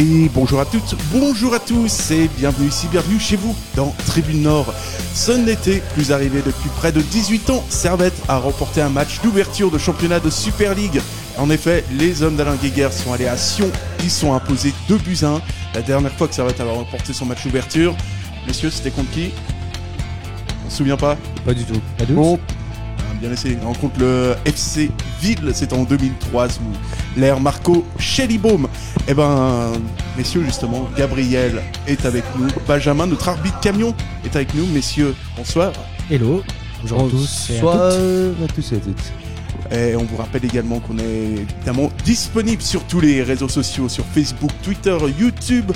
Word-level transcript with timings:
Et 0.00 0.30
bonjour 0.32 0.60
à 0.60 0.64
toutes, 0.64 0.94
bonjour 1.12 1.52
à 1.52 1.58
tous 1.58 2.10
et 2.10 2.30
bienvenue 2.38 2.68
ici, 2.68 2.86
bienvenue 2.90 3.20
chez 3.20 3.36
vous 3.36 3.54
dans 3.76 3.94
Tribune 4.06 4.40
Nord. 4.40 4.72
Ce 5.12 5.30
n'était 5.30 5.82
plus 5.92 6.10
arrivé 6.10 6.40
depuis 6.40 6.70
près 6.70 6.90
de 6.90 7.02
18 7.02 7.50
ans. 7.50 7.62
Servette 7.68 8.14
a 8.26 8.38
remporté 8.38 8.80
un 8.80 8.88
match 8.88 9.20
d'ouverture 9.20 9.70
de 9.70 9.76
championnat 9.76 10.18
de 10.18 10.30
Super 10.30 10.74
League. 10.74 11.02
En 11.36 11.50
effet, 11.50 11.84
les 11.92 12.22
hommes 12.22 12.36
d'Alain 12.36 12.56
Guéguer 12.56 12.88
sont 12.92 13.12
allés 13.12 13.28
à 13.28 13.36
Sion, 13.36 13.70
ils 14.02 14.10
sont 14.10 14.32
imposés 14.32 14.72
2 14.88 14.96
buts 14.96 15.18
1. 15.22 15.42
La 15.74 15.82
dernière 15.82 16.12
fois 16.12 16.28
que 16.28 16.34
Servette 16.34 16.62
avait 16.62 16.70
remporté 16.70 17.12
son 17.12 17.26
match 17.26 17.44
d'ouverture, 17.44 17.94
messieurs, 18.46 18.70
c'était 18.70 18.90
contre 18.90 19.10
qui? 19.10 19.32
On 20.66 20.70
se 20.70 20.78
souvient 20.78 20.96
pas? 20.96 21.18
Pas 21.44 21.52
du 21.52 21.64
tout. 21.64 21.78
Pas 21.98 22.06
Bon, 22.06 22.38
bien 23.20 23.30
essayé. 23.32 23.58
On 23.62 23.66
rencontre 23.68 23.98
le 24.00 24.34
FC 24.44 24.90
Ville, 25.20 25.50
c'est 25.54 25.72
en 25.72 25.84
2003 25.84 26.48
sous 26.48 26.60
l'ère 27.16 27.40
Marco 27.40 27.84
Schellibaum. 27.98 28.66
Eh 29.08 29.14
ben, 29.14 29.72
messieurs, 30.16 30.42
justement, 30.44 30.88
Gabriel 30.96 31.62
est 31.86 32.04
avec 32.06 32.24
nous. 32.38 32.48
Benjamin, 32.66 33.06
notre 33.06 33.28
arbitre 33.28 33.60
camion, 33.60 33.94
est 34.24 34.34
avec 34.34 34.54
nous. 34.54 34.66
Messieurs, 34.66 35.14
bonsoir. 35.36 35.72
Hello. 36.10 36.42
Bonjour 36.82 37.00
à 37.06 37.10
tous. 37.10 37.50
et 37.50 37.58
à 37.58 37.60
Bonsoir 37.60 37.92
toutes. 37.92 38.50
à 38.50 38.54
tous 38.54 38.72
et 38.72 38.76
à 38.76 38.80
toutes. 38.80 39.12
Et 39.72 39.94
on 39.96 40.04
vous 40.04 40.16
rappelle 40.16 40.44
également 40.44 40.80
qu'on 40.80 40.98
est 40.98 41.42
évidemment 41.42 41.90
disponible 42.04 42.62
sur 42.62 42.82
tous 42.84 43.00
les 43.00 43.22
réseaux 43.22 43.48
sociaux, 43.48 43.88
sur 43.88 44.04
Facebook, 44.06 44.50
Twitter, 44.62 44.96
YouTube, 45.18 45.70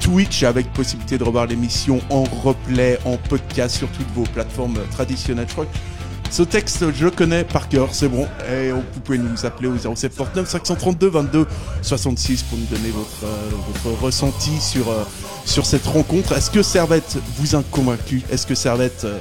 Twitch, 0.00 0.42
avec 0.42 0.72
possibilité 0.72 1.18
de 1.18 1.22
revoir 1.24 1.46
l'émission 1.46 2.00
en 2.10 2.24
replay, 2.24 2.98
en 3.04 3.16
podcast 3.18 3.76
sur 3.76 3.88
toutes 3.88 4.10
vos 4.14 4.24
plateformes 4.24 4.78
traditionnelles. 4.90 5.46
Je 5.48 5.52
crois 5.52 5.66
que 5.66 5.76
ce 6.36 6.42
texte, 6.42 6.84
je 6.92 7.06
le 7.06 7.10
connais 7.10 7.44
par 7.44 7.66
cœur, 7.66 7.88
c'est 7.92 8.10
bon. 8.10 8.28
Et 8.52 8.70
vous 8.70 9.00
pouvez 9.02 9.16
nous 9.16 9.46
appeler 9.46 9.68
au 9.68 9.78
0749 9.78 10.46
532 10.46 11.08
22 11.08 11.46
66 11.80 12.42
pour 12.42 12.58
nous 12.58 12.66
donner 12.66 12.90
votre, 12.90 13.24
euh, 13.24 13.94
ressenti 14.02 14.60
sur, 14.60 14.90
euh, 14.90 15.04
sur 15.46 15.64
cette 15.64 15.86
rencontre. 15.86 16.32
Est-ce 16.32 16.50
que 16.50 16.62
Servette 16.62 17.16
vous 17.38 17.56
a 17.56 17.62
convaincu? 17.70 18.22
Est-ce 18.30 18.46
que 18.46 18.54
Servette 18.54 19.04
euh, 19.04 19.18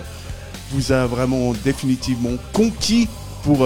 vous 0.71 0.91
a 0.91 1.05
vraiment 1.05 1.53
définitivement 1.63 2.33
conquis 2.51 3.07
pour, 3.43 3.65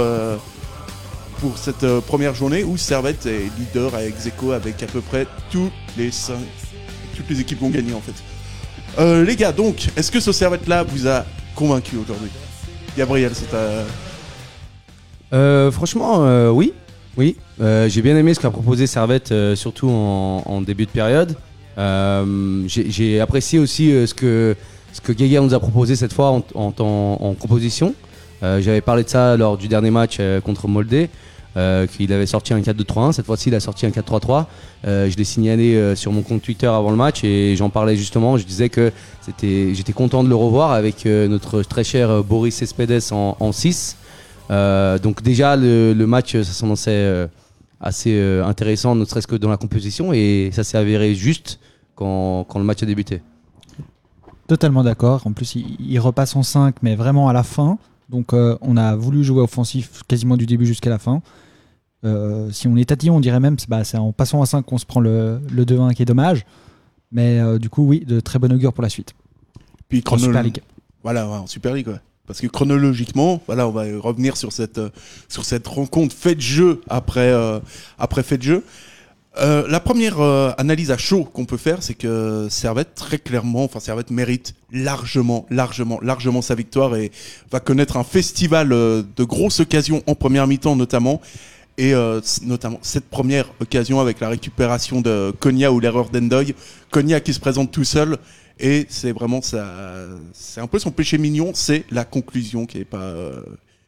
pour 1.40 1.58
cette 1.58 1.88
première 2.02 2.36
journée 2.36 2.64
où 2.64 2.78
Servette 2.78 3.26
est 3.26 3.50
leader 3.58 3.96
à 3.96 4.04
Execo 4.04 4.52
avec 4.52 4.84
à 4.84 4.86
peu 4.86 5.02
près 5.02 5.26
tous 5.50 5.72
les 5.98 6.12
cinq, 6.12 6.38
toutes 7.18 7.30
les 7.32 7.40
équipes 7.40 7.58
qui 7.58 7.64
ont 7.64 7.70
gagné 7.72 7.94
en 7.96 8.02
fait? 8.02 9.26
Les 9.26 9.36
gars, 9.36 9.54
donc, 9.54 9.88
est-ce 9.96 10.12
que 10.12 10.20
ce 10.20 10.34
Servette-là 10.34 10.84
vous 10.84 11.08
a 11.08 11.26
convaincu 11.56 11.96
aujourd'hui? 11.98 12.30
Gabriel, 13.00 13.32
c'est 13.34 13.56
à... 13.56 13.86
Euh, 15.32 15.72
franchement, 15.72 16.26
euh, 16.26 16.50
oui. 16.50 16.74
Oui. 17.16 17.38
Euh, 17.62 17.88
j'ai 17.88 18.02
bien 18.02 18.18
aimé 18.18 18.34
ce 18.34 18.42
qu'a 18.42 18.52
proposé 18.52 18.88
Servette, 18.88 19.34
surtout 19.56 19.90
en, 19.90 20.60
début 20.60 20.86
de 20.86 20.92
période. 20.92 21.38
J'ai 22.68 23.22
apprécié 23.22 23.58
aussi 23.58 23.92
ce 24.06 24.14
que, 24.14 24.54
ce 24.92 25.40
nous 25.40 25.54
a 25.54 25.60
proposé 25.62 25.96
cette 25.96 26.12
fois 26.12 26.32
en, 26.32 26.44
en, 26.78 27.36
composition. 27.36 27.96
J'avais 28.42 28.82
parlé 28.82 29.06
de 29.06 29.10
ça 29.10 29.38
lors 29.38 29.58
du 29.58 29.70
dernier 29.70 29.92
match 29.92 30.20
contre 30.44 30.68
Moldé. 30.68 31.10
Euh, 31.60 31.88
qu'il 31.88 32.14
avait 32.14 32.26
sorti 32.26 32.54
un 32.54 32.62
4-2-3-1, 32.62 33.12
cette 33.12 33.26
fois-ci 33.26 33.50
il 33.50 33.56
a 33.56 33.60
sorti 33.60 33.86
un 33.86 33.90
4-3-3. 33.90 34.46
Euh, 34.88 35.10
je 35.10 35.18
l'ai 35.18 35.26
signalé 35.26 35.76
euh, 35.76 35.94
sur 35.94 36.14
mon 36.14 36.22
compte 36.22 36.42
Twitter 36.42 36.68
avant 36.68 36.90
le 36.90 36.96
match 36.96 37.26
et 37.26 37.58
j'en 37.58 37.70
parlais 37.70 37.98
justement. 37.98 38.38
Je 38.38 38.46
disais 38.46 38.70
que 38.70 38.94
j'étais 39.42 39.92
content 39.92 40.24
de 40.24 40.30
le 40.30 40.36
revoir 40.36 40.72
avec 40.72 41.06
notre 41.06 41.64
très 41.64 41.84
cher 41.84 42.24
Boris 42.24 42.56
Cespedes 42.56 43.12
en, 43.12 43.36
en 43.42 43.52
6. 43.52 43.98
Euh, 44.52 45.00
donc 45.00 45.22
déjà 45.22 45.58
le, 45.58 45.94
match 46.06 46.32
ça 46.38 46.44
s'annonçait 46.46 47.28
assez 47.82 48.18
intéressant, 48.46 48.96
ne 48.96 49.04
serait-ce 49.04 49.28
que 49.28 49.36
dans 49.36 49.50
la 49.50 49.58
composition 49.58 50.14
et 50.14 50.52
ça 50.54 50.64
s'est 50.64 50.78
avéré 50.78 51.14
juste 51.14 51.60
quand, 51.96 52.48
le 52.56 52.64
match 52.64 52.84
a 52.84 52.86
débuté. 52.86 53.22
Totalement 54.48 54.84
d'accord. 54.84 55.28
En 55.28 55.34
plus, 55.34 55.56
il, 55.56 56.00
repasse 56.00 56.38
en 56.38 56.44
5, 56.44 56.76
mais 56.84 56.96
vraiment 56.96 57.28
à 57.28 57.34
la 57.34 57.44
fin. 57.44 57.78
Donc, 58.08 58.34
on 58.34 58.78
a 58.78 58.96
voulu 58.96 59.26
jouer 59.26 59.42
offensif 59.42 60.04
quasiment 60.08 60.38
du 60.38 60.46
début 60.46 60.66
jusqu'à 60.66 60.90
la 60.90 61.00
fin. 61.00 61.22
Euh, 62.06 62.50
si 62.52 62.68
on 62.68 62.76
est 62.78 62.86
tatillon, 62.86 63.18
on 63.18 63.20
dirait 63.20 63.40
même 63.40 63.58
bah, 63.68 63.84
c'est 63.84 63.98
en 63.98 64.12
passant 64.12 64.42
à 64.42 64.46
5 64.46 64.66
qu'on 64.66 64.78
se 64.78 64.86
prend 64.86 65.00
le, 65.00 65.42
le 65.52 65.66
2-1 65.66 65.94
qui 65.94 66.02
est 66.02 66.06
dommage. 66.06 66.46
Mais 67.12 67.40
euh, 67.40 67.58
du 67.58 67.70
coup, 67.70 67.84
oui, 67.84 68.06
de 68.06 68.20
très 68.20 68.40
bon 68.40 68.52
augure 68.52 68.74
pour 68.74 68.84
la 68.84 68.90
suite. 68.90 69.14
Puis 69.90 70.04
En 70.10 70.18
Super 70.18 70.44
League. 70.44 70.62
Voilà, 71.04 71.28
ouais, 71.28 71.38
en 71.38 71.48
Super 71.48 71.74
League, 71.74 71.88
ouais. 71.88 72.00
Parce 72.28 72.42
que 72.42 72.48
chronologiquement, 72.48 73.42
voilà, 73.48 73.68
on 73.68 73.72
va 73.72 73.86
revenir 74.00 74.38
sur 74.38 74.52
cette, 74.52 74.78
euh, 74.78 74.90
sur 75.28 75.46
cette 75.46 75.66
rencontre 75.66 76.16
fait 76.16 76.36
de 76.36 76.42
jeu 76.42 76.82
après, 76.88 77.34
après 77.98 78.22
fait 78.22 78.38
de 78.38 78.44
jeu. 78.44 78.64
La 79.38 79.80
première 79.80 80.20
analyse 80.60 80.92
à 80.92 80.98
chaud 80.98 81.24
qu'on 81.24 81.46
peut 81.46 81.58
faire, 81.58 81.82
c'est 81.82 81.94
que 81.94 82.48
Servette, 82.50 82.94
très 82.94 83.18
clairement, 83.18 83.64
enfin 83.64 83.80
Servette 83.80 84.12
mérite 84.12 84.54
largement, 84.70 85.46
largement, 85.50 85.98
largement 86.02 86.42
sa 86.42 86.56
victoire 86.56 86.96
et 86.98 87.10
va 87.50 87.62
connaître 87.62 87.96
un 87.96 88.04
festival 88.04 88.70
de 88.70 89.24
grosses 89.24 89.62
occasions 89.62 90.04
en 90.08 90.14
première 90.14 90.46
mi-temps 90.46 90.76
notamment. 90.76 91.22
Et 91.80 91.94
euh, 91.94 92.20
notamment 92.44 92.78
cette 92.82 93.06
première 93.06 93.46
occasion 93.62 94.02
avec 94.02 94.20
la 94.20 94.28
récupération 94.28 95.00
de 95.00 95.32
Konya 95.40 95.72
ou 95.72 95.80
l'erreur 95.80 96.10
d'Endoy. 96.10 96.54
Konya 96.92 97.22
qui 97.22 97.34
se 97.34 97.40
présente 97.40 97.72
tout 97.72 97.86
seul 97.86 98.18
et 98.60 98.86
c'est 98.90 99.14
vraiment 99.14 99.42
ça, 99.42 99.66
c'est 100.34 100.60
un 100.60 100.68
peu 100.68 100.80
son 100.80 100.92
péché 100.92 101.18
mignon, 101.18 101.52
c'est 101.54 101.86
la 101.92 102.04
conclusion 102.04 102.66
qui 102.66 102.80
est 102.80 102.86
pas, 102.86 102.98
euh, 102.98 103.42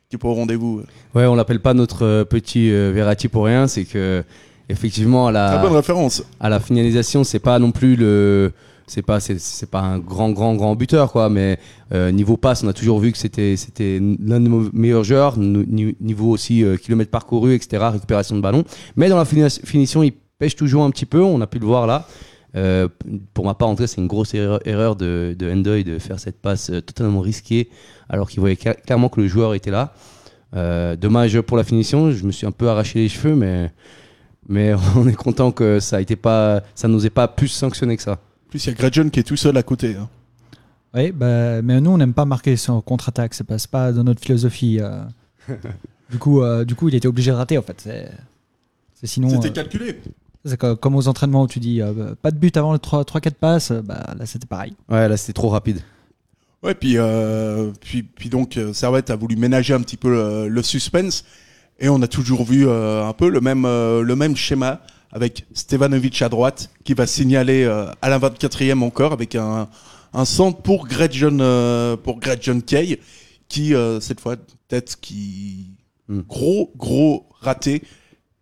qui 0.10 0.16
est 0.16 0.20
pas 0.20 0.30
au 0.30 0.34
rendez-vous. 0.34 0.84
Ouais, 1.14 1.26
on 1.26 1.36
l'appelle 1.36 1.60
pas 1.60 1.74
notre 1.74 2.06
euh, 2.06 2.24
petit 2.24 2.72
euh, 2.72 2.92
Verratti 2.94 3.28
pour 3.28 3.46
rien, 3.46 3.68
c'est 3.68 3.84
que 3.84 4.24
effectivement 4.70 5.28
à 5.28 5.34
la 5.34 5.50
Très 5.50 5.62
bonne 5.62 5.76
référence. 5.76 6.24
à 6.40 6.48
la 6.48 6.62
finalisation, 6.62 7.26
c'est 7.26 7.40
pas 7.40 7.60
non 7.60 7.72
plus 7.72 7.98
le 7.98 8.54
c'est 8.92 9.02
pas 9.04 9.22
c'est 9.22 9.70
pas 9.72 9.80
un 9.80 10.00
grand 10.00 10.32
grand 10.32 10.54
grand 10.56 10.76
buteur 10.76 11.14
quoi 11.14 11.30
mais 11.30 11.58
euh, 11.94 12.12
niveau 12.12 12.36
passe 12.36 12.62
on 12.62 12.68
a 12.68 12.74
toujours 12.74 13.00
vu 13.00 13.14
que 13.14 13.18
c'était 13.18 13.56
c'était 13.56 14.00
l'un 14.02 14.42
de 14.42 14.50
nos 14.50 14.70
meilleurs 14.74 15.06
joueurs 15.06 15.38
niveau 15.38 16.30
aussi 16.30 16.62
euh, 16.66 16.76
kilomètres 16.76 17.10
parcourus 17.10 17.54
etc 17.56 17.82
récupération 17.94 18.36
de 18.36 18.42
ballon. 18.42 18.66
Mais 18.98 19.08
dans 19.08 19.16
la 19.18 19.24
fini- 19.24 19.62
finition 19.64 20.04
il 20.04 20.12
pêche 20.40 20.58
toujours 20.58 20.84
un 20.84 20.90
petit 20.92 21.06
peu 21.06 21.22
on 21.24 21.40
a 21.40 21.48
pu 21.48 21.60
le 21.60 21.66
voir 21.66 21.88
là. 21.88 22.06
Euh, 22.58 22.90
pour 23.34 23.46
ma 23.46 23.54
part 23.54 23.70
en 23.70 23.76
tout 23.76 23.84
cas 23.84 23.88
c'est 23.88 24.02
une 24.02 24.08
grosse 24.08 24.34
erreur, 24.34 24.60
de, 24.98 25.34
de 25.40 25.84
de 25.84 26.00
faire 26.00 26.20
cette 26.20 26.42
passe 26.42 26.70
euh, 26.70 26.82
totalement 26.82 27.22
risquée 27.22 27.70
alors 28.10 28.30
qu'il 28.30 28.42
voyait 28.42 28.58
cla- 28.58 28.76
clairement 28.76 29.08
que 29.08 29.22
le 29.22 29.28
joueur 29.30 29.54
était 29.54 29.72
là. 29.72 29.94
Dommage 30.98 31.40
pour 31.42 31.56
la 31.56 31.64
finition 31.64 32.12
je 32.12 32.26
me 32.26 32.32
suis 32.34 32.46
un 32.46 32.52
peu 32.52 32.68
arraché 32.68 33.00
les 33.00 33.08
cheveux 33.08 33.36
mais 33.36 33.72
mais 34.50 34.74
on 34.98 35.08
est 35.08 35.16
content 35.16 35.52
que 35.54 35.80
ça 35.80 35.96
a 35.96 36.02
été 36.02 36.18
pas 36.18 36.62
nous 36.90 37.06
ait 37.06 37.10
pas 37.10 37.30
plus 37.30 37.48
sanctionné 37.48 37.96
que 37.96 38.04
ça 38.04 38.20
plus, 38.52 38.66
il 38.66 38.70
y 38.70 38.72
a 38.72 38.76
Gretchen 38.76 39.10
qui 39.10 39.20
est 39.20 39.24
tout 39.24 39.36
seul 39.38 39.58
à 39.58 39.64
côté. 39.64 39.96
hein. 39.96 40.08
Oui, 40.94 41.12
bah, 41.12 41.62
mais 41.62 41.80
nous, 41.82 41.92
on 41.92 41.98
n'aime 41.98 42.14
pas 42.14 42.26
marquer 42.26 42.56
sur 42.58 42.84
contre-attaque. 42.84 43.34
C'est 43.34 43.46
pas, 43.46 43.58
c'est 43.58 43.72
pas 43.72 43.92
dans 43.94 44.04
notre 44.04 44.22
philosophie. 44.22 44.80
euh. 44.82 45.04
du, 46.12 46.18
coup, 46.20 46.42
euh, 46.44 46.66
du 46.66 46.76
coup, 46.76 46.90
il 46.90 46.96
était 46.96 47.08
obligé 47.08 47.32
de 47.32 47.36
rater, 47.38 47.58
en 47.58 47.62
fait. 47.62 47.80
C'est, 47.82 48.12
c'est 48.94 49.08
sinon. 49.08 49.30
C'était 49.30 49.50
euh, 49.50 49.64
calculé. 49.64 50.00
c'est 50.46 50.58
co- 50.58 50.76
comme 50.76 50.96
aux 50.96 51.08
entraînements 51.08 51.44
où 51.44 51.48
tu 51.48 51.60
dis 51.60 51.82
euh, 51.82 51.94
bah, 51.94 52.16
pas 52.22 52.32
de 52.32 52.38
but 52.38 52.56
avant 52.58 52.74
les 52.74 52.80
3-4 52.80 53.32
passes. 53.36 53.72
euh, 53.72 53.82
Bah, 53.82 54.14
là, 54.18 54.26
c'était 54.26 54.46
pareil. 54.48 54.74
Ouais, 54.90 55.08
là 55.08 55.16
c'était 55.18 55.34
trop 55.34 55.50
rapide. 55.50 55.80
Ouais, 56.62 56.76
puis, 56.76 56.98
euh, 56.98 57.72
puis, 57.82 58.04
puis 58.04 58.30
donc, 58.30 58.58
euh, 58.58 58.72
Servette 58.74 59.10
a 59.10 59.16
voulu 59.16 59.36
ménager 59.36 59.74
un 59.74 59.82
petit 59.82 59.98
peu 59.98 60.10
le, 60.12 60.48
le 60.50 60.62
suspense. 60.62 61.24
Et 61.80 61.90
on 61.90 62.00
a 62.04 62.08
toujours 62.08 62.44
vu 62.44 62.68
euh, 62.68 63.04
un 63.08 63.14
peu 63.14 63.30
le 63.30 63.42
même, 63.42 63.64
euh, 63.66 64.04
le 64.04 64.16
même 64.16 64.36
schéma 64.36 64.82
avec 65.12 65.46
Stevanovic 65.54 66.22
à 66.22 66.30
droite 66.30 66.70
qui 66.84 66.94
va 66.94 67.06
signaler 67.08 67.64
euh, 67.64 67.86
à 68.02 68.10
la 68.10 68.20
24e 68.20 68.82
encore 68.84 69.12
avec 69.14 69.36
un, 69.36 69.68
un 70.14 70.26
centre 70.26 70.62
pour 70.62 70.88
Gretchen, 70.88 71.40
euh, 71.42 71.98
pour 71.98 72.20
Gretchen 72.20 72.62
Kay 72.62 73.00
qui, 73.48 73.74
euh, 73.76 74.00
cette 74.00 74.20
fois, 74.22 74.36
peut-être 74.38 75.00
qui. 75.02 75.72
Mm. 76.08 76.22
Gros, 76.28 76.72
gros 76.78 77.26
raté. 77.42 77.82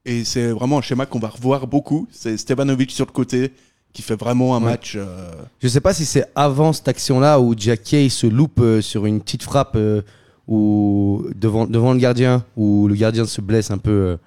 Et 0.05 0.23
c'est 0.23 0.51
vraiment 0.51 0.77
un 0.77 0.81
schéma 0.81 1.05
qu'on 1.05 1.19
va 1.19 1.27
revoir 1.29 1.67
beaucoup. 1.67 2.07
C'est 2.11 2.37
Stevanovic 2.37 2.91
sur 2.91 3.05
le 3.05 3.11
côté 3.11 3.51
qui 3.91 4.01
fait 4.03 4.15
vraiment 4.15 4.55
un 4.55 4.59
Ouais. 4.59 4.71
match. 4.71 4.93
euh, 4.95 5.31
Je 5.61 5.67
sais 5.67 5.81
pas 5.81 5.93
si 5.95 6.05
c'est 6.05 6.25
avant 6.35 6.73
cette 6.73 6.87
action-là 6.87 7.39
où 7.39 7.55
Jack 7.57 7.81
Kay 7.83 8.09
se 8.09 8.27
loupe 8.27 8.59
euh, 8.59 8.81
sur 8.81 9.07
une 9.07 9.19
petite 9.19 9.41
frappe 9.43 9.73
euh, 9.75 10.03
ou 10.47 11.25
devant, 11.35 11.65
devant 11.65 11.93
le 11.93 11.99
gardien, 11.99 12.43
où 12.55 12.87
le 12.87 12.95
gardien 12.95 13.25
se 13.25 13.41
blesse 13.41 13.71
un 13.71 13.77
peu. 13.79 14.17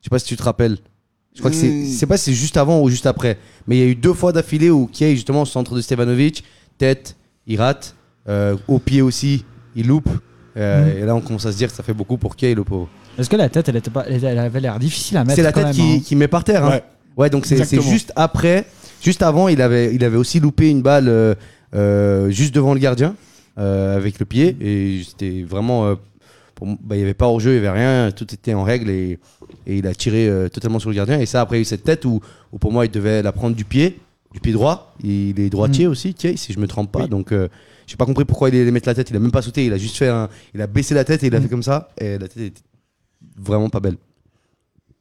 je 0.00 0.04
sais 0.06 0.10
pas 0.10 0.18
si 0.18 0.26
tu 0.26 0.36
te 0.36 0.42
rappelles. 0.42 0.78
Je 1.34 1.38
crois 1.38 1.50
que 1.50 1.56
c'est, 1.56 1.68
Hmm. 1.68 1.84
je 1.84 1.90
sais 1.90 2.06
pas 2.06 2.16
si 2.16 2.24
c'est 2.30 2.36
juste 2.36 2.56
avant 2.56 2.80
ou 2.82 2.88
juste 2.90 3.06
après. 3.06 3.38
Mais 3.66 3.76
il 3.76 3.78
y 3.78 3.82
a 3.82 3.86
eu 3.86 3.94
deux 3.94 4.12
fois 4.14 4.32
d'affilée 4.32 4.70
où 4.70 4.86
Kay, 4.92 5.14
justement, 5.14 5.42
au 5.42 5.46
centre 5.46 5.74
de 5.76 5.80
Stevanovic, 5.80 6.44
tête, 6.78 7.16
il 7.46 7.58
rate. 7.60 7.94
Euh, 8.28 8.56
au 8.68 8.78
pied 8.78 9.00
aussi, 9.02 9.44
il 9.76 9.86
loupe. 9.86 10.08
Euh, 10.56 11.02
Et 11.02 11.06
là, 11.06 11.14
on 11.14 11.20
commence 11.20 11.46
à 11.46 11.52
se 11.52 11.56
dire 11.56 11.68
que 11.68 11.74
ça 11.74 11.82
fait 11.82 11.94
beaucoup 11.94 12.16
pour 12.16 12.36
Kay, 12.36 12.54
le 12.54 12.64
pauvre. 12.64 12.88
Est-ce 13.18 13.30
que 13.30 13.36
la 13.36 13.48
tête, 13.48 13.68
elle, 13.68 13.76
était 13.76 13.90
pas, 13.90 14.04
elle 14.08 14.38
avait 14.38 14.60
l'air 14.60 14.78
difficile 14.78 15.16
à 15.16 15.24
mettre 15.24 15.36
C'est 15.36 15.42
la 15.42 15.52
quand 15.52 15.60
tête 15.60 15.76
même, 15.76 15.76
qui, 15.76 15.96
hein. 15.98 16.02
qui 16.04 16.16
met 16.16 16.28
par 16.28 16.42
terre. 16.44 16.64
Hein. 16.64 16.70
Ouais. 16.70 16.82
Ouais, 17.16 17.30
donc 17.30 17.46
c'est 17.46 17.80
juste 17.82 18.12
après, 18.16 18.64
juste 19.02 19.22
avant, 19.22 19.48
il 19.48 19.60
avait, 19.62 19.94
il 19.94 20.04
avait 20.04 20.16
aussi 20.16 20.40
loupé 20.40 20.68
une 20.70 20.80
balle 20.82 21.36
euh, 21.74 22.30
juste 22.30 22.54
devant 22.54 22.72
le 22.72 22.80
gardien 22.80 23.14
euh, 23.58 23.96
avec 23.96 24.18
le 24.18 24.24
pied 24.26 24.56
et 24.60 25.02
c'était 25.06 25.42
vraiment, 25.42 25.96
pour 26.60 26.66
moi, 26.66 26.76
bah, 26.82 26.94
il 26.94 26.98
y 27.00 27.02
avait 27.02 27.14
pas 27.14 27.24
hors 27.26 27.40
jeu, 27.40 27.52
il 27.52 27.54
y 27.54 27.58
avait 27.66 27.70
rien, 27.70 28.12
tout 28.12 28.34
était 28.34 28.52
en 28.52 28.64
règle 28.64 28.90
et, 28.90 29.18
et 29.66 29.78
il 29.78 29.86
a 29.86 29.94
tiré 29.94 30.28
euh, 30.28 30.50
totalement 30.50 30.78
sur 30.78 30.90
le 30.90 30.94
gardien 30.96 31.18
et 31.18 31.24
ça 31.24 31.40
après 31.40 31.56
il 31.56 31.60
y 31.60 31.62
a 31.62 31.62
eu 31.62 31.64
cette 31.64 31.84
tête 31.84 32.04
où, 32.04 32.20
où 32.52 32.58
pour 32.58 32.70
moi 32.70 32.84
il 32.84 32.90
devait 32.90 33.22
la 33.22 33.32
prendre 33.32 33.56
du 33.56 33.64
pied, 33.64 33.98
du 34.34 34.40
pied 34.40 34.52
droit, 34.52 34.94
il 35.02 35.40
est 35.40 35.48
droitier 35.48 35.86
aussi, 35.86 36.12
tiens, 36.12 36.36
si 36.36 36.52
je 36.52 36.58
me 36.60 36.66
trompe 36.66 36.92
pas, 36.92 37.04
Oui. 37.04 37.08
donc 37.08 37.32
euh, 37.32 37.48
j'ai 37.86 37.96
pas 37.96 38.04
compris 38.04 38.26
pourquoi 38.26 38.50
il 38.50 38.56
allait 38.60 38.70
mettre 38.70 38.88
la 38.90 38.94
tête, 38.94 39.08
il 39.08 39.16
a 39.16 39.20
même 39.20 39.30
pas 39.32 39.40
sauté, 39.40 39.64
il 39.64 39.72
a 39.72 39.78
juste 39.78 39.96
fait 39.96 40.08
un, 40.08 40.28
il 40.54 40.60
a 40.60 40.66
baissé 40.66 40.94
la 40.94 41.04
tête 41.04 41.24
et 41.24 41.28
il 41.28 41.34
a 41.34 41.38
Mm. 41.40 41.42
fait 41.44 41.48
comme 41.48 41.62
ça 41.62 41.88
et 41.98 42.18
la 42.18 42.28
tête 42.28 42.42
était 42.42 42.62
vraiment 43.38 43.70
pas 43.70 43.80
belle. 43.80 43.96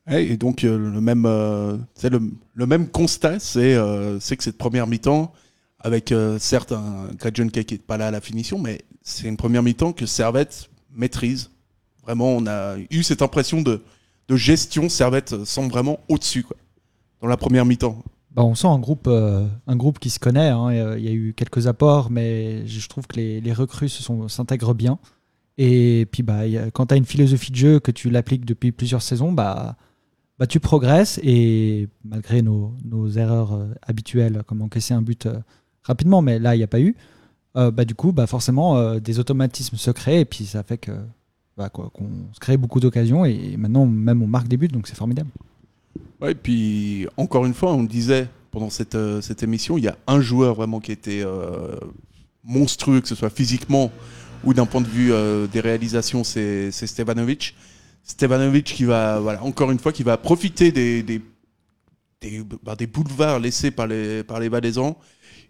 Et 0.09 0.37
donc 0.37 0.63
euh, 0.63 0.77
le 0.77 1.01
même, 1.01 1.25
euh, 1.25 1.75
c'est 1.93 2.09
le, 2.09 2.21
le 2.55 2.65
même 2.67 2.87
constat, 2.87 3.39
c'est 3.39 3.75
que 3.75 4.43
cette 4.43 4.57
première 4.57 4.87
mi-temps, 4.87 5.33
avec 5.81 6.13
certes 6.39 6.71
un 6.71 7.09
Kay 7.49 7.65
qui 7.65 7.73
n'est 7.73 7.79
pas 7.79 7.97
là 7.97 8.07
à 8.07 8.11
la 8.11 8.21
finition, 8.21 8.57
mais 8.59 8.79
c'est 9.03 9.27
une 9.27 9.37
première 9.37 9.61
mi-temps 9.61 9.91
que 9.91 10.05
Servette 10.05 10.69
maîtrise. 10.93 11.49
Vraiment, 12.03 12.29
on 12.29 12.47
a 12.47 12.77
eu 12.89 13.03
cette 13.03 13.21
impression 13.21 13.61
de, 13.61 13.81
gestion. 14.29 14.89
Servette 14.89 15.43
semble 15.45 15.71
vraiment 15.71 15.99
au-dessus, 16.07 16.43
quoi, 16.43 16.57
dans 17.21 17.27
la 17.27 17.37
première 17.37 17.65
mi-temps. 17.65 18.03
Bah, 18.31 18.43
on 18.43 18.53
sent 18.53 18.67
un 18.67 18.77
groupe, 18.77 19.07
euh, 19.07 19.47
un 19.65 19.75
groupe 19.75 19.97
qui 19.99 20.09
se 20.11 20.19
connaît. 20.19 20.49
hein, 20.49 20.95
Il 20.97 21.03
y 21.03 21.07
a 21.07 21.11
eu 21.11 21.33
quelques 21.35 21.65
apports, 21.67 22.11
mais 22.11 22.67
je 22.67 22.87
trouve 22.87 23.07
que 23.07 23.15
les, 23.15 23.41
les 23.41 23.53
recrues 23.53 23.89
s'intègrent 23.89 24.75
bien. 24.75 24.99
Et 25.57 26.07
puis, 26.09 26.23
bah, 26.23 26.43
quand 26.73 26.85
tu 26.87 26.93
as 26.93 26.97
une 26.97 27.05
philosophie 27.05 27.51
de 27.51 27.57
jeu 27.57 27.79
que 27.81 27.91
tu 27.91 28.09
l'appliques 28.09 28.45
depuis 28.45 28.71
plusieurs 28.71 29.01
saisons, 29.01 29.33
bah, 29.33 29.75
bah, 30.39 30.47
tu 30.47 30.61
progresses. 30.61 31.19
Et 31.21 31.89
malgré 32.05 32.41
nos, 32.41 32.73
nos 32.85 33.09
erreurs 33.09 33.53
euh, 33.53 33.67
habituelles, 33.81 34.41
comme 34.47 34.61
encaisser 34.61 34.93
un 34.93 35.01
but 35.01 35.25
euh, 35.25 35.37
rapidement, 35.83 36.21
mais 36.21 36.39
là, 36.39 36.55
il 36.55 36.59
n'y 36.59 36.63
a 36.63 36.67
pas 36.67 36.79
eu, 36.79 36.95
euh, 37.59 37.71
bah, 37.71 37.85
du 37.85 37.93
coup, 37.93 38.11
bah, 38.11 38.25
forcément, 38.25 38.77
euh, 38.77 38.99
des 38.99 39.19
automatismes 39.19 39.77
se 39.77 39.91
créent. 39.91 40.21
Et 40.21 40.25
puis, 40.25 40.45
ça 40.45 40.63
fait 40.63 40.77
que 40.77 40.91
bah, 41.57 41.69
qu'on 41.69 41.91
se 42.33 42.39
crée 42.39 42.57
beaucoup 42.57 42.79
d'occasions. 42.79 43.25
Et 43.25 43.55
maintenant, 43.57 43.85
même 43.85 44.21
on 44.23 44.27
marque 44.27 44.47
des 44.47 44.57
buts, 44.57 44.69
donc 44.69 44.87
c'est 44.87 44.95
formidable. 44.95 45.29
Ouais, 46.21 46.31
et 46.31 46.35
puis 46.35 47.07
encore 47.17 47.45
une 47.45 47.53
fois, 47.53 47.73
on 47.73 47.81
le 47.81 47.87
disait 47.87 48.27
pendant 48.51 48.69
cette, 48.69 48.95
euh, 48.95 49.21
émission, 49.41 49.77
il 49.77 49.83
y 49.83 49.87
a 49.87 49.97
un 50.07 50.21
joueur 50.21 50.55
vraiment 50.55 50.79
qui 50.79 50.91
était 50.91 51.23
monstrueux, 52.43 53.01
que 53.01 53.07
ce 53.07 53.15
soit 53.15 53.29
physiquement 53.29 53.91
ou 54.45 54.53
d'un 54.53 54.65
point 54.65 54.81
de 54.81 54.87
vue 54.87 55.11
des 55.51 55.59
réalisations, 55.59 56.23
c'est 56.23 56.71
Stevanovic. 56.71 57.55
Stevanovic 58.03 58.65
qui 58.65 58.85
va, 58.85 59.21
encore 59.41 59.69
une 59.71 59.79
fois, 59.79 59.91
qui 59.91 60.03
va 60.03 60.17
profiter 60.17 60.71
des, 60.71 61.21
bah, 62.63 62.75
des 62.75 62.87
boulevards 62.87 63.39
laissés 63.39 63.71
par 63.71 63.87
les, 63.87 64.23
par 64.23 64.39
les 64.39 64.49
Valaisans. 64.49 64.97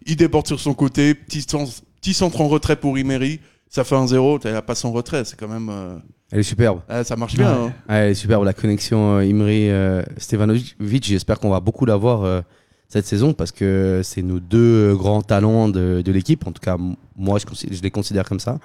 Il 0.06 0.16
déborde 0.16 0.46
sur 0.46 0.60
son 0.60 0.74
côté, 0.74 1.14
petit, 1.14 1.42
sens- 1.42 1.82
petit 2.00 2.14
centre 2.14 2.40
en 2.40 2.48
retrait 2.48 2.76
pour 2.76 2.98
Imery. 2.98 3.40
Ça 3.68 3.84
fait 3.84 3.94
un 3.94 4.06
0, 4.06 4.40
t'as 4.40 4.50
la 4.50 4.62
passe 4.62 4.84
en 4.84 4.90
retrait, 4.90 5.24
c'est 5.24 5.38
quand 5.38 5.46
même. 5.48 5.68
euh, 5.70 5.96
Elle 6.32 6.40
est 6.40 6.42
superbe. 6.42 6.80
ah, 6.88 7.04
ça 7.04 7.14
marche 7.16 7.36
bien. 7.36 7.52
Ouais. 7.52 7.66
hein. 7.68 7.72
Elle 7.88 8.10
est 8.10 8.14
superbe 8.14 8.44
la 8.44 8.52
connexion 8.52 9.18
euh, 9.18 9.24
Imri 9.24 9.70
euh, 9.70 10.02
Stevanovic. 10.16 10.76
J'espère 11.04 11.38
qu'on 11.38 11.50
va 11.50 11.60
beaucoup 11.60 11.86
la 11.86 11.94
voir 11.96 12.24
euh, 12.24 12.40
cette 12.88 13.06
saison 13.06 13.32
parce 13.32 13.52
que 13.52 14.00
c'est 14.02 14.22
nos 14.22 14.40
deux 14.40 14.96
grands 14.96 15.22
talents 15.22 15.68
de, 15.68 16.02
de 16.04 16.12
l'équipe. 16.12 16.44
En 16.48 16.52
tout 16.52 16.60
cas, 16.60 16.76
moi, 17.16 17.38
je, 17.38 17.80
les 17.82 17.90
considère 17.92 18.28
comme 18.28 18.40
ça. 18.40 18.58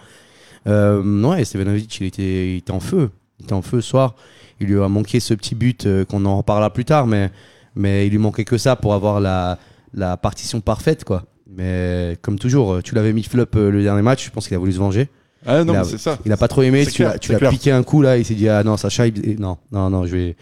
Euh, 0.68 1.04
ouais, 1.24 1.46
Stevanovic, 1.46 2.00
il 2.00 2.08
était, 2.08 2.54
il 2.54 2.58
était 2.58 2.72
en 2.72 2.80
feu. 2.80 3.12
Il 3.40 3.44
était 3.46 3.54
en 3.54 3.62
feu 3.62 3.82
ce 3.82 3.90
soir. 3.90 4.16
Il 4.60 4.68
lui 4.68 4.82
a 4.82 4.88
manqué 4.88 5.20
ce 5.20 5.34
petit 5.36 5.54
but 5.54 5.86
euh, 5.86 6.06
qu'on 6.06 6.26
en 6.26 6.38
reparlera 6.38 6.72
plus 6.74 6.86
tard, 6.86 7.06
mais, 7.06 7.30
mais 7.76 8.08
il 8.08 8.10
lui 8.12 8.18
manquait 8.18 8.46
que 8.46 8.58
ça 8.58 8.76
pour 8.76 8.94
avoir 8.96 9.20
la, 9.20 9.60
la 9.94 10.18
partition 10.18 10.62
parfaite, 10.62 11.04
quoi. 11.04 11.26
Mais 11.50 12.18
comme 12.22 12.40
toujours, 12.40 12.82
tu 12.84 12.96
l'avais 12.96 13.14
mis 13.14 13.24
flop 13.24 13.46
euh, 13.56 13.70
le 13.72 13.84
dernier 13.84 14.02
match. 14.02 14.26
Je 14.26 14.32
pense 14.32 14.48
qu'il 14.48 14.56
a 14.56 14.60
voulu 14.60 14.74
se 14.74 14.80
venger. 14.80 15.10
Ah 15.46 15.64
non, 15.64 15.84
c'est 15.84 16.00
ça. 16.00 16.18
Il 16.26 16.32
a 16.32 16.38
pas 16.38 16.48
trop 16.48 16.64
aimé. 16.64 16.86
Tu 16.88 17.04
l'as 17.04 17.20
piqué 17.50 17.72
un 17.72 17.84
coup 17.84 18.02
là. 18.02 18.18
Il 18.18 18.26
s'est 18.26 18.34
dit 18.34 18.50
ah 18.50 18.64
non 18.64 18.78
Sacha 18.78 19.08
il- 19.08 19.40
non 19.40 19.58
non 19.72 19.90
non 19.90 20.06
je 20.06 20.16
vais 20.16 20.36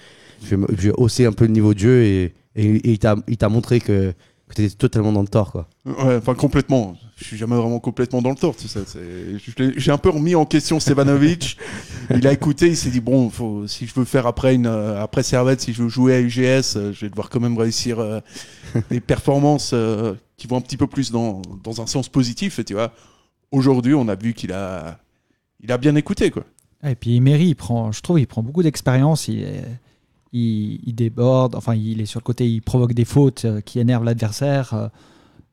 je 0.46 0.56
vais, 0.56 0.66
je 0.78 0.88
vais 0.90 0.94
hausser 0.98 1.26
un 1.26 1.32
peu 1.34 1.46
le 1.46 1.52
niveau 1.52 1.74
de 1.74 1.80
jeu 1.80 2.04
et, 2.04 2.34
et, 2.56 2.66
et 2.76 2.92
il 2.92 3.00
t'a 3.00 3.16
il 3.28 3.38
t'a 3.38 3.50
montré 3.50 3.80
que, 3.82 4.14
que 4.48 4.54
tu 4.56 4.64
étais 4.64 4.76
totalement 4.76 5.12
dans 5.12 5.22
le 5.22 5.28
tort 5.28 5.52
quoi. 5.52 5.68
Ouais, 5.86 6.16
enfin 6.18 6.36
complètement. 6.36 6.96
Je 7.18 7.26
suis 7.26 7.38
jamais 7.38 7.56
vraiment 7.56 7.80
complètement 7.80 8.22
dans 8.22 8.32
le 8.32 8.36
tort, 8.36 8.56
tu 8.56 8.68
sais. 8.68 8.80
J'ai 9.78 9.92
un 9.92 9.98
peu 9.98 10.10
remis 10.10 10.36
en 10.36 10.46
question 10.46 10.80
Stevanovic. 10.80 11.58
il 12.16 12.26
a 12.28 12.32
écouté, 12.34 12.68
il 12.68 12.76
s'est 12.78 12.90
dit 12.90 13.00
bon, 13.02 13.30
faut, 13.30 13.68
si 13.68 13.86
je 13.88 13.94
veux 13.94 14.04
faire 14.06 14.26
après 14.28 14.56
une 14.56 14.68
euh, 14.68 15.02
après 15.02 15.24
Servette, 15.24 15.62
si 15.62 15.74
je 15.74 15.84
veux 15.84 15.90
jouer 15.90 16.16
à 16.16 16.22
UGS, 16.22 16.76
euh, 16.76 16.92
je 16.94 17.02
vais 17.02 17.10
devoir 17.10 17.30
quand 17.30 17.40
même 17.40 17.58
réussir 17.58 18.00
euh, 18.00 18.20
des 18.90 19.00
performances 19.00 19.72
euh, 19.74 20.14
qui 20.38 20.48
vont 20.48 20.58
un 20.58 20.62
petit 20.62 20.78
peu 20.78 20.88
plus 20.88 21.12
dans, 21.12 21.42
dans 21.64 21.82
un 21.82 21.88
sens 21.88 22.10
positif. 22.10 22.64
Tu 22.66 22.74
vois, 22.74 22.92
aujourd'hui, 23.52 23.94
on 23.94 24.08
a 24.08 24.16
vu 24.16 24.34
qu'il 24.34 24.52
a 24.52 25.00
il 25.60 25.72
a 25.72 25.78
bien 25.78 25.96
écouté 25.96 26.32
quoi. 26.32 26.44
Ah, 26.82 26.92
Et 26.92 26.96
puis 26.96 27.16
Emery, 27.16 27.48
il 27.50 27.56
prend, 27.56 27.92
je 27.92 28.02
trouve, 28.02 28.20
il 28.20 28.28
prend 28.28 28.44
beaucoup 28.44 28.64
d'expérience. 28.64 29.28
Il, 29.30 29.46
il, 30.34 30.94
déborde, 30.96 31.56
enfin, 31.56 31.76
il 31.76 32.02
est 32.02 32.06
sur 32.06 32.20
le 32.20 32.24
côté, 32.24 32.50
il 32.50 32.62
provoque 32.62 32.94
des 32.94 33.06
fautes 33.06 33.46
euh, 33.46 33.62
qui 33.62 33.80
énervent 33.80 34.04
l'adversaire. 34.04 34.74
euh, 34.74 34.88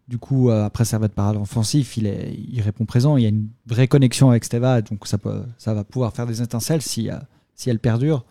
du 0.09 0.19
coup, 0.19 0.51
euh, 0.51 0.65
après, 0.65 0.85
ça 0.85 0.99
va 0.99 1.07
de 1.07 1.13
par 1.13 1.33
l'offensif, 1.33 1.97
il, 1.97 2.07
il 2.07 2.61
répond 2.63 2.85
présent. 2.85 3.17
Il 3.17 3.23
y 3.23 3.27
a 3.27 3.29
une 3.29 3.49
vraie 3.67 3.87
connexion 3.87 4.31
avec 4.31 4.45
Steva, 4.45 4.83
donc 4.83 5.07
ça, 5.07 5.19
peut, 5.19 5.45
ça 5.59 5.73
va 5.75 5.85
pouvoir 5.85 6.13
faire 6.13 6.27
des 6.27 6.43
étincelles 6.43 6.83
si, 6.83 7.09
si 7.55 7.71
elle 7.71 7.79
perdure. 7.79 8.25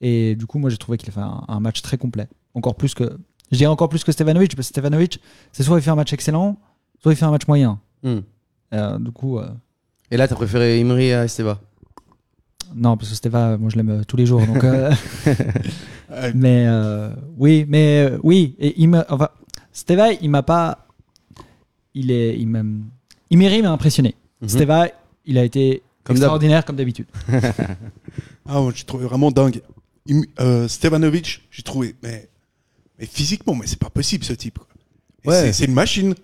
Et 0.00 0.34
du 0.36 0.46
coup, 0.46 0.58
moi, 0.58 0.70
j'ai 0.70 0.78
trouvé 0.78 0.96
qu'il 0.96 1.10
a 1.10 1.12
fait 1.12 1.20
un 1.20 1.60
match 1.60 1.82
très 1.82 1.98
complet. 1.98 2.28
Encore 2.54 2.74
plus 2.76 2.94
que, 2.94 3.18
je 3.52 3.56
dirais 3.58 3.70
encore 3.70 3.88
plus 3.88 4.04
que 4.04 4.12
Stevanovic, 4.12 4.54
parce 4.56 4.68
que 4.68 4.74
Stevanovic, 4.74 5.20
c'est 5.52 5.62
soit 5.62 5.78
il 5.78 5.82
fait 5.82 5.90
un 5.90 5.94
match 5.96 6.12
excellent, 6.12 6.56
soit 7.00 7.12
il 7.12 7.16
fait 7.16 7.24
un 7.24 7.30
match 7.30 7.46
moyen. 7.46 7.80
Hmm. 8.02 8.18
Euh, 8.74 8.98
du 8.98 9.10
coup, 9.12 9.38
euh, 9.38 9.48
Et 10.10 10.16
là 10.16 10.26
t'as 10.28 10.34
préféré 10.34 10.80
Imri 10.80 11.12
à 11.12 11.24
Esteva? 11.24 11.60
non, 12.74 12.96
parce 12.96 13.10
que 13.10 13.14
Steva, 13.16 13.56
moi, 13.56 13.70
je 13.70 13.76
l'aime 13.76 13.90
euh, 13.90 14.02
tous 14.04 14.16
les 14.16 14.26
jours. 14.26 14.44
Donc, 14.44 14.64
euh, 14.64 14.92
Mais 16.34 16.66
euh, 16.66 17.10
oui, 17.36 17.64
mais 17.68 18.08
euh, 18.10 18.18
oui, 18.22 18.54
et 18.58 18.74
il 18.80 18.88
me, 18.88 19.04
enfin, 19.08 19.28
Steva, 19.72 20.12
il 20.12 20.30
m'a 20.30 20.42
pas, 20.42 20.86
il 21.94 22.10
est, 22.10 22.36
il 22.38 22.46
m'a, 22.48 22.62
Imery 23.30 23.62
m'a 23.62 23.70
impressionné. 23.70 24.14
Mhm. 24.40 24.48
Steva, 24.48 24.88
il 25.24 25.38
a 25.38 25.44
été 25.44 25.82
Comme 26.04 26.14
d'hab. 26.16 26.24
extraordinaire 26.24 26.64
comme 26.64 26.76
d'habitude. 26.76 27.06
Ah, 28.48 28.60
moi, 28.60 28.70
j'ai 28.74 28.84
trouvé 28.84 29.06
vraiment 29.06 29.32
dingue. 29.32 29.60
Euh, 30.38 30.68
Stevanovic, 30.68 31.42
j'ai 31.50 31.62
trouvé, 31.64 31.96
mais, 32.02 32.28
mais 32.98 33.06
physiquement, 33.06 33.54
mais 33.54 33.66
c'est 33.66 33.78
pas 33.78 33.90
possible 33.90 34.24
ce 34.24 34.32
type. 34.32 34.58
Ouais. 35.24 35.34
c'est- 35.34 35.52
C'est 35.52 35.64
une 35.66 35.74
machine. 35.74 36.14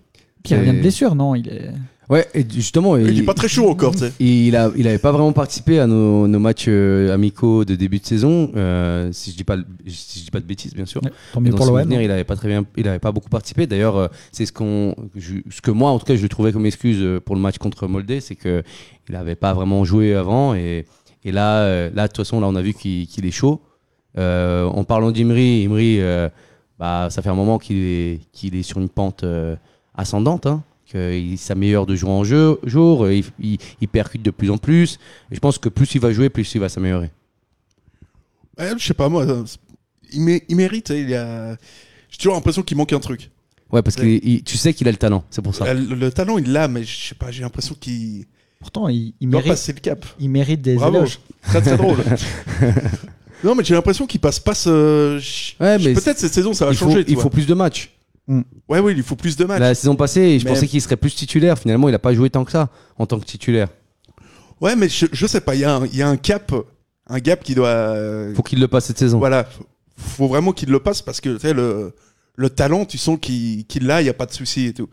Puis 0.45 0.55
il 0.55 0.59
revient 0.59 0.73
de 0.75 0.81
blessure, 0.81 1.15
non 1.15 1.35
Il 1.35 1.49
est. 1.49 1.71
Ouais 2.11 2.27
et 2.35 2.45
justement 2.53 2.97
Il 2.97 3.21
est 3.21 3.23
pas 3.23 3.33
très 3.33 3.47
chaud 3.49 3.71
encore, 3.71 3.93
tu 3.93 4.01
sais. 4.01 4.13
Il 4.19 4.55
a, 4.57 4.71
il 4.77 4.87
avait 4.89 4.99
pas 4.99 5.13
vraiment 5.13 5.33
participé 5.33 5.79
à 5.79 5.87
nos, 5.87 6.27
nos 6.27 6.39
matchs 6.41 6.67
euh, 6.69 7.15
amicaux 7.15 7.65
de 7.65 7.75
début 7.77 8.01
de 8.01 8.05
saison, 8.05 8.51
euh, 8.57 9.09
si 9.13 9.31
je 9.31 9.37
dis 9.37 9.45
pas, 9.45 9.57
si 9.87 10.19
je 10.19 10.25
dis 10.25 10.31
pas 10.31 10.41
de 10.41 10.45
bêtises 10.45 10.75
bien 10.75 10.85
sûr. 10.85 11.01
Ouais, 11.05 11.13
tant 11.33 11.41
mieux 11.41 11.51
Dans 11.51 11.57
pour 11.57 11.67
l'OM. 11.67 11.79
souvenirs, 11.81 12.03
il 12.03 12.11
avait 12.11 12.25
pas 12.25 12.35
très 12.37 12.49
bien, 12.49 12.67
il 12.77 12.87
avait 12.89 12.99
pas 12.99 13.13
beaucoup 13.13 13.31
participé. 13.31 13.67
D'ailleurs, 13.69 13.97
euh, 13.97 14.09
c'est 14.33 14.45
ce 14.45 14.53
qu'on, 14.53 14.95
je- 15.17 15.37
ce 15.49 15.61
que 15.63 15.71
moi, 15.71 15.91
en 15.93 15.99
tout 16.01 16.05
cas, 16.05 16.17
je 16.17 16.27
trouvais 16.27 16.53
comme 16.53 16.67
excuse 16.67 17.21
pour 17.25 17.37
le 17.37 17.41
match 17.41 17.59
contre 17.59 17.87
Moldé, 17.87 18.21
c'est 18.21 18.35
que 18.35 18.63
il 19.09 19.15
avait 19.17 19.37
pas 19.37 19.55
vraiment 19.55 19.85
joué 19.85 20.13
avant 20.15 20.55
et, 20.55 20.85
et 21.25 21.33
là, 21.33 21.89
là, 21.91 22.03
de 22.03 22.07
toute 22.09 22.17
façon, 22.19 22.41
là, 22.41 22.49
on 22.49 22.57
a 22.57 22.63
vu 22.63 22.75
qu'il 22.75 23.07
qu'il 23.07 23.25
est 23.27 23.31
chaud. 23.31 23.63
Euh, 24.19 24.65
en 24.67 24.85
parlant 24.85 25.13
d'Imri, 25.13 25.65
Imri, 25.65 25.97
euh, 26.01 26.29
bah, 26.83 27.11
ça 27.11 27.23
fait 27.23 27.29
un 27.29 27.37
moment 27.37 27.59
qu'il 27.61 27.77
est, 27.79 28.21
qu'il 28.33 28.57
est 28.57 28.65
sur 28.65 28.79
une 28.79 28.89
pente 28.89 29.23
euh, 29.23 29.55
ascendante. 29.95 30.47
Hein, 30.47 30.65
qu'il 30.85 31.39
s'améliore 31.39 31.87
de 31.87 31.95
jour 31.95 32.11
en 32.11 32.25
jeu, 32.25 32.59
jour, 32.65 33.05
euh, 33.05 33.15
il, 33.15 33.25
il- 33.41 33.59
il 33.81 33.87
percute 33.89 34.21
de 34.21 34.33
plus 34.33 34.51
en 34.51 34.59
plus. 34.59 34.99
Et 35.31 35.35
je 35.37 35.41
pense 35.41 35.57
que 35.59 35.69
plus 35.69 35.95
il 35.95 36.01
va 36.01 36.13
jouer, 36.13 36.29
plus 36.29 36.53
il 36.55 36.61
va 36.61 36.69
s'améliorer. 36.69 37.11
Ouais, 38.59 38.73
je 38.77 38.85
sais 38.85 38.95
pas, 38.95 39.09
moi, 39.09 39.25
euh, 39.25 39.45
il, 40.13 40.21
mé- 40.23 40.43
il 40.49 40.57
mérite. 40.57 40.91
hein, 40.91 40.97
Il 40.97 41.15
a... 41.15 41.57
J'ai 42.11 42.19
toujours 42.19 42.35
l'impression 42.35 42.63
qu'il 42.63 42.77
manque 42.77 42.93
un 42.93 43.01
truc. 43.01 43.31
Ouais, 43.71 43.81
parce 43.81 43.95
que 43.97 44.39
tu 44.41 44.57
sais 44.59 44.75
qu'il 44.75 44.87
a 44.89 44.91
le 44.91 44.99
talent, 44.99 45.25
c'est 45.31 45.41
pour 45.41 45.55
ça. 45.55 45.73
Le, 45.73 45.95
le 45.95 46.11
talent, 46.11 46.37
il 46.37 46.51
l'a, 46.53 46.67
mais 46.69 46.83
je 46.85 47.09
sais 47.09 47.15
pas, 47.15 47.31
j'ai 47.31 47.43
l'impression 47.43 47.75
qu'il 47.79 48.27
Pourtant, 48.61 48.89
il, 48.89 49.15
il 49.21 49.31
doit 49.31 49.39
mérite, 49.41 49.53
passer 49.53 49.73
le 49.73 49.81
cap. 49.81 50.05
il 50.21 50.29
mérite 50.31 50.61
des 50.61 50.75
Bravo. 50.75 50.97
éloges. 50.99 51.21
Très 51.43 51.63
très 51.63 51.77
drôle. 51.77 51.97
non, 53.45 53.55
mais 53.55 53.65
j'ai 53.65 53.75
l'impression 53.75 54.07
qu'il 54.07 54.21
passe 54.21 54.39
pas 54.41 54.55
ce. 54.55 55.17
Ouais, 55.61 55.79
mais 55.79 55.95
Peut-être 55.95 56.19
cette 56.19 56.33
saison, 56.33 56.53
ça 56.55 56.67
va 56.67 56.73
il 56.73 56.77
faut, 56.77 56.87
changer. 56.87 57.05
tu 57.05 57.11
il 57.11 57.15
vois. 57.15 57.25
faut 57.25 57.31
plus 57.31 57.47
de 57.47 57.55
matchs. 57.55 57.91
Ouais, 58.69 58.79
oui, 58.79 58.95
il 58.97 59.03
faut 59.03 59.17
plus 59.17 59.37
de 59.37 59.45
matchs. 59.45 59.61
La 59.61 59.75
saison 59.75 59.97
passée, 59.97 60.39
je 60.39 60.45
Mais- 60.45 60.53
pensais 60.53 60.67
qu'il 60.69 60.81
serait 60.81 60.97
plus 60.97 61.15
titulaire. 61.15 61.59
Finalement, 61.59 61.89
il 61.89 61.95
a 61.95 61.99
pas 61.99 62.15
joué 62.15 62.31
tant 62.31 62.45
que 62.45 62.53
ça 62.53 62.71
en 62.99 63.07
tant 63.07 63.19
que 63.19 63.25
titulaire. 63.25 63.69
Ouais, 64.61 64.77
mais 64.77 64.89
je, 64.89 65.07
je 65.13 65.27
sais 65.27 65.41
pas, 65.41 65.55
il 65.57 65.63
y, 65.63 65.65
a 65.65 65.75
un- 65.77 65.87
il 65.87 65.97
y 65.97 66.03
a 66.03 66.09
un 66.09 66.17
cap, 66.17 66.53
un 67.09 67.19
gap 67.19 67.43
qui 67.43 67.55
doit. 67.55 67.67
euh, 67.69 68.33
Faut 68.35 68.43
qu'il 68.45 68.61
le 68.61 68.69
passe 68.69 68.85
cette 68.87 68.99
saison. 68.99 69.19
Voilà, 69.19 69.45
faut- 69.45 69.67
faut 69.97 70.29
vraiment 70.29 70.53
qu'il 70.53 70.71
le 70.71 70.79
passe 70.79 71.03
parce 71.03 71.21
que 71.21 71.31
tu 71.35 71.41
sais, 71.41 71.53
le, 71.53 71.93
le 72.37 72.49
talent, 72.51 72.85
tu 72.85 72.97
sens 72.97 73.19
qu'il 73.21 73.67
qu'il 73.67 73.87
l'a, 73.87 74.01
il 74.01 74.05
n'y 74.05 74.11
a 74.11 74.15
pas 74.15 74.27
de 74.27 74.33
souci 74.33 74.67
et 74.67 74.73
tout. 74.73 74.89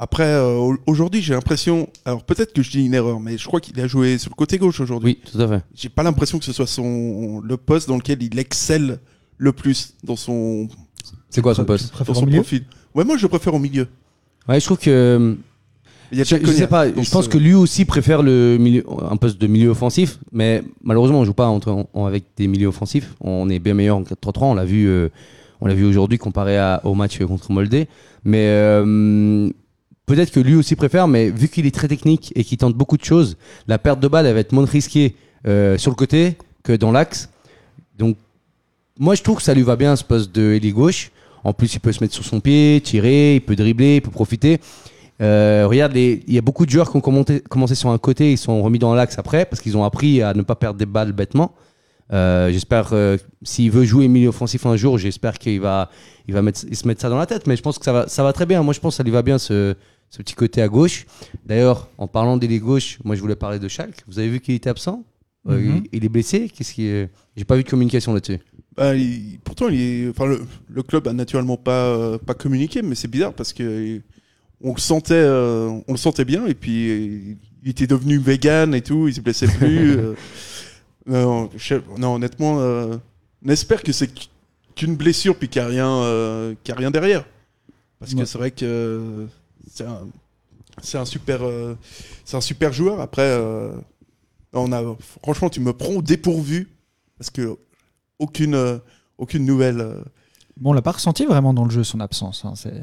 Après, 0.00 0.24
euh, 0.26 0.74
aujourd'hui, 0.86 1.22
j'ai 1.22 1.34
l'impression. 1.34 1.88
Alors 2.04 2.22
peut-être 2.22 2.52
que 2.52 2.62
je 2.62 2.70
dis 2.70 2.84
une 2.86 2.94
erreur, 2.94 3.18
mais 3.18 3.36
je 3.36 3.44
crois 3.46 3.60
qu'il 3.60 3.78
a 3.80 3.86
joué 3.88 4.16
sur 4.18 4.30
le 4.30 4.36
côté 4.36 4.56
gauche 4.58 4.78
aujourd'hui. 4.80 5.18
Oui, 5.24 5.30
tout 5.32 5.40
à 5.40 5.48
fait. 5.48 5.64
J'ai 5.74 5.88
pas 5.88 6.02
l'impression 6.04 6.38
que 6.38 6.44
ce 6.44 6.52
soit 6.52 6.66
son 6.68 7.40
le 7.40 7.56
poste 7.56 7.88
dans 7.88 7.96
lequel 7.96 8.22
il 8.22 8.38
excelle 8.38 9.00
le 9.38 9.52
plus 9.52 9.94
dans 10.04 10.14
son, 10.16 10.68
C'est 11.30 11.40
quoi 11.42 11.54
son 11.54 11.64
poste? 11.64 11.92
dans 12.06 12.14
son 12.14 12.26
milieu? 12.26 12.40
profil. 12.40 12.64
Ouais, 12.94 13.04
moi 13.04 13.16
je 13.16 13.22
le 13.22 13.28
préfère 13.28 13.54
au 13.54 13.58
milieu. 13.58 13.88
Ouais, 14.48 14.60
je 14.60 14.64
trouve 14.64 14.78
que. 14.78 15.36
Il 16.10 16.16
y 16.16 16.22
a 16.22 16.24
Je, 16.24 16.36
je 16.42 16.52
sais 16.52 16.66
pas, 16.68 16.88
je 16.88 17.10
pense 17.10 17.28
que 17.28 17.36
lui 17.36 17.52
aussi 17.52 17.84
préfère 17.84 18.22
le 18.22 18.56
milieu, 18.58 18.82
un 19.10 19.16
poste 19.18 19.38
de 19.38 19.46
milieu 19.46 19.68
offensif, 19.70 20.18
mais 20.32 20.62
malheureusement 20.82 21.20
on 21.20 21.24
joue 21.26 21.34
pas 21.34 21.48
entre, 21.48 21.86
avec 22.06 22.24
des 22.36 22.46
milieux 22.46 22.68
offensifs. 22.68 23.14
On 23.20 23.50
est 23.50 23.58
bien 23.58 23.74
meilleur 23.74 23.98
en 23.98 24.02
4-3-3, 24.04 24.44
on 24.44 24.54
l'a 24.54 24.64
vu, 24.64 24.86
euh, 24.88 25.10
on 25.60 25.66
l'a 25.66 25.74
vu 25.74 25.84
aujourd'hui 25.84 26.16
comparé 26.16 26.56
à- 26.56 26.80
au 26.84 26.94
match 26.94 27.18
contre 27.22 27.52
Moldé. 27.52 27.88
Mais 28.24 28.46
euh, 28.46 29.50
peut-être 30.08 30.32
que 30.32 30.40
lui 30.40 30.56
aussi 30.56 30.74
préfère, 30.74 31.06
mais 31.06 31.30
vu 31.30 31.48
qu'il 31.48 31.66
est 31.66 31.74
très 31.74 31.86
technique 31.86 32.32
et 32.34 32.42
qu'il 32.42 32.58
tente 32.58 32.74
beaucoup 32.74 32.96
de 32.96 33.04
choses, 33.04 33.36
la 33.68 33.78
perte 33.78 34.00
de 34.00 34.08
balle 34.08 34.26
elle 34.26 34.34
va 34.34 34.40
être 34.40 34.52
moins 34.52 34.64
risquée 34.64 35.14
euh, 35.46 35.78
sur 35.78 35.90
le 35.90 35.96
côté 35.96 36.36
que 36.64 36.72
dans 36.72 36.90
l'axe. 36.90 37.28
Donc 37.98 38.16
moi 38.98 39.14
je 39.14 39.22
trouve 39.22 39.36
que 39.36 39.42
ça 39.42 39.54
lui 39.54 39.62
va 39.62 39.76
bien 39.76 39.94
ce 39.94 40.02
poste 40.02 40.34
de 40.34 40.54
ailier 40.54 40.72
gauche. 40.72 41.12
En 41.44 41.52
plus 41.52 41.74
il 41.74 41.80
peut 41.80 41.92
se 41.92 42.02
mettre 42.02 42.14
sur 42.14 42.24
son 42.24 42.40
pied, 42.40 42.80
tirer, 42.82 43.36
il 43.36 43.40
peut 43.42 43.54
dribbler, 43.54 43.96
il 43.96 44.02
peut 44.02 44.10
profiter. 44.10 44.60
Euh, 45.20 45.66
regarde, 45.68 45.94
il 45.96 46.32
y 46.32 46.38
a 46.38 46.42
beaucoup 46.42 46.64
de 46.64 46.70
joueurs 46.70 46.90
qui 46.90 46.96
ont 46.96 47.00
commencé 47.00 47.74
sur 47.74 47.90
un 47.90 47.98
côté, 47.98 48.32
ils 48.32 48.38
sont 48.38 48.62
remis 48.62 48.78
dans 48.78 48.94
l'axe 48.94 49.18
après 49.18 49.44
parce 49.44 49.60
qu'ils 49.60 49.76
ont 49.76 49.84
appris 49.84 50.22
à 50.22 50.32
ne 50.32 50.42
pas 50.42 50.56
perdre 50.56 50.78
des 50.78 50.86
balles 50.86 51.12
bêtement. 51.12 51.52
Euh, 52.10 52.50
j'espère 52.50 52.94
s'il 53.42 53.70
veut 53.70 53.84
jouer 53.84 54.08
milieu 54.08 54.28
offensif 54.28 54.64
un 54.64 54.76
jour, 54.76 54.96
j'espère 54.96 55.38
qu'il 55.38 55.60
va, 55.60 55.90
il 56.26 56.32
va 56.32 56.40
mettre, 56.40 56.60
il 56.66 56.76
se 56.76 56.88
mettre 56.88 57.02
ça 57.02 57.10
dans 57.10 57.18
la 57.18 57.26
tête. 57.26 57.46
Mais 57.46 57.56
je 57.56 57.62
pense 57.62 57.78
que 57.78 57.84
ça 57.84 57.92
va, 57.92 58.08
ça 58.08 58.22
va 58.22 58.32
très 58.32 58.46
bien. 58.46 58.62
Moi, 58.62 58.72
je 58.72 58.80
pense 58.80 58.94
que 58.94 58.96
ça 58.96 59.02
lui 59.02 59.10
va 59.10 59.22
bien 59.22 59.38
ce, 59.38 59.74
ce 60.10 60.18
petit 60.22 60.34
côté 60.34 60.62
à 60.62 60.68
gauche. 60.68 61.06
D'ailleurs, 61.44 61.88
en 61.98 62.06
parlant 62.08 62.36
d'ailier 62.36 62.58
gauche, 62.60 62.98
moi, 63.04 63.14
je 63.16 63.20
voulais 63.20 63.36
parler 63.36 63.58
de 63.58 63.68
Schalke. 63.68 64.02
Vous 64.06 64.18
avez 64.18 64.28
vu 64.28 64.40
qu'il 64.40 64.54
était 64.54 64.70
absent? 64.70 65.04
Euh, 65.48 65.58
Mhm. 65.58 65.84
il, 65.92 65.98
il 65.98 66.04
est 66.04 66.08
blessé? 66.08 66.48
Qu'est-ce 66.48 66.72
qui 66.74 66.86
est... 66.86 67.08
J'ai 67.36 67.44
pas 67.44 67.56
vu 67.56 67.62
de 67.64 67.68
communication 67.70 68.12
là-dessus. 68.14 68.38
bah, 68.76 68.94
il- 68.94 69.38
pourtant, 69.44 69.68
il 69.68 69.80
est, 69.80 70.08
enfin, 70.08 70.26
le, 70.26 70.40
le 70.68 70.82
club 70.82 71.06
a 71.08 71.12
naturellement 71.12 71.56
pas, 71.56 71.86
euh, 71.86 72.18
pas 72.18 72.34
communiqué, 72.34 72.80
mais 72.82 72.94
c'est 72.94 73.08
bizarre 73.08 73.32
parce 73.34 73.52
que 73.52 73.62
euh, 73.62 73.98
on 74.60 74.72
le 74.74 74.80
sentait, 74.80 75.14
euh, 75.14 75.68
on 75.86 75.92
le 75.92 75.98
sentait 75.98 76.24
bien, 76.24 76.46
et 76.46 76.54
puis 76.54 77.36
il 77.62 77.70
était 77.70 77.86
devenu 77.86 78.18
vegan 78.18 78.74
et 78.74 78.82
tout, 78.82 79.08
il 79.08 79.14
se 79.14 79.20
blessait 79.20 79.46
plus. 79.48 79.90
euh. 79.98 80.14
non, 81.06 81.50
je- 81.56 81.76
non, 81.98 82.14
honnêtement, 82.16 82.60
euh, 82.60 82.96
on 83.44 83.48
espère 83.48 83.82
que 83.82 83.92
c'est 83.92 84.10
qu'une 84.74 84.96
blessure 84.96 85.36
puis 85.36 85.48
qu'il 85.48 85.62
n'y 85.62 85.66
a 85.66 85.70
rien, 85.70 85.88
euh, 86.02 86.54
qu'il 86.62 86.72
y 86.72 86.76
a 86.76 86.78
rien 86.78 86.90
derrière. 86.90 87.24
Parce 88.00 88.14
que 88.14 88.24
c'est 88.24 88.38
vrai 88.38 88.50
que 88.52 88.64
euh, 88.64 89.26
c'est 89.70 89.84
un, 89.84 90.06
c'est 90.82 90.98
un 90.98 91.04
super, 91.04 91.42
euh, 91.42 91.74
c'est 92.24 92.36
un 92.36 92.40
super 92.40 92.72
joueur. 92.72 93.00
Après, 93.00 93.22
euh, 93.22 93.72
on 94.52 94.72
a, 94.72 94.82
franchement, 95.22 95.48
tu 95.50 95.60
me 95.60 95.72
prends 95.72 95.92
au 95.94 96.02
dépourvu 96.02 96.68
parce 97.18 97.30
que 97.30 97.56
aucune, 98.18 98.54
euh, 98.54 98.78
aucune 99.18 99.44
nouvelle. 99.44 99.80
euh, 99.80 100.00
Bon, 100.56 100.70
on 100.70 100.72
l'a 100.72 100.82
pas 100.82 100.92
ressenti 100.92 101.24
vraiment 101.24 101.54
dans 101.54 101.64
le 101.64 101.70
jeu, 101.70 101.84
son 101.84 102.00
absence. 102.00 102.44
hein, 102.44 102.54
c'est... 102.56 102.82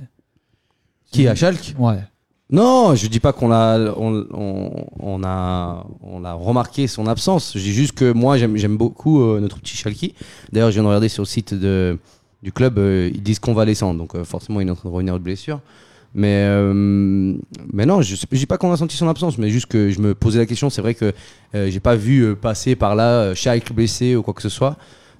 Qui 1.12 1.28
à 1.28 1.36
Schalke? 1.36 1.76
Ouais. 1.78 2.00
Non, 2.50 2.94
je 2.96 3.08
dis 3.08 3.20
pas 3.20 3.34
qu'on 3.34 3.52
a, 3.52 3.80
on, 3.98 4.26
on- 4.32 4.86
on 5.00 5.24
a, 5.24 5.86
on 6.02 6.24
a 6.24 6.34
remarqué 6.34 6.88
son 6.88 7.08
absence. 7.08 7.54
Je 7.56 7.60
dis 7.60 7.74
juste 7.74 7.94
que 7.94 8.12
moi, 8.12 8.38
j'aime, 8.38 8.56
j'aime 8.56 8.78
beaucoup 8.78 9.22
euh, 9.22 9.40
notre 9.40 9.60
petit 9.60 9.76
Schalke. 9.76 10.14
D'ailleurs, 10.52 10.70
je 10.70 10.76
viens 10.76 10.84
de 10.84 10.88
regarder 10.88 11.10
sur 11.10 11.24
le 11.24 11.28
site 11.28 11.54
de, 11.54 11.98
du 12.44 12.52
club, 12.52 12.78
euh, 12.78 13.10
ils 13.14 13.24
disent 13.24 13.40
convalescent, 13.40 13.94
donc 13.96 14.16
euh, 14.16 14.24
forcément, 14.24 14.62
il 14.62 14.68
est 14.68 14.72
en 14.72 14.76
train 14.76 14.90
de 14.90 14.94
revenir 14.94 15.14
de 15.16 15.20
blessure. 15.20 15.60
Mais, 16.18 16.46
euh, 16.48 17.36
mais 17.74 17.86
non, 17.86 18.02
je, 18.02 18.16
je 18.16 18.38
dis 18.38 18.46
pas 18.46 18.58
qu'on 18.58 18.72
a 18.72 18.78
senti 18.78 18.96
son 18.96 19.10
absence, 19.10 19.38
mais 19.38 19.50
juste 19.50 19.66
que 19.66 19.90
je 19.90 20.00
me 20.00 20.16
posais 20.16 20.40
la 20.40 20.46
question. 20.46 20.70
C'est 20.70 20.82
vrai 20.82 20.94
que 20.96 21.12
euh, 21.54 21.70
j'ai 21.70 21.82
pas 21.82 21.96
vu 21.98 22.22
euh, 22.22 22.36
passer 22.36 22.76
par 22.78 22.96
là 22.96 23.10
euh, 23.20 23.36
Schalke 23.36 23.74
blessé 23.74 24.16
ou 24.16 24.24
quoi 24.24 24.34
que 24.34 24.42
ce 24.42 24.48
soit. 24.50 24.78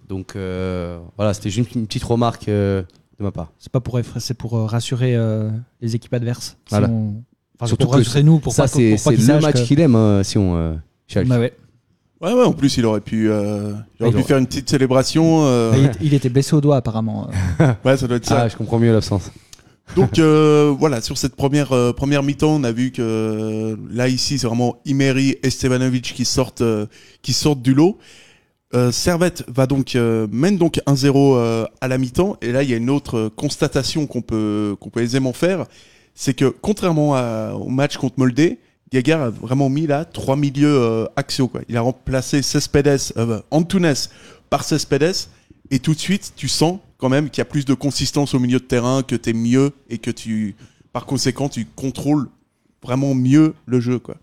Donc 0.08 0.36
euh, 0.36 0.98
voilà, 1.18 1.34
c'était 1.34 1.50
juste 1.50 1.76
une 1.76 1.86
petite 1.86 2.04
remarque 2.06 2.48
euh, 2.48 2.82
de 3.20 3.24
ma 3.24 3.32
part. 3.32 3.52
C'est 3.60 3.72
pas 3.72 3.82
pour, 3.82 4.00
c'est 4.20 4.34
pour 4.36 4.56
euh, 4.58 4.66
rassurer 4.66 5.16
euh, 5.16 5.50
les 5.82 5.96
équipes 5.96 6.14
adverses. 6.14 6.58
Si 6.66 6.70
Voilà. 6.72 6.90
on- 6.90 7.16
Enfin, 7.58 7.68
Surtout 7.68 7.86
pour 7.86 7.94
que 7.94 7.98
rassurer 8.00 8.22
nous, 8.24 8.40
pour 8.40 8.52
ça, 8.52 8.64
pas, 8.64 8.68
c'est, 8.68 8.96
pour 8.96 9.04
pas 9.04 9.10
c'est 9.12 9.16
qu'ils 9.16 9.28
le 9.28 9.40
match 9.40 9.54
que- 9.56 9.60
qu'il 9.66 9.80
aime, 9.80 9.96
hein, 9.96 10.24
si 10.24 10.38
on. 10.38 10.58
euh. 10.58 10.74
Bah 11.26 11.40
ouais. 11.40 11.54
Ouais, 12.22 12.34
ouais, 12.34 12.44
en 12.44 12.52
plus, 12.52 12.76
il 12.78 12.86
aurait 12.86 13.00
pu, 13.00 13.30
euh, 13.30 13.70
il 13.98 14.04
aurait 14.04 14.10
Il 14.10 14.12
pu 14.12 14.16
aurait- 14.16 14.24
faire 14.24 14.38
une 14.40 14.46
petite 14.46 14.70
célébration. 14.70 15.46
euh, 15.46 15.72
Il, 15.78 15.86
était- 15.86 16.00
il 16.02 16.14
était 16.14 16.28
blessé 16.30 16.54
au 16.54 16.60
doigt 16.60 16.76
apparemment. 16.76 17.30
euh. 17.62 17.74
ouais, 17.86 17.96
ça 17.96 18.08
doit 18.08 18.18
être 18.18 18.26
ça. 18.26 18.42
Ah, 18.42 18.48
je 18.50 18.58
comprends 18.58 18.78
mieux 18.78 18.92
l'absence. 18.92 19.32
Donc 19.96 20.20
euh, 20.20 20.74
voilà, 20.80 21.02
sur 21.02 21.18
cette 21.18 21.36
première 21.36 21.72
euh, 21.72 21.94
première 21.94 22.24
mi-temps, 22.24 22.56
on 22.56 22.64
a 22.64 22.72
vu 22.72 22.92
que 22.92 23.02
euh, 23.02 23.76
là 23.92 24.08
ici, 24.08 24.40
c'est 24.40 24.48
vraiment 24.48 24.78
Imeri 24.86 25.38
et 25.44 25.50
Stevanovic 25.50 26.14
qui 26.14 26.26
sortent 26.26 26.62
euh, 26.62 26.86
qui 27.22 27.34
sortent 27.34 27.62
du 27.62 27.74
lot. 27.74 27.98
Euh, 28.74 28.92
Servette 28.92 29.44
va 29.48 29.68
donc 29.68 29.96
mène 29.96 30.58
donc 30.58 30.82
1-0 30.88 31.14
euh, 31.16 31.66
à 31.82 31.88
la 31.88 31.98
mi-temps 31.98 32.36
et 32.42 32.52
là 32.52 32.64
il 32.64 32.70
y 32.70 32.74
a 32.74 32.78
une 32.78 32.90
autre 32.90 33.30
constatation 33.36 34.06
qu'on 34.08 34.22
peut 34.22 34.76
qu'on 34.80 34.90
peut 34.90 35.02
aisément 35.02 35.34
faire, 35.34 35.66
c'est 36.14 36.34
que 36.34 36.46
contrairement 36.46 37.16
à- 37.16 37.54
au 37.54 37.70
match 37.70 37.96
contre 37.98 38.16
Moldé, 38.18 38.60
Gagar 38.92 39.22
a 39.22 39.30
vraiment 39.30 39.70
mis 39.70 39.88
là 39.88 40.04
trois 40.04 40.36
milieux 40.36 41.08
axiaux 41.16 41.48
quoi. 41.48 41.62
Il 41.70 41.78
a 41.78 41.82
remplacé 41.82 42.42
Cespedes, 42.42 43.14
Antunes 43.52 43.94
par 44.50 44.64
Cespedes 44.64 45.30
et 45.72 45.80
tout 45.80 45.94
de 45.94 46.00
suite 46.00 46.34
tu 46.36 46.48
sens 46.48 46.80
quand 46.98 47.10
même 47.10 47.30
qu'il 47.30 47.40
y 47.40 47.42
a 47.42 47.46
plus 47.46 47.66
de 47.66 47.74
consistance 47.74 48.34
au 48.34 48.40
milieu 48.40 48.60
de 48.60 48.64
terrain, 48.66 49.04
que 49.04 49.16
tu 49.16 49.30
es 49.30 49.34
mieux 49.34 49.72
et 49.90 49.98
que 49.98 50.12
tu 50.12 50.56
par 50.94 51.06
conséquent 51.06 51.50
tu 51.50 51.66
contrôles 51.76 52.30
vraiment 52.84 53.14
mieux 53.14 53.54
le 53.66 53.80
jeu 53.80 54.00
quoi. 54.00 54.16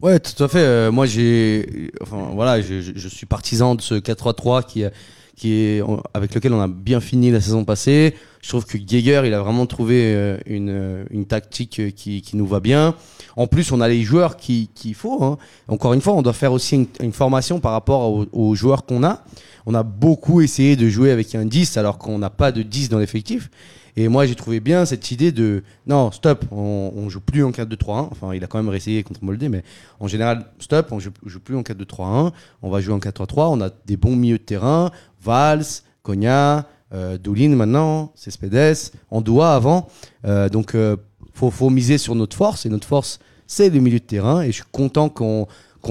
Ouais, 0.00 0.20
tout 0.20 0.44
à 0.44 0.46
fait. 0.46 0.58
Euh, 0.60 0.92
moi, 0.92 1.06
j'ai, 1.06 1.90
enfin, 2.00 2.30
voilà, 2.32 2.60
je, 2.62 2.80
je- 2.80 3.08
suis 3.08 3.26
partisan 3.26 3.74
de 3.74 3.80
ce 3.80 3.94
4-3-3 3.96 4.62
qui, 4.64 4.84
euh, 4.84 4.90
qui 5.38 5.52
est, 5.54 5.82
avec 6.14 6.34
lequel 6.34 6.52
on 6.52 6.60
a 6.60 6.68
bien 6.68 7.00
fini 7.00 7.30
la 7.30 7.40
saison 7.40 7.64
passée. 7.64 8.14
Je 8.42 8.48
trouve 8.48 8.66
que 8.66 8.76
Geiger, 8.76 9.22
il 9.24 9.32
a 9.34 9.40
vraiment 9.40 9.66
trouvé 9.66 10.14
euh, 10.14 10.36
une, 10.46 10.70
euh, 10.70 11.04
une 11.10 11.26
tactique 11.26 11.80
euh, 11.80 11.90
qui, 11.90 12.22
qui 12.22 12.36
nous 12.36 12.46
va 12.46 12.60
bien. 12.60 12.94
En 13.36 13.46
plus, 13.46 13.72
on 13.72 13.80
a 13.80 13.88
les 13.88 14.02
joueurs 14.02 14.36
qui- 14.36 14.68
qu'il 14.74 14.94
faut. 14.94 15.22
hein. 15.24 15.38
Encore 15.68 15.92
une 15.94 16.00
fois, 16.00 16.12
on 16.14 16.22
doit 16.22 16.32
faire 16.32 16.52
aussi 16.52 16.86
une, 17.00 17.12
formation 17.12 17.60
par 17.60 17.72
rapport 17.72 18.10
aux, 18.12 18.26
aux 18.32 18.54
joueurs 18.54 18.84
qu'on 18.84 19.02
a. 19.04 19.24
On 19.66 19.74
a 19.74 19.82
beaucoup 19.82 20.40
essayé 20.40 20.76
de 20.76 20.88
jouer 20.88 21.10
avec 21.10 21.34
un 21.34 21.44
10 21.44 21.76
alors 21.76 21.98
qu'on 21.98 22.18
n'a 22.18 22.30
pas 22.30 22.52
de 22.52 22.62
10 22.62 22.88
dans 22.88 22.98
l'effectif. 22.98 23.50
Et 23.96 24.06
moi, 24.06 24.26
j'ai 24.26 24.36
trouvé 24.36 24.60
bien 24.60 24.84
cette 24.84 25.10
idée 25.10 25.32
de 25.32 25.64
non, 25.88 26.12
stop, 26.12 26.44
on, 26.52 26.92
on 26.94 27.08
joue 27.08 27.20
plus 27.20 27.42
en 27.42 27.50
4-2-3-1. 27.50 28.08
Enfin, 28.12 28.32
il 28.32 28.44
a 28.44 28.46
quand 28.46 28.58
même 28.58 28.68
réessayé 28.68 29.02
contre 29.02 29.24
Moldé, 29.24 29.48
mais 29.48 29.64
en 29.98 30.06
général, 30.06 30.46
stop, 30.60 30.92
on 30.92 31.00
joue, 31.00 31.10
joue 31.26 31.40
plus 31.40 31.56
en 31.56 31.62
4-2-3-1. 31.62 32.30
On 32.62 32.70
va 32.70 32.80
jouer 32.80 32.94
en 32.94 33.00
4-3-3. 33.00 33.48
On 33.50 33.60
a 33.60 33.70
des 33.86 33.96
bons 33.96 34.14
milieux 34.14 34.38
de 34.38 34.42
terrain 34.44 34.92
Valls, 35.20 35.82
Cogna, 36.02 36.66
euh, 36.92 37.18
Doulin 37.18 37.50
maintenant, 37.50 38.12
Cespedes, 38.14 38.92
Andoua 39.10 39.54
avant. 39.54 39.88
Euh, 40.24 40.48
donc, 40.48 40.74
euh, 40.74 40.96
faut, 41.34 41.50
faut 41.50 41.70
miser 41.70 41.98
sur 41.98 42.14
notre 42.14 42.36
force. 42.36 42.66
Et 42.66 42.68
notre 42.68 42.86
force, 42.86 43.18
c'est 43.46 43.70
le 43.70 43.80
milieu 43.80 43.98
de 43.98 44.04
terrain. 44.04 44.42
Et 44.42 44.48
je 44.48 44.52
suis 44.52 44.64
content 44.72 45.08
qu'on 45.08 45.46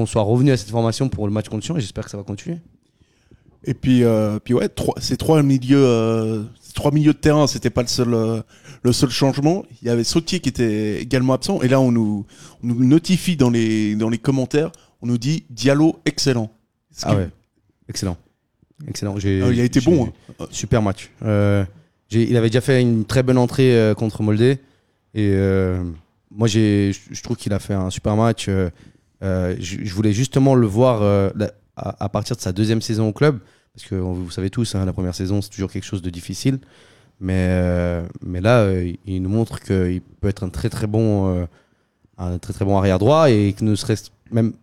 soit 0.05 0.23
revenu 0.23 0.51
à 0.51 0.57
cette 0.57 0.69
formation 0.69 1.09
pour 1.09 1.27
le 1.27 1.33
match 1.33 1.49
contre 1.49 1.65
Sion. 1.65 1.77
Et 1.77 1.81
j'espère 1.81 2.05
que 2.05 2.11
ça 2.11 2.17
va 2.17 2.23
continuer. 2.23 2.59
Et 3.63 3.73
puis 3.73 4.03
euh, 4.03 4.39
puis 4.39 4.53
ouais, 4.53 4.69
trois, 4.69 4.93
ces 5.01 5.17
trois 5.17 5.41
milieux 5.41 6.45
ces 6.61 6.73
trois 6.73 6.91
milieux 6.91 7.13
de 7.13 7.17
terrain, 7.17 7.47
c'était 7.47 7.71
pas 7.71 7.81
le 7.81 7.87
seul 7.87 8.43
le 8.83 8.93
seul 8.93 9.09
changement. 9.09 9.65
Il 9.81 9.87
y 9.87 9.89
avait 9.89 10.03
Sautier 10.03 10.39
qui 10.39 10.47
était 10.47 11.01
également 11.01 11.33
absent 11.33 11.61
et 11.61 11.67
là 11.67 11.81
on 11.81 11.91
nous 11.91 12.25
on 12.63 12.67
nous 12.67 12.85
notifie 12.85 13.35
dans 13.35 13.49
les 13.49 13.95
dans 13.95 14.09
les 14.09 14.19
commentaires, 14.19 14.71
on 15.01 15.07
nous 15.07 15.17
dit 15.17 15.45
Diallo 15.49 15.99
excellent. 16.05 16.51
Ce 16.91 17.01
Ah 17.07 17.15
ouais, 17.15 17.29
excellent. 17.89 18.15
Excellent. 18.87 19.15
Ah, 19.15 19.19
il 19.25 19.59
a 19.59 19.63
été 19.63 19.79
bon. 19.81 20.11
hein. 20.39 20.45
Super 20.51 20.81
match. 20.81 21.09
Euh, 21.23 21.63
il 22.11 22.35
avait 22.37 22.49
déjà 22.49 22.61
fait 22.61 22.81
une 22.81 23.05
très 23.05 23.23
bonne 23.23 23.37
entrée 23.37 23.75
euh, 23.75 23.93
contre 23.95 24.21
Moldé. 24.23 24.59
Et 25.13 25.31
euh, 25.33 25.83
moi, 26.29 26.47
j'ai- 26.47 26.91
je 27.11 27.23
trouve 27.23 27.37
qu'il 27.37 27.53
a 27.53 27.59
fait 27.59 27.73
un 27.73 27.89
super 27.89 28.15
match. 28.15 28.47
Je, 28.47 29.93
voulais 29.93 30.13
justement 30.13 30.53
le 30.55 30.67
voir 30.67 31.01
la- 31.35 31.51
à, 31.75 32.03
à 32.05 32.09
partir 32.09 32.35
de 32.35 32.41
sa 32.41 32.51
deuxième 32.51 32.81
saison 32.81 33.07
au 33.09 33.13
club. 33.13 33.39
Parce 33.73 33.87
que 33.87 33.95
vous 33.95 34.29
savez 34.31 34.49
tous, 34.49 34.73
hein, 34.75 34.85
la 34.85 34.93
première 34.93 35.13
saison, 35.15 35.41
c'est 35.41 35.49
toujours 35.49 35.71
quelque 35.71 35.85
chose 35.85 36.01
de 36.01 36.09
difficile. 36.09 36.59
Mais, 37.19 38.01
mais 38.23 38.41
là, 38.41 38.67
il 39.05 39.21
nous 39.23 39.29
montre 39.29 39.59
qu'il 39.59 40.01
peut 40.21 40.27
être 40.27 40.43
un 40.43 40.49
très 40.49 40.69
très 40.69 40.85
bon, 40.87 41.47
un 42.19 42.37
très 42.37 42.53
très 42.53 42.63
bon 42.65 42.77
arrière 42.77 42.99
droit 42.99 43.29
et 43.31 43.53
que 43.53 43.63
ne 43.63 43.75
serait 43.75 43.95
même 44.31 44.53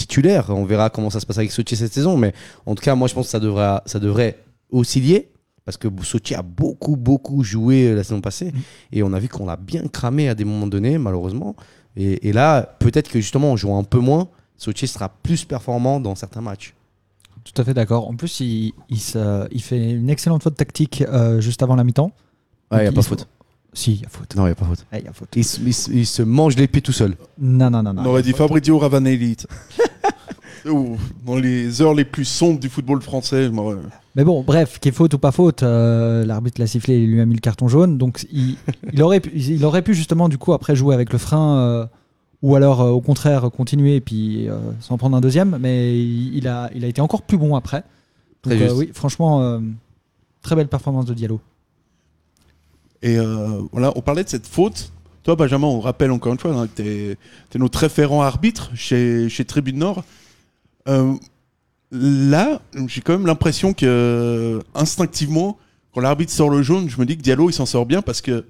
titulaire. 0.00 0.50
On 0.50 0.64
verra 0.64 0.90
comment 0.90 1.10
ça 1.10 1.20
se 1.20 1.26
passe 1.26 1.38
avec 1.38 1.52
Sochi 1.52 1.76
cette 1.76 1.92
saison. 1.92 2.16
Mais 2.16 2.32
en 2.66 2.74
tout 2.74 2.82
cas, 2.82 2.94
moi, 2.94 3.08
je 3.08 3.14
pense 3.14 3.26
que 3.26 3.30
ça 3.30 3.40
devrait, 3.40 3.80
ça 3.86 3.98
devrait 3.98 4.38
osciller. 4.70 5.30
Parce 5.64 5.76
que 5.76 5.88
Sochi 6.02 6.34
a 6.34 6.42
beaucoup, 6.42 6.96
beaucoup 6.96 7.44
joué 7.44 7.88
euh, 7.88 7.94
la 7.94 8.02
saison 8.02 8.20
passée. 8.20 8.52
Et 8.92 9.02
on 9.02 9.12
a 9.12 9.18
vu 9.18 9.28
qu'on 9.28 9.46
l'a 9.46 9.56
bien 9.56 9.82
cramé 9.88 10.28
à 10.28 10.34
des 10.34 10.44
moments 10.44 10.66
donnés, 10.66 10.98
malheureusement. 10.98 11.54
Et, 11.96 12.28
et 12.28 12.32
là, 12.32 12.62
peut-être 12.78 13.08
que 13.10 13.20
justement, 13.20 13.52
en 13.52 13.56
jouant 13.56 13.78
un 13.78 13.84
peu 13.84 13.98
moins, 13.98 14.28
Sochi 14.56 14.88
sera 14.88 15.08
plus 15.08 15.44
performant 15.44 16.00
dans 16.00 16.14
certains 16.14 16.40
matchs. 16.40 16.74
Tout 17.44 17.60
à 17.60 17.64
fait 17.64 17.74
d'accord. 17.74 18.08
En 18.08 18.14
plus, 18.16 18.40
il, 18.40 18.72
il, 18.88 18.98
se- 19.00 19.46
il 19.50 19.62
fait 19.62 19.90
une 19.92 20.10
excellente 20.10 20.42
faute 20.42 20.56
tactique 20.56 21.02
euh, 21.08 21.40
juste 21.40 21.62
avant 21.62 21.76
la 21.76 21.84
mi-temps. 21.84 22.12
Ouais, 22.70 22.78
il 22.78 22.82
n'y 22.82 22.88
a 22.88 22.92
pas 22.92 23.02
faute. 23.02 23.26
Si, 23.72 23.92
il 23.94 24.00
y 24.02 24.04
a 24.04 24.08
faute. 24.08 24.34
Non, 24.36 24.42
il 24.44 24.46
n'y 24.46 24.52
a 24.52 24.56
pas 24.56 24.64
faute. 24.66 24.84
Il 24.92 25.04
y 25.04 25.08
a 25.08 25.12
faute. 25.12 25.28
Il, 25.36 25.44
se- 25.44 25.60
il 25.60 25.72
se- 25.74 25.90
il 25.90 26.06
se 26.06 26.22
mange 26.22 26.56
les 26.56 26.66
pieds 26.68 26.82
tout 26.82 26.92
seul. 26.92 27.16
Non, 27.38 27.70
non, 27.70 27.82
non, 27.82 27.92
non. 27.94 28.02
On 28.02 28.06
aurait 28.06 28.22
dit 28.22 28.32
Fabrizio 28.32 28.78
Ravanelli. 28.78 29.36
Ou 30.66 30.96
dans 31.24 31.36
les 31.36 31.80
heures 31.82 31.94
les 31.94 32.04
plus 32.04 32.24
sombres 32.24 32.60
du 32.60 32.68
football 32.68 33.00
français. 33.02 33.50
Mais 34.16 34.24
bon, 34.24 34.42
bref, 34.42 34.78
qu'il 34.80 34.90
ait 34.90 34.94
faute 34.94 35.14
ou 35.14 35.18
pas 35.18 35.32
faute, 35.32 35.62
euh, 35.62 36.24
l'arbitre 36.24 36.60
l'a 36.60 36.66
sifflé, 36.66 37.02
il 37.02 37.10
lui 37.10 37.20
a 37.20 37.26
mis 37.26 37.34
le 37.34 37.40
carton 37.40 37.68
jaune. 37.68 37.96
Donc 37.98 38.26
il, 38.32 38.56
il 38.92 39.02
aurait, 39.02 39.20
pu, 39.20 39.30
il 39.34 39.64
aurait 39.64 39.82
pu 39.82 39.94
justement, 39.94 40.28
du 40.28 40.38
coup, 40.38 40.52
après 40.52 40.74
jouer 40.76 40.94
avec 40.94 41.12
le 41.12 41.18
frein, 41.18 41.58
euh, 41.58 41.86
ou 42.42 42.56
alors 42.56 42.80
euh, 42.80 42.90
au 42.90 43.00
contraire 43.00 43.50
continuer 43.50 43.96
et 43.96 44.00
puis 44.00 44.48
euh, 44.48 44.58
s'en 44.80 44.98
prendre 44.98 45.16
un 45.16 45.20
deuxième. 45.20 45.58
Mais 45.60 45.98
il, 45.98 46.48
a, 46.48 46.70
il 46.74 46.84
a 46.84 46.88
été 46.88 47.00
encore 47.00 47.22
plus 47.22 47.38
bon 47.38 47.54
après. 47.54 47.84
Donc 48.42 48.54
euh, 48.54 48.74
oui, 48.74 48.90
franchement, 48.92 49.42
euh, 49.42 49.60
très 50.42 50.56
belle 50.56 50.68
performance 50.68 51.06
de 51.06 51.14
Diallo. 51.14 51.40
Et 53.02 53.18
euh, 53.18 53.60
voilà, 53.72 53.92
on 53.96 54.02
parlait 54.02 54.24
de 54.24 54.28
cette 54.28 54.46
faute. 54.46 54.92
Toi, 55.22 55.36
Benjamin, 55.36 55.66
on 55.66 55.80
rappelle 55.80 56.10
encore 56.10 56.32
une 56.32 56.38
fois 56.38 56.52
hein, 56.54 56.66
tu 56.74 56.82
es, 56.82 57.16
notre 57.58 57.78
référent 57.78 58.22
arbitre 58.22 58.70
chez, 58.74 59.28
chez 59.28 59.44
Tribune 59.44 59.78
Nord. 59.78 60.02
Euh, 60.90 61.14
là, 61.92 62.60
j'ai 62.86 63.00
quand 63.00 63.12
même 63.12 63.26
l'impression 63.26 63.72
que 63.72 64.60
instinctivement, 64.74 65.56
quand 65.94 66.00
l'arbitre 66.00 66.32
sort 66.32 66.50
le 66.50 66.62
jaune, 66.62 66.88
je 66.88 66.98
me 67.00 67.06
dis 67.06 67.16
que 67.16 67.22
Diallo, 67.22 67.50
il 67.50 67.52
s'en 67.52 67.66
sort 67.66 67.86
bien 67.86 68.02
parce 68.02 68.20
que 68.20 68.44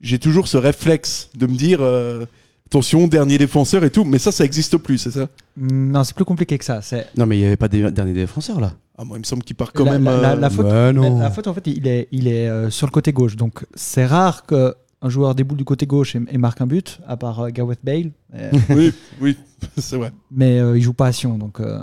j'ai 0.00 0.18
toujours 0.18 0.48
ce 0.48 0.56
réflexe 0.56 1.30
de 1.34 1.46
me 1.46 1.54
dire 1.56 1.78
euh, 1.80 2.24
attention, 2.66 3.06
dernier 3.08 3.38
défenseur 3.38 3.84
et 3.84 3.90
tout. 3.90 4.04
Mais 4.04 4.18
ça, 4.18 4.32
ça 4.32 4.44
n'existe 4.44 4.76
plus, 4.76 4.98
c'est 4.98 5.10
ça? 5.10 5.28
Non, 5.56 6.04
c'est 6.04 6.14
plus 6.14 6.24
compliqué 6.24 6.58
que 6.58 6.64
ça. 6.64 6.82
C'est 6.82 7.06
Non, 7.16 7.26
mais 7.26 7.36
il 7.36 7.40
n'y 7.40 7.46
avait 7.46 7.56
pas 7.56 7.68
des 7.68 7.90
derniers 7.90 8.12
défenseurs 8.14 8.60
là. 8.60 8.72
ah, 8.98 9.04
Moi, 9.04 9.16
il 9.18 9.20
me 9.20 9.24
semble 9.24 9.42
qu'il 9.42 9.56
part 9.56 9.72
quand 9.72 9.84
la, 9.84 9.92
même. 9.92 10.04
la- 10.04 10.16
la- 10.20 10.32
euh, 10.32 10.36
la 10.36 10.50
faute. 10.50 10.66
Bah 10.66 10.92
non. 10.92 11.18
La 11.18 11.30
faute, 11.30 11.46
en 11.46 11.54
fait, 11.54 11.66
il 11.66 11.86
est, 11.86 12.08
il 12.12 12.28
est 12.28 12.48
euh, 12.48 12.70
sur 12.70 12.86
le 12.86 12.92
côté 12.92 13.12
gauche. 13.12 13.36
Donc 13.36 13.64
c'est 13.74 14.04
rare 14.06 14.44
que 14.46 14.74
un 15.02 15.08
joueur 15.08 15.34
déboule 15.34 15.58
du 15.58 15.64
côté 15.64 15.86
gauche 15.86 16.16
et, 16.16 16.20
et 16.30 16.38
marque 16.38 16.60
un 16.60 16.66
but, 16.66 17.00
à 17.06 17.16
part 17.16 17.40
euh, 17.40 17.48
Gareth 17.50 17.80
Bale. 17.84 18.10
Euh, 18.34 18.50
oui, 18.70 18.92
oui, 19.20 19.36
c'est 19.78 19.96
vrai. 19.96 20.10
mais 20.30 20.58
euh, 20.58 20.76
il 20.76 20.82
joue 20.82 20.92
pas 20.94 21.06
à 21.08 21.12
Sion, 21.12 21.36
donc. 21.38 21.60
euh, 21.60 21.78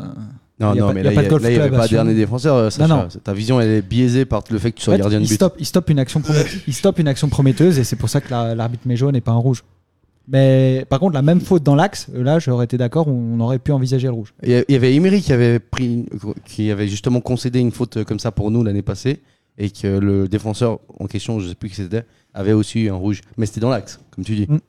Non, 0.59 0.73
Il 0.73 0.77
y 0.77 0.79
a 0.79 0.81
non, 0.81 0.87
pas- 0.87 0.93
mais 0.93 1.03
là, 1.03 1.11
pas 1.11 1.23
il 1.23 1.29
n'y 1.49 1.55
avait 1.59 1.69
pas 1.69 1.83
à 1.83 1.87
dernier 1.87 2.13
défenseur. 2.15 2.71
Sacha. 2.71 2.87
non. 2.87 3.07
Ta 3.23 3.33
vision, 3.33 3.59
elle 3.61 3.69
est 3.69 3.81
biaisée 3.81 4.25
par 4.25 4.43
le 4.49 4.57
fait 4.59 4.71
que 4.71 4.77
tu 4.77 4.83
sois 4.83 4.93
En 4.93 4.97
fait, 4.97 5.01
gardien 5.01 5.19
de 5.19 5.25
il, 5.25 5.29
but. 5.29 5.35
stoppe, 5.35 5.55
il 5.59 5.65
stoppe 5.65 5.89
une 5.89 5.99
action 5.99 6.21
promette- 6.21 6.63
il 6.67 6.73
stoppe 6.73 6.99
une 6.99 7.07
action 7.07 7.29
prometteuse 7.29 7.77
et 7.79 7.83
c'est 7.83 7.95
pour 7.95 8.09
ça 8.09 8.19
que 8.21 8.29
la- 8.31 8.55
l'arbitre 8.55 8.87
met 8.87 8.95
jaune 8.95 9.15
et 9.15 9.21
pas 9.21 9.31
un 9.31 9.37
rouge. 9.37 9.63
Mais 10.27 10.85
par 10.89 10.99
contre, 10.99 11.13
la 11.15 11.21
même 11.21 11.41
faute 11.41 11.63
dans 11.63 11.75
l'axe, 11.75 12.07
là, 12.13 12.39
j'aurais 12.39 12.65
été 12.65 12.77
d'accord, 12.77 13.07
on, 13.09 13.39
aurait 13.41 13.59
pu 13.59 13.71
envisager 13.73 14.07
le 14.07 14.13
rouge. 14.13 14.33
Il 14.43 14.63
y 14.69 14.75
avait 14.75 14.95
Emery 14.95 15.21
qui 15.21 15.33
avait 15.33 15.59
pris, 15.59 16.05
qui 16.45 16.71
avait 16.71 16.87
justement 16.87 17.19
concédé 17.19 17.59
une 17.59 17.71
faute 17.71 18.03
comme 18.05 18.19
ça 18.19 18.31
pour 18.31 18.49
nous 18.49 18.63
l'année 18.63 18.81
passée 18.83 19.21
et 19.57 19.69
que 19.69 19.87
le 19.99 20.27
défenseur 20.29 20.79
en 20.99 21.07
question, 21.07 21.39
je 21.41 21.49
sais 21.49 21.55
plus 21.55 21.69
qui 21.69 21.75
c'était, 21.75 22.05
avait 22.33 22.53
aussi 22.53 22.87
un 22.89 22.95
rouge. 22.95 23.21
Mais 23.37 23.45
c'était 23.45 23.59
dans 23.61 23.69
l'axe, 23.69 23.99
comme 24.11 24.23
tu 24.23 24.35
dis. 24.35 24.47
Mm. 24.49 24.59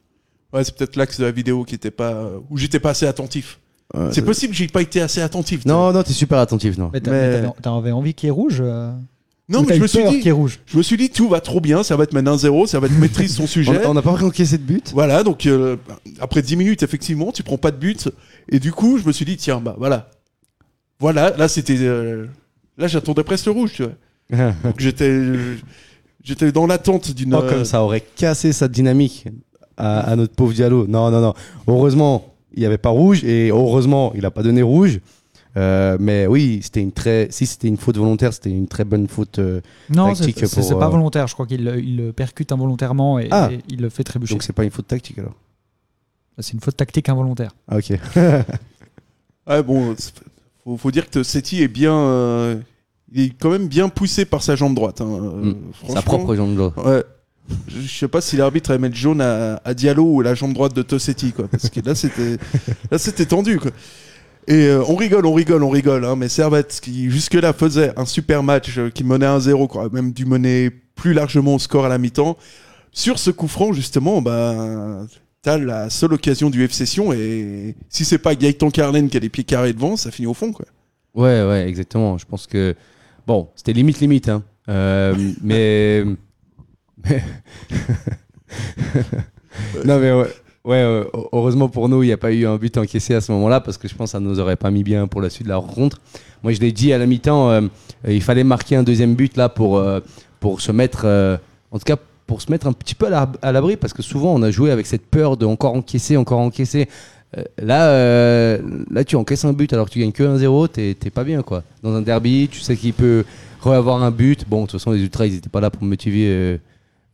Ouais, 0.52 0.64
c'est 0.64 0.76
peut-être 0.76 0.97
l'axe 0.97 1.18
de 1.18 1.25
la 1.25 1.30
vidéo 1.33 1.64
qui 1.64 1.75
était 1.75 1.90
pas. 1.90 2.12
euh, 2.12 2.38
où 2.50 2.56
j'étais 2.59 2.78
pas 2.80 2.90
assez 2.90 3.06
attentif. 3.06 3.59
Ouais, 3.92 4.09
c'est 4.12 4.23
possible 4.25 4.52
que 4.52 4.56
j'ai 4.59 4.66
pas 4.68 4.83
été 4.83 5.00
assez 5.00 5.21
attentif. 5.21 5.66
Non, 5.66 5.92
non, 5.92 6.02
t'es 6.02 6.12
super 6.12 6.38
attentif, 6.38 6.78
non. 6.78 6.90
Mais 6.92 7.00
t'avais- 7.00 7.90
envie 7.92 8.14
qu'il 8.14 8.26
y 8.26 8.28
ait 8.28 8.30
rouge 8.30 8.59
euh, 8.61 8.92
Non, 9.49 9.62
mais 9.62 9.76
je 9.76 9.83
me 9.83 9.87
suis 9.87 10.02
dit. 10.23 10.30
rouge? 10.30 10.61
Je 10.66 10.76
me 10.78 10.83
suis 10.83 10.97
dit, 10.97 11.11
tout 11.11 11.28
va 11.28 11.40
trop 11.40 11.61
bien, 11.61 11.83
ça 11.83 11.97
va 11.97 12.04
être 12.04 12.12
maintenant 12.12 12.37
1-0, 12.37 12.66
ça 12.66 12.80
va 12.80 12.87
être 12.87 12.99
maîtrise 12.99 13.35
son 13.37 13.47
sujet. 13.49 13.85
On 13.87 13.94
n'a 13.94 14.02
pas 14.02 14.11
encaissé 14.12 14.59
de 14.59 14.62
but? 14.62 14.90
Voilà, 14.94 15.23
donc 15.23 15.47
euh, 15.47 15.76
après 16.21 16.40
10 16.42 16.56
minutes, 16.56 16.83
effectivement, 16.83 17.30
tu 17.30 17.42
prends 17.42 17.59
pas 17.59 17.71
de 17.71 17.76
but. 17.76 18.09
Et 18.49 18.58
du 18.58 18.73
coup, 18.73 18.99
je 18.99 19.06
me 19.06 19.12
suis 19.12 19.25
dit, 19.25 19.36
tiens, 19.36 19.60
bah 19.60 19.75
voilà. 19.78 20.10
Voilà, 21.00 21.36
là, 21.36 21.49
c'était. 21.49 21.76
euh, 21.80 22.26
là, 22.78 22.86
j'attendais 22.86 23.25
presque 23.25 23.47
le 23.47 23.52
rouge, 23.52 23.73
tu 23.75 23.82
vois. 23.82 24.52
Donc 24.65 24.78
j'étais. 24.78 25.21
Euh, 26.25 26.28
J'étais 26.28 26.52
dans 26.52 26.67
l'attente 26.67 27.10
d'une. 27.13 27.34
Oh, 27.34 27.43
comme 27.49 27.65
ça 27.65 27.82
aurait 27.82 28.00
cassé 28.00 28.52
sa 28.52 28.69
dynamique 28.69 29.26
à, 29.76 30.00
à 30.00 30.17
notre 30.17 30.34
pauvre 30.34 30.52
Diallo. 30.52 30.87
Non, 30.87 31.10
non, 31.10 31.21
non. 31.21 31.34
Heureusement, 31.67 32.32
il 32.54 32.60
n'y 32.60 32.67
avait 32.67 32.78
pas 32.78 32.91
rouge 32.91 33.25
et 33.25 33.49
heureusement, 33.50 34.13
il 34.15 34.23
n'a 34.23 34.30
pas 34.30 34.43
donné 34.43 34.63
rouge. 34.63 35.00
Euh, 35.56 35.97
mais 36.00 36.26
oui, 36.26 36.60
c'était 36.65 36.80
une 36.80 36.91
très. 36.91 37.28
Si 37.30 37.47
c'était 37.47 37.69
une 37.69 37.76
faute 37.76 37.97
volontaire, 37.97 38.32
c'était 38.32 38.50
une 38.50 38.67
très 38.67 38.84
bonne 38.84 39.06
faute. 39.06 39.39
euh, 39.39 39.60
Non, 39.89 40.13
c'est 40.15 40.32
pas 40.75 40.87
euh, 40.87 40.89
volontaire. 40.89 41.28
Je 41.28 41.34
crois 41.34 41.47
qu'il 41.47 41.63
le- 41.65 41.78
il 41.80 41.97
le 41.97 42.13
percute 42.13 42.50
involontairement 42.50 43.21
et, 43.21 43.28
Ah. 43.30 43.50
et 43.52 43.60
il 43.69 43.80
le 43.80 43.89
fait 43.89 44.02
trébucher. 44.02 44.34
donc 44.34 44.43
c'est 44.43 44.52
pas 44.52 44.65
une 44.65 44.73
faute 44.73 44.89
tactique 44.89 45.19
alors. 45.19 45.34
C'est 46.41 46.54
une 46.54 46.60
faute 46.60 46.76
tactique 46.76 47.08
involontaire. 47.08 47.52
Ah, 47.69 47.76
ok. 47.76 47.93
Ouais, 49.47 49.63
bon, 49.65 49.95
c'est- 49.97 50.13
faut, 50.65 50.76
faut 50.76 50.91
dire 50.91 51.08
que 51.08 51.23
Seti 51.23 51.63
est 51.63 51.69
bien. 51.69 52.58
Il 53.12 53.23
est 53.26 53.32
quand 53.38 53.50
même 53.50 53.69
bien 53.69 53.88
poussé 53.88 54.25
par 54.25 54.43
sa 54.43 54.56
jambe 54.56 54.75
droite. 54.75 55.00
hein. 55.00 55.06
Euh, 55.08 55.45
Mm. 55.50 55.56
franchement, 55.73 55.95
Sa 55.95 56.02
propre 56.02 56.34
jambe 56.34 56.54
droite. 56.56 56.75
Ouais. 56.84 57.02
Je 57.69 57.80
je 57.82 57.99
sais 57.99 58.08
pas 58.08 58.21
si 58.23 58.36
l'arbitre 58.36 58.71
allait 58.71 58.78
mettre 58.80 58.97
jaune 58.97 59.21
à, 59.21 59.60
à 59.64 59.75
Diallo 59.75 60.04
ou 60.04 60.23
la 60.23 60.34
jambe 60.34 60.54
droite 60.54 60.75
de 60.75 60.82
Tossetti, 60.82 61.32
quoi. 61.32 61.47
Parce 61.49 61.69
que 61.69 61.80
là, 61.80 61.95
c'était, 61.95 62.38
là, 62.90 62.97
c'était 62.99 63.26
tendu, 63.26 63.58
quoi. 63.58 63.71
Et 64.49 64.67
euh, 64.67 64.82
on 64.88 64.95
rigole, 64.97 65.25
on 65.26 65.32
rigole, 65.34 65.62
on 65.62 65.71
rigole, 65.71 66.04
hein, 66.04 66.17
mais 66.17 66.28
Servette, 66.28 66.80
qui 66.82 67.10
jusque-là 67.10 67.52
faisait 67.52 67.93
un 67.99 68.04
super 68.06 68.43
match, 68.43 68.76
euh, 68.78 68.90
qui 68.90 69.04
menait 69.04 69.26
1-0, 69.26 69.67
quoi, 69.69 69.88
même 69.93 70.12
dû 70.12 70.25
mener 70.26 70.71
plus 70.95 71.12
largement 71.14 71.54
au 71.54 71.58
score 71.58 71.84
à 71.86 71.88
la 71.88 71.99
mi-temps. 71.99 72.36
Sur 72.93 73.19
ce 73.19 73.30
coup 73.30 73.49
franc, 73.49 73.73
justement, 73.73 74.23
bah, 74.23 75.06
t'as 75.43 75.58
la 75.58 75.90
seule 75.90 76.12
occasion 76.14 76.49
du 76.50 76.62
FC 76.64 76.86
Sion, 76.86 77.12
et 77.12 77.75
si 77.90 78.04
c'est 78.04 78.19
pas 78.19 78.34
Gaëtan 78.34 78.71
Carlen 78.71 79.08
qui 79.08 79.17
a 79.17 79.21
les 79.21 79.28
pieds 79.30 79.45
carrés 79.45 79.73
devant, 79.73 79.97
ça 79.97 80.10
finit 80.10 80.26
au 80.26 80.34
fond, 80.34 80.52
quoi. 80.52 80.67
Ouais, 81.14 81.45
ouais, 81.47 81.67
exactement. 81.69 82.17
Je 82.19 82.25
pense 82.26 82.47
que. 82.47 82.75
Bon, 83.26 83.49
c'était 83.54 83.73
limite, 83.73 84.00
limite. 84.00 84.28
Hein. 84.28 84.43
Euh, 84.69 85.15
mais. 85.43 86.04
non, 89.84 89.99
mais 89.99 90.13
ouais. 90.13 90.28
Ouais, 90.65 90.76
euh, 90.76 91.04
heureusement 91.32 91.69
pour 91.69 91.91
nous, 91.91 92.02
il 92.02 92.06
n'y 92.06 92.13
a 92.13 92.17
pas 92.17 92.32
eu 92.32 92.47
un 92.47 92.56
but 92.56 92.78
encaissé 92.78 93.15
à 93.15 93.21
ce 93.21 93.30
moment-là 93.32 93.60
parce 93.60 93.76
que 93.76 93.87
je 93.87 93.95
pense 93.95 94.08
que 94.08 94.13
ça 94.13 94.21
ne 94.21 94.26
nous 94.26 94.41
aurait 94.41 94.56
pas 94.56 94.71
mis 94.71 94.82
bien 94.82 95.06
pour 95.06 95.21
la 95.21 95.28
suite 95.28 95.45
de 95.45 95.50
la 95.50 95.58
rencontre. 95.58 96.00
Moi, 96.43 96.54
je 96.54 96.60
l'ai 96.60 96.73
dit 96.73 96.91
à 96.95 96.99
la 96.99 97.04
mi-temps, 97.04 97.50
euh, 97.50 97.60
il 98.08 98.23
fallait 98.23 98.45
marquer 98.45 98.76
un 98.76 98.82
deuxième 98.82 99.15
but 99.15 99.37
là 99.37 99.50
pour, 99.50 99.84
pour 100.41 100.63
se 100.63 100.73
mettre, 100.73 101.04
en 101.71 101.78
tout 101.78 101.84
cas, 101.84 101.97
pour 102.26 102.41
se 102.41 102.50
mettre 102.50 102.67
un 102.67 102.73
petit 102.73 102.95
peu 102.95 103.08
à 103.13 103.52
l'abri 103.52 103.76
parce 103.76 103.93
que 103.93 104.02
souvent 104.02 104.32
on 104.34 104.43
a 104.43 104.50
joué 104.50 104.71
avec 104.71 104.87
cette 104.87 105.06
peur 105.06 105.37
de 105.37 105.45
encore 105.45 105.75
encaisser, 105.75 106.17
encore 106.17 106.41
encaisser. 106.41 106.89
Euh, 107.36 107.42
là, 107.58 107.88
euh, 107.88 108.58
là, 108.90 109.04
tu 109.04 109.16
encaisses 109.16 109.44
un 109.44 109.52
but 109.52 109.73
alors 109.73 109.86
que 109.86 109.92
tu 109.92 109.99
gagnes 110.00 110.12
que 110.12 110.23
1-0, 110.23 110.68
t'es 110.68 110.94
t'es 110.99 111.10
pas 111.10 111.25
bien 111.25 111.42
quoi. 111.42 111.62
Dans 111.82 111.94
un 111.94 112.02
derby, 112.02 112.49
tu 112.50 112.60
sais 112.60 112.76
qu'il 112.76 112.92
peut 112.94 113.25
re-avoir 113.60 114.02
un 114.02 114.10
but. 114.10 114.49
Bon, 114.49 114.62
de 114.62 114.66
toute 114.66 114.78
façon, 114.80 114.92
les 114.92 115.02
Ultras, 115.02 115.26
ils 115.26 115.36
étaient 115.36 115.49
pas 115.49 115.60
là 115.60 115.70
pour 115.70 115.82
motiver 115.82 116.26
euh, 116.28 116.58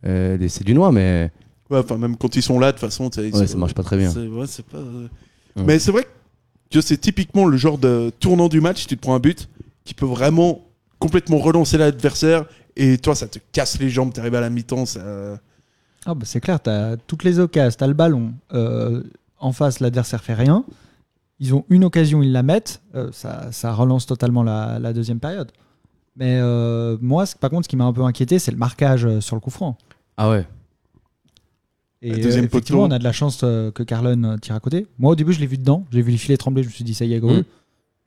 euh, 0.07 0.37
les 0.37 0.49
mais 0.93 1.31
Ouais, 1.71 1.79
enfin, 1.79 1.97
même 1.99 2.17
quand 2.17 2.35
ils 2.35 2.43
sont 2.43 2.59
là, 2.59 2.69
de 2.69 2.73
toute 2.73 2.81
façon, 2.81 3.09
ouais, 3.17 3.47
ça 3.47 3.57
marche 3.57 3.75
pas 3.75 3.85
très 3.85 3.97
bien. 3.97 4.11
C'est- 4.11 4.27
ouais, 4.27 4.47
c'est 4.47 4.67
pas, 4.67 4.79
euh, 4.79 5.07
Ouais. 5.57 5.65
Mais 5.67 5.79
c'est 5.79 5.91
vrai 5.93 6.07
que 6.71 6.81
c'est 6.81 6.97
typiquement 6.97 7.45
le 7.47 7.57
genre 7.57 7.77
de 7.79 8.13
tournant 8.21 8.49
du 8.49 8.61
match, 8.61 8.87
tu 8.87 8.97
te 8.97 9.01
prends 9.01 9.15
un 9.15 9.21
but, 9.21 9.49
qui 9.85 9.95
peut 9.95 10.07
vraiment 10.07 10.65
complètement 10.99 11.39
relancer 11.39 11.77
l'adversaire, 11.79 12.45
et 12.77 12.99
toi, 12.99 13.15
ça 13.15 13.27
te 13.27 13.39
casse 13.53 13.79
les 13.81 13.89
jambes, 13.91 14.13
t'arrives 14.13 14.35
à 14.37 14.41
la 14.41 14.51
mi-temps, 14.51 14.87
ça... 14.87 15.01
Ah 16.07 16.15
bah 16.15 16.23
c'est 16.25 16.41
clair, 16.41 16.61
t'as 16.61 16.97
toutes 16.97 17.25
les 17.25 17.39
occasions, 17.41 17.77
t'as 17.79 17.87
le 17.87 17.95
ballon. 17.95 18.33
euh, 18.55 19.03
en 19.41 19.53
face, 19.53 19.81
l'adversaire 19.81 20.23
fait 20.23 20.35
rien. 20.35 20.65
Ils 21.39 21.55
ont 21.55 21.65
une 21.71 21.85
occasion, 21.85 22.23
ils 22.23 22.33
la 22.33 22.43
mettent. 22.43 22.83
euh, 22.95 23.09
ça, 23.13 23.51
ça 23.53 23.73
relance 23.73 24.07
totalement 24.07 24.43
la, 24.43 24.79
la 24.79 24.93
deuxième 24.93 25.19
période. 25.21 25.51
Mais 26.17 26.39
euh, 26.41 26.97
moi, 27.01 27.25
par 27.41 27.51
contre, 27.51 27.65
ce 27.65 27.69
qui 27.69 27.77
m'a 27.77 27.85
un 27.85 27.93
peu 27.93 28.03
inquiété, 28.03 28.39
c'est 28.39 28.51
le 28.51 28.57
marquage 28.59 29.07
euh, 29.07 29.21
sur 29.21 29.37
le 29.37 29.41
coup 29.41 29.51
franc. 29.51 29.79
Ah 30.17 30.29
ouais. 30.31 30.47
Et 32.03 32.11
Le 32.13 32.17
deuxième 32.23 32.45
euh, 32.45 32.47
effectivement, 32.49 32.81
poteau. 32.83 32.93
on 32.93 32.97
a 32.97 32.99
de 32.99 33.05
la 33.05 33.13
chance 33.13 33.41
euh, 33.45 33.71
que 33.71 33.83
Carlon 33.83 34.37
tire 34.41 34.55
à 34.55 34.61
côté. 34.61 34.87
Moi, 34.99 35.13
au 35.13 35.17
début, 35.17 35.33
je 35.33 35.41
l'ai 35.41 35.47
vu 35.47 35.57
dedans. 35.59 35.87
J'ai 35.93 36.03
vu 36.03 36.11
les 36.11 36.19
filets 36.19 36.37
trembler. 36.37 36.63
Je 36.63 36.69
me 36.69 36.73
suis 36.73 36.85
dit, 36.85 36.95
ça 36.95 37.05
y 37.05 37.15
est, 37.15 37.21
gros. 37.21 37.33
Mm. 37.33 37.45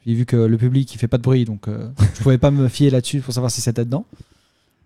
J'ai 0.06 0.14
vu 0.16 0.26
que 0.26 0.36
le 0.36 0.58
public, 0.58 0.94
il 0.94 0.98
fait 0.98 1.08
pas 1.08 1.18
de 1.18 1.24
bruit. 1.24 1.46
Donc, 1.46 1.68
euh, 1.68 1.90
je 2.16 2.22
pouvais 2.22 2.38
pas 2.38 2.52
me 2.52 2.68
fier 2.68 2.90
là-dessus 2.92 3.22
pour 3.22 3.34
savoir 3.34 3.52
si 3.52 3.62
c'était 3.62 3.86
dedans. 3.86 4.06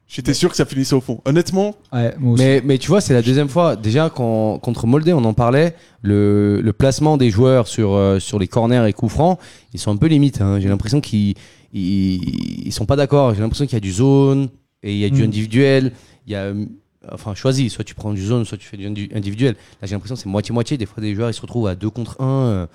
J'étais 0.10 0.34
sûr 0.34 0.50
que 0.50 0.56
ça 0.56 0.65
finissait 0.65 0.96
au 0.96 1.02
fond. 1.02 1.20
Honnêtement, 1.26 1.76
Ouais, 1.91 2.13
moi 2.17 2.34
aussi. 2.34 2.43
Mais, 2.43 2.62
mais 2.63 2.78
tu 2.78 2.88
vois, 2.88 3.02
c'est 3.02 3.13
la 3.13 3.22
deuxième 3.22 3.50
fois. 3.50 3.76
Déjà, 3.76 4.10
quand, 4.10 4.58
contre 4.60 4.88
Molde, 4.88 5.10
on 5.10 5.24
en 5.26 5.34
parlait. 5.34 5.76
Le, 6.02 6.62
le 6.62 6.74
placement 6.74 7.17
des 7.17 7.30
joueurs 7.30 7.67
sur, 7.67 7.93
euh, 7.93 8.17
sur 8.20 8.39
les 8.39 8.48
corners 8.48 8.86
et 8.88 8.93
coups 8.93 9.12
francs, 9.12 9.38
ils 9.74 9.80
sont 9.80 9.91
un 9.91 9.98
peu 9.98 10.08
limites. 10.08 10.39
hein. 10.39 10.60
J'ai 10.62 10.70
l'impression 10.70 11.02
qu'ils 11.02 11.36
ils, 11.74 12.67
ils 12.67 12.72
sont 12.72 12.86
pas 12.86 12.96
d'accord. 12.96 13.34
J'ai 13.36 13.41
l'impression 13.41 13.65
qu'il 13.65 13.74
y 13.74 13.78
a 13.78 13.82
du 13.82 13.91
zone 13.91 14.48
et 14.82 14.93
il 14.93 14.98
y 15.00 15.04
a 15.06 15.10
du 15.10 15.22
Mm. 15.24 15.26
individuel. 15.26 15.91
Il 16.26 16.32
y 16.32 16.36
a, 16.36 16.43
euh, 16.43 16.65
enfin, 17.12 17.36
choisis. 17.36 17.74
Soit 17.74 17.84
tu 17.84 17.93
prends 17.93 18.13
du 18.13 18.24
zone, 18.26 18.46
soit 18.46 18.58
tu 18.58 18.65
fais 18.67 18.78
du 18.78 18.88
indi- 18.88 19.10
individuel. 19.13 19.56
Là, 19.82 19.88
j'ai 19.89 19.96
l'impression 19.96 20.15
que 20.15 20.22
c'est 20.22 20.30
moitié-moitié. 20.30 20.78
Des 20.78 20.86
fois, 20.86 21.02
des 21.04 21.13
joueurs, 21.15 21.30
ils 21.30 21.34
se 21.34 21.41
retrouvent 21.41 21.67
à 21.67 21.76
2 21.76 21.89
contre 21.89 22.22
1. 22.22 22.67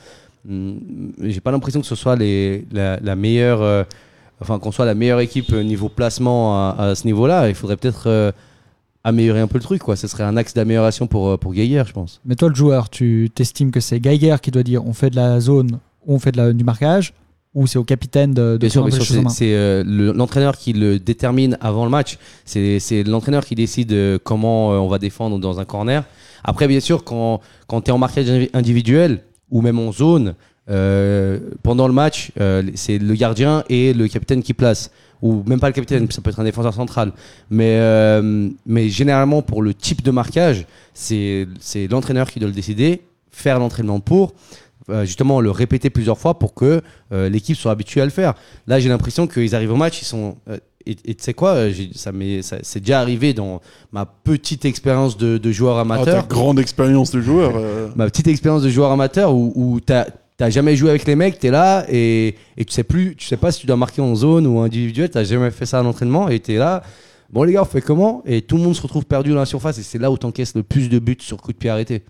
j'ai 1.21 1.40
pas 1.40 1.51
l'impression 1.51 1.81
que 1.81 1.87
ce 1.87 1.95
soit 1.95 2.16
les, 2.16 2.66
la, 2.73 2.99
la 3.01 3.16
meilleure. 3.16 3.62
euh, 3.62 3.85
enfin, 4.42 4.59
qu'on 4.59 4.70
soit 4.72 4.85
la 4.85 4.94
meilleure 4.94 5.20
équipe 5.20 5.52
euh, 5.52 5.62
niveau 5.62 5.88
placement 5.88 6.55
à, 6.70 6.76
à 6.78 6.94
ce 6.94 7.07
niveau-là. 7.07 7.48
Il 7.48 7.55
faudrait 7.55 7.76
peut-être. 7.78 8.05
euh, 8.09 8.31
améliorer 9.05 9.40
un 9.40 9.48
peu 9.48 9.59
le 9.59 9.64
truc 9.64 9.83
quoi 9.83 9.96
ce 9.96 10.07
serait 10.07 10.22
un 10.22 10.37
axe 10.37 10.55
d'amélioration 10.55 11.09
pour 11.09 11.26
euh, 11.31 11.37
pour 11.37 11.52
Geiger 11.55 11.83
je 11.88 11.92
pense 11.92 12.20
Mais 12.24 12.37
toi, 12.37 12.48
le 12.48 12.55
joueur, 12.55 12.88
tu 12.88 13.31
t'estimes 13.35 13.72
que 13.72 13.81
c'est 13.81 13.98
Geiger 14.00 14.37
qui 14.40 14.52
doit 14.52 14.62
dire 14.62 14.87
on 14.87 14.92
fait 14.92 15.11
de 15.11 15.16
la 15.16 15.40
zone 15.40 15.81
ou 16.07 16.14
on 16.14 16.18
fait 16.20 16.31
de 16.31 16.37
la- 16.37 16.52
du 16.52 16.62
marquage 16.62 17.12
ou 17.52 17.66
c'est 17.66 17.81
au 17.81 17.83
capitaine 17.85 18.33
de, 18.33 18.52
de 18.52 18.59
Bien 18.59 18.68
sûr, 18.68 18.85
bien 18.85 19.28
c'est 19.28 19.83
le- 19.85 20.12
l'entraîneur 20.12 20.57
qui 20.57 20.72
le 20.72 21.00
détermine 21.00 21.59
avant 21.61 21.85
le 21.85 21.90
match. 21.90 22.16
C'est 22.44 23.02
l'entraîneur 23.05 23.44
qui 23.44 23.57
décide 23.57 23.92
comment 24.22 24.68
on 24.68 24.87
va 24.88 25.00
défendre 25.00 25.37
dans 25.40 25.59
un 25.59 25.64
corner. 25.64 26.05
Après, 26.44 26.68
bien 26.68 26.78
sûr, 26.81 27.02
quand, 27.02 27.40
quand 27.66 27.81
tu 27.81 27.90
es 27.90 27.92
en 27.92 27.98
marquage 27.98 28.28
individuel 28.55 29.22
ou 29.50 29.62
même 29.62 29.81
en 29.81 29.90
zone, 29.90 30.35
euh, 30.70 31.38
pendant 31.62 31.87
le 31.88 31.92
match, 31.94 32.31
euh, 32.40 32.62
c'est 32.75 32.98
le 32.98 33.14
gardien 33.14 33.64
et 33.68 33.92
le 33.92 34.09
capitaine 34.09 34.42
qui 34.42 34.55
place. 34.55 34.90
Ou 35.20 35.42
même 35.46 35.61
pas 35.61 35.68
le 35.68 35.72
capitaine, 35.72 36.11
ça 36.11 36.20
peut 36.20 36.31
être 36.31 36.40
un 36.40 36.44
défenseur 36.44 36.75
central. 36.75 37.12
Mais, 37.48 37.77
euh, 37.79 38.48
mais 38.66 38.88
généralement, 38.88 39.40
pour 39.42 39.62
le 39.62 39.72
type 39.72 40.03
de 40.03 40.11
marquage, 40.11 40.66
c'est 40.94 41.46
l'entraîneur 41.90 42.29
qui 42.31 42.40
doit 42.40 42.48
le 42.48 42.55
décider, 42.55 43.03
faire 43.31 43.59
l'entraînement 43.61 44.01
pour, 44.01 44.35
justement 45.05 45.40
le 45.40 45.51
répéter 45.53 45.90
plusieurs 45.90 46.18
fois 46.18 46.38
pour 46.40 46.55
que 46.55 46.83
l'équipe 47.12 47.57
soit 47.57 47.70
habituée 47.70 48.01
à 48.01 48.05
le 48.05 48.11
faire. 48.11 48.35
Là, 48.66 48.81
j'ai 48.81 48.88
l'impression 48.88 49.29
qu'ils 49.29 49.55
arrivent 49.55 49.72
au 49.72 49.77
match, 49.77 50.03
ils 50.03 50.07
sont. 50.07 50.37
et 50.85 50.96
tu 50.96 51.14
sais 51.22 51.35
quoi, 51.35 51.68
ça 51.94 52.11
ça- 52.42 52.57
c'est 52.62 52.81
déjà 52.81 52.98
arrivé 53.01 53.33
dans 53.33 53.61
ma 53.92 54.05
petite 54.07 54.64
expérience 54.64 55.16
de, 55.16 55.38
de 55.38 55.53
joueur 55.53 55.79
Ah, 55.79 55.85
ta 55.87 55.94
amateur. 55.94 56.27
grande 56.27 56.59
expérience 56.59 57.12
de 57.12 57.20
joueur. 57.20 57.53
euh, 57.55 57.88
ma 57.94 58.07
petite 58.11 58.27
expérience 58.27 58.62
de 58.62 58.68
joueur 58.70 58.90
amateur 58.90 59.33
où, 59.33 59.53
où 59.55 59.81
t'as 60.42 60.50
jamais 60.50 60.74
joué 60.74 60.90
avec 60.90 61.07
les 61.07 61.14
mecs, 61.14 61.38
t'es 61.38 61.52
là 61.52 61.85
et, 61.88 62.35
et 62.57 62.64
tu 62.64 62.72
sais 62.72 62.83
plus, 62.83 63.14
tu 63.14 63.28
sais 63.28 63.37
pas 63.37 63.52
si 63.52 63.61
tu 63.61 63.68
dois 63.68 63.76
marquer 63.76 64.02
en 64.02 64.12
zone 64.16 64.44
ou 64.48 64.59
individuel, 64.59 65.09
t'as 65.09 65.22
jamais 65.22 65.52
fait 65.52 65.66
ça 65.66 65.78
à 65.78 65.85
l'entraînement 65.85 66.28
et 66.28 66.40
t'es 66.40 66.57
là. 66.57 66.83
Bon 67.33 67.44
les 67.44 67.52
gars, 67.52 67.62
on 67.62 67.64
fait 67.64 67.81
comment 67.81 68.24
Et 68.26 68.42
tout 68.42 68.57
le 68.57 68.62
monde 68.64 68.74
se 68.74 68.83
retrouve 68.83 69.05
perdu 69.05 69.31
dans 69.31 69.37
la 69.37 69.46
surface 69.46 69.78
et 69.78 69.85
c'est 69.85 69.98
là 69.98 70.11
où 70.11 70.16
t'encaisses 70.18 70.57
le 70.57 70.64
plus 70.64 70.88
de 70.88 70.98
buts 70.98 71.16
sur 71.20 71.37
coup 71.37 71.52
de 71.52 71.59
pied 71.59 71.70
arrêté. 71.70 72.02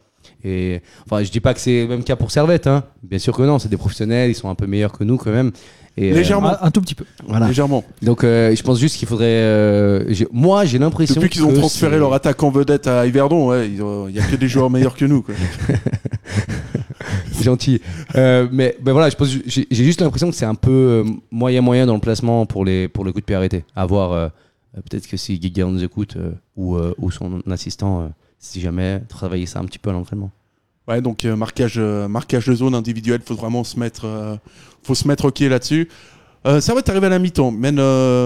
Et 0.42 0.80
enfin, 1.04 1.22
je 1.22 1.30
dis 1.30 1.40
pas 1.40 1.52
que 1.52 1.60
c'est 1.60 1.82
le 1.82 1.88
même 1.88 2.04
cas 2.04 2.16
pour 2.16 2.30
Servette, 2.30 2.66
hein. 2.66 2.84
Bien 3.02 3.18
sûr 3.18 3.36
que 3.36 3.42
non, 3.42 3.58
c'est 3.58 3.68
des 3.68 3.76
professionnels, 3.76 4.30
ils 4.30 4.34
sont 4.34 4.48
un 4.48 4.54
peu 4.54 4.66
meilleurs 4.66 4.92
que 4.92 5.04
nous 5.04 5.18
quand 5.18 5.30
même. 5.30 5.52
Et, 5.98 6.10
euh, 6.10 6.14
Légèrement. 6.14 6.52
un, 6.52 6.58
un 6.62 6.70
tout 6.70 6.80
petit 6.80 6.94
peu. 6.94 7.04
voilà. 7.28 7.48
Légèrement. 7.48 7.84
Donc 8.00 8.24
euh, 8.24 8.56
je 8.56 8.62
pense 8.62 8.80
juste 8.80 8.96
qu'il 8.96 9.06
faudrait. 9.06 9.26
euh, 9.26 10.10
moi, 10.32 10.64
j'ai 10.64 10.78
l'impression. 10.78 11.16
Depuis 11.16 11.28
qu'ils 11.28 11.44
ont 11.44 11.52
transféré 11.52 11.98
leur 11.98 12.14
attaquant 12.14 12.48
vedette 12.48 12.86
à 12.86 13.06
Yverdon, 13.06 13.48
ouais, 13.50 13.68
il 13.68 14.14
y 14.16 14.18
a 14.20 14.24
que 14.24 14.36
des 14.36 14.48
joueurs 14.48 14.70
meilleurs 14.70 14.96
que 14.96 15.04
nous. 15.04 15.20
Quoi. 15.20 15.34
Gentil. 17.42 17.80
Euh, 18.14 18.48
mais 18.52 18.76
ben 18.80 18.92
voilà, 18.92 19.08
j'ai 19.46 19.66
juste 19.70 20.00
l'impression 20.00 20.30
que 20.30 20.36
c'est 20.36 20.44
un 20.46 20.54
peu 20.54 20.70
euh, 20.70 21.04
moyen 21.30 21.60
moyen 21.60 21.86
dans 21.86 21.94
le 21.94 22.00
placement 22.00 22.46
pour 22.46 22.64
les 22.64 22.88
pour 22.88 23.04
le 23.04 23.12
coup 23.12 23.20
de 23.20 23.24
pied 23.24 23.36
arrêté. 23.36 23.64
À 23.74 23.86
voir. 23.86 24.12
euh, 24.12 24.28
Peut-être 24.74 25.06
que 25.06 25.18
si 25.18 25.40
Giga 25.40 25.66
nous 25.66 25.84
écoute 25.84 26.16
euh, 26.16 26.32
ou, 26.56 26.78
ou 26.96 27.10
son 27.10 27.42
assistant, 27.50 28.10
si 28.38 28.60
jamais 28.60 29.00
travailler 29.06 29.44
ça 29.44 29.58
un 29.58 29.64
petit 29.64 29.78
peu 29.78 29.90
à 29.90 29.92
l'entraînement. 29.92 30.30
Ouais, 30.88 31.02
donc 31.02 31.24
marquage, 31.24 31.78
marquage 31.78 32.46
de 32.46 32.54
zone 32.54 32.74
individuel, 32.74 33.20
faut 33.24 33.34
vraiment 33.34 33.64
se 33.64 33.78
mettre, 33.78 34.38
faut 34.82 34.94
se 34.94 35.06
mettre 35.06 35.26
ok 35.26 35.40
là-dessus. 35.40 35.88
Ça 36.44 36.74
va 36.74 36.80
t'arriver 36.80 37.06
à 37.06 37.10
la 37.10 37.18
mi-temps, 37.18 37.50
mène, 37.50 37.76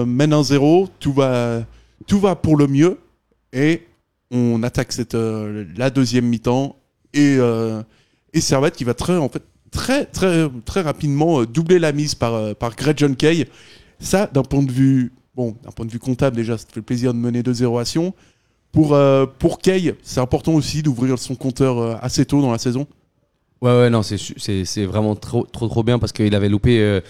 mène 0.05 0.31
1-0, 0.31 0.87
tout 0.99 1.11
va, 1.11 1.63
tout 2.07 2.19
va 2.19 2.35
pour 2.35 2.55
le 2.55 2.67
mieux 2.67 2.97
et 3.51 3.83
on 4.31 4.63
attaque 4.63 4.93
cette, 4.93 5.15
la 5.15 5.89
deuxième 5.89 6.25
mi-temps 6.27 6.77
et, 7.13 7.37
et 8.33 8.41
Servette 8.41 8.75
qui 8.75 8.83
va 8.83 8.93
très, 8.93 9.17
en 9.17 9.29
fait, 9.29 9.43
très, 9.71 10.05
très, 10.05 10.49
très 10.65 10.81
rapidement 10.81 11.41
euh, 11.41 11.45
doubler 11.45 11.79
la 11.79 11.91
mise 11.91 12.15
par, 12.15 12.33
euh, 12.33 12.53
par 12.53 12.75
Greg 12.75 12.97
John 12.97 13.15
Kay. 13.15 13.47
Ça, 13.99 14.29
d'un 14.31 14.43
point 14.43 14.63
de 14.63 14.71
vue, 14.71 15.11
bon, 15.35 15.55
d'un 15.63 15.71
point 15.71 15.85
de 15.85 15.91
vue 15.91 15.99
comptable 15.99 16.35
déjà, 16.35 16.57
ça 16.57 16.65
te 16.65 16.73
fait 16.73 16.81
plaisir 16.81 17.13
de 17.13 17.19
mener 17.19 17.41
2-0 17.41 17.79
à 17.79 17.85
Sion. 17.85 18.13
Pour, 18.71 18.93
euh, 18.93 19.25
pour 19.39 19.59
Kay, 19.59 19.95
c'est 20.03 20.19
important 20.19 20.53
aussi 20.53 20.83
d'ouvrir 20.83 21.17
son 21.17 21.35
compteur 21.35 22.03
assez 22.03 22.25
tôt 22.25 22.41
dans 22.41 22.51
la 22.51 22.57
saison. 22.57 22.85
Ouais, 23.61 23.71
ouais, 23.71 23.89
non, 23.89 24.03
c'est 24.03 24.85
vraiment 24.85 25.15
trop, 25.15 25.43
trop, 25.45 25.67
trop 25.67 25.83
bien 25.83 25.97
parce 25.97 26.11
qu'il 26.11 26.35
avait 26.35 26.49
loupé 26.49 27.01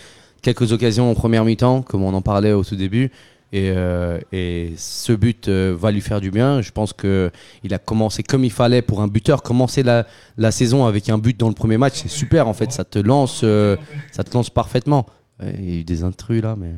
quelques 0.42 0.72
occasions 0.72 1.12
en 1.12 1.14
première 1.14 1.44
mi-temps, 1.44 1.82
comme 1.82 2.04
on 2.04 2.14
en 2.14 2.22
parlait 2.22 2.54
au 2.54 2.64
tout 2.64 2.78
début. 2.78 3.12
Et, 3.54 3.72
euh, 3.76 4.20
et 4.34 4.74
ce 4.78 5.14
but 5.14 5.48
euh, 5.48 5.76
va 5.78 5.92
lui 5.92 6.02
faire 6.02 6.20
du 6.20 6.32
bien. 6.32 6.62
Je 6.62 6.72
pense 6.72 6.92
que 6.92 7.32
il 7.64 7.74
a 7.74 7.78
commencé 7.78 8.22
comme 8.22 8.44
il 8.44 8.52
fallait 8.52 8.82
pour 8.82 9.02
un 9.02 9.08
buteur. 9.08 9.42
Commencer 9.42 9.84
la, 9.84 10.06
la 10.38 10.52
saison 10.52 10.86
avec 10.86 11.10
un 11.10 11.18
but 11.18 11.40
dans 11.40 11.48
le 11.48 11.54
premier 11.54 11.78
match, 11.78 11.94
c'est 12.02 12.10
super 12.10 12.48
en 12.48 12.54
fait. 12.54 12.72
Ça 12.72 12.84
te 12.84 13.00
lance, 13.00 13.42
euh, 13.44 13.78
ça 14.12 14.24
te 14.24 14.34
lance 14.34 14.50
parfaitement. 14.50 15.06
Il 15.42 15.70
y 15.70 15.78
a 15.78 15.80
eu 15.80 15.84
des 15.84 16.04
intrus 16.04 16.42
là, 16.42 16.56
mais 16.60 16.72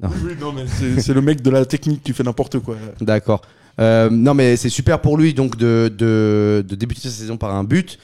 Oui, 0.24 0.32
non, 0.40 0.52
mais 0.52 0.64
c'est 0.66 1.14
le 1.14 1.20
mec 1.20 1.42
de 1.42 1.50
la 1.50 1.64
technique 1.66 2.02
qui 2.02 2.12
fait 2.12 2.22
n'importe 2.24 2.58
quoi. 2.58 2.76
D'accord. 3.00 3.42
Non, 3.78 4.34
mais 4.34 4.56
c'est 4.56 4.70
super 4.70 5.00
pour 5.00 5.18
lui 5.18 5.34
donc 5.34 5.56
de, 5.56 5.92
de, 5.94 6.64
de 6.66 6.74
débuter 6.74 7.02
sa 7.02 7.10
saison 7.10 7.36
par 7.36 7.54
un 7.54 7.64
but. 7.64 7.98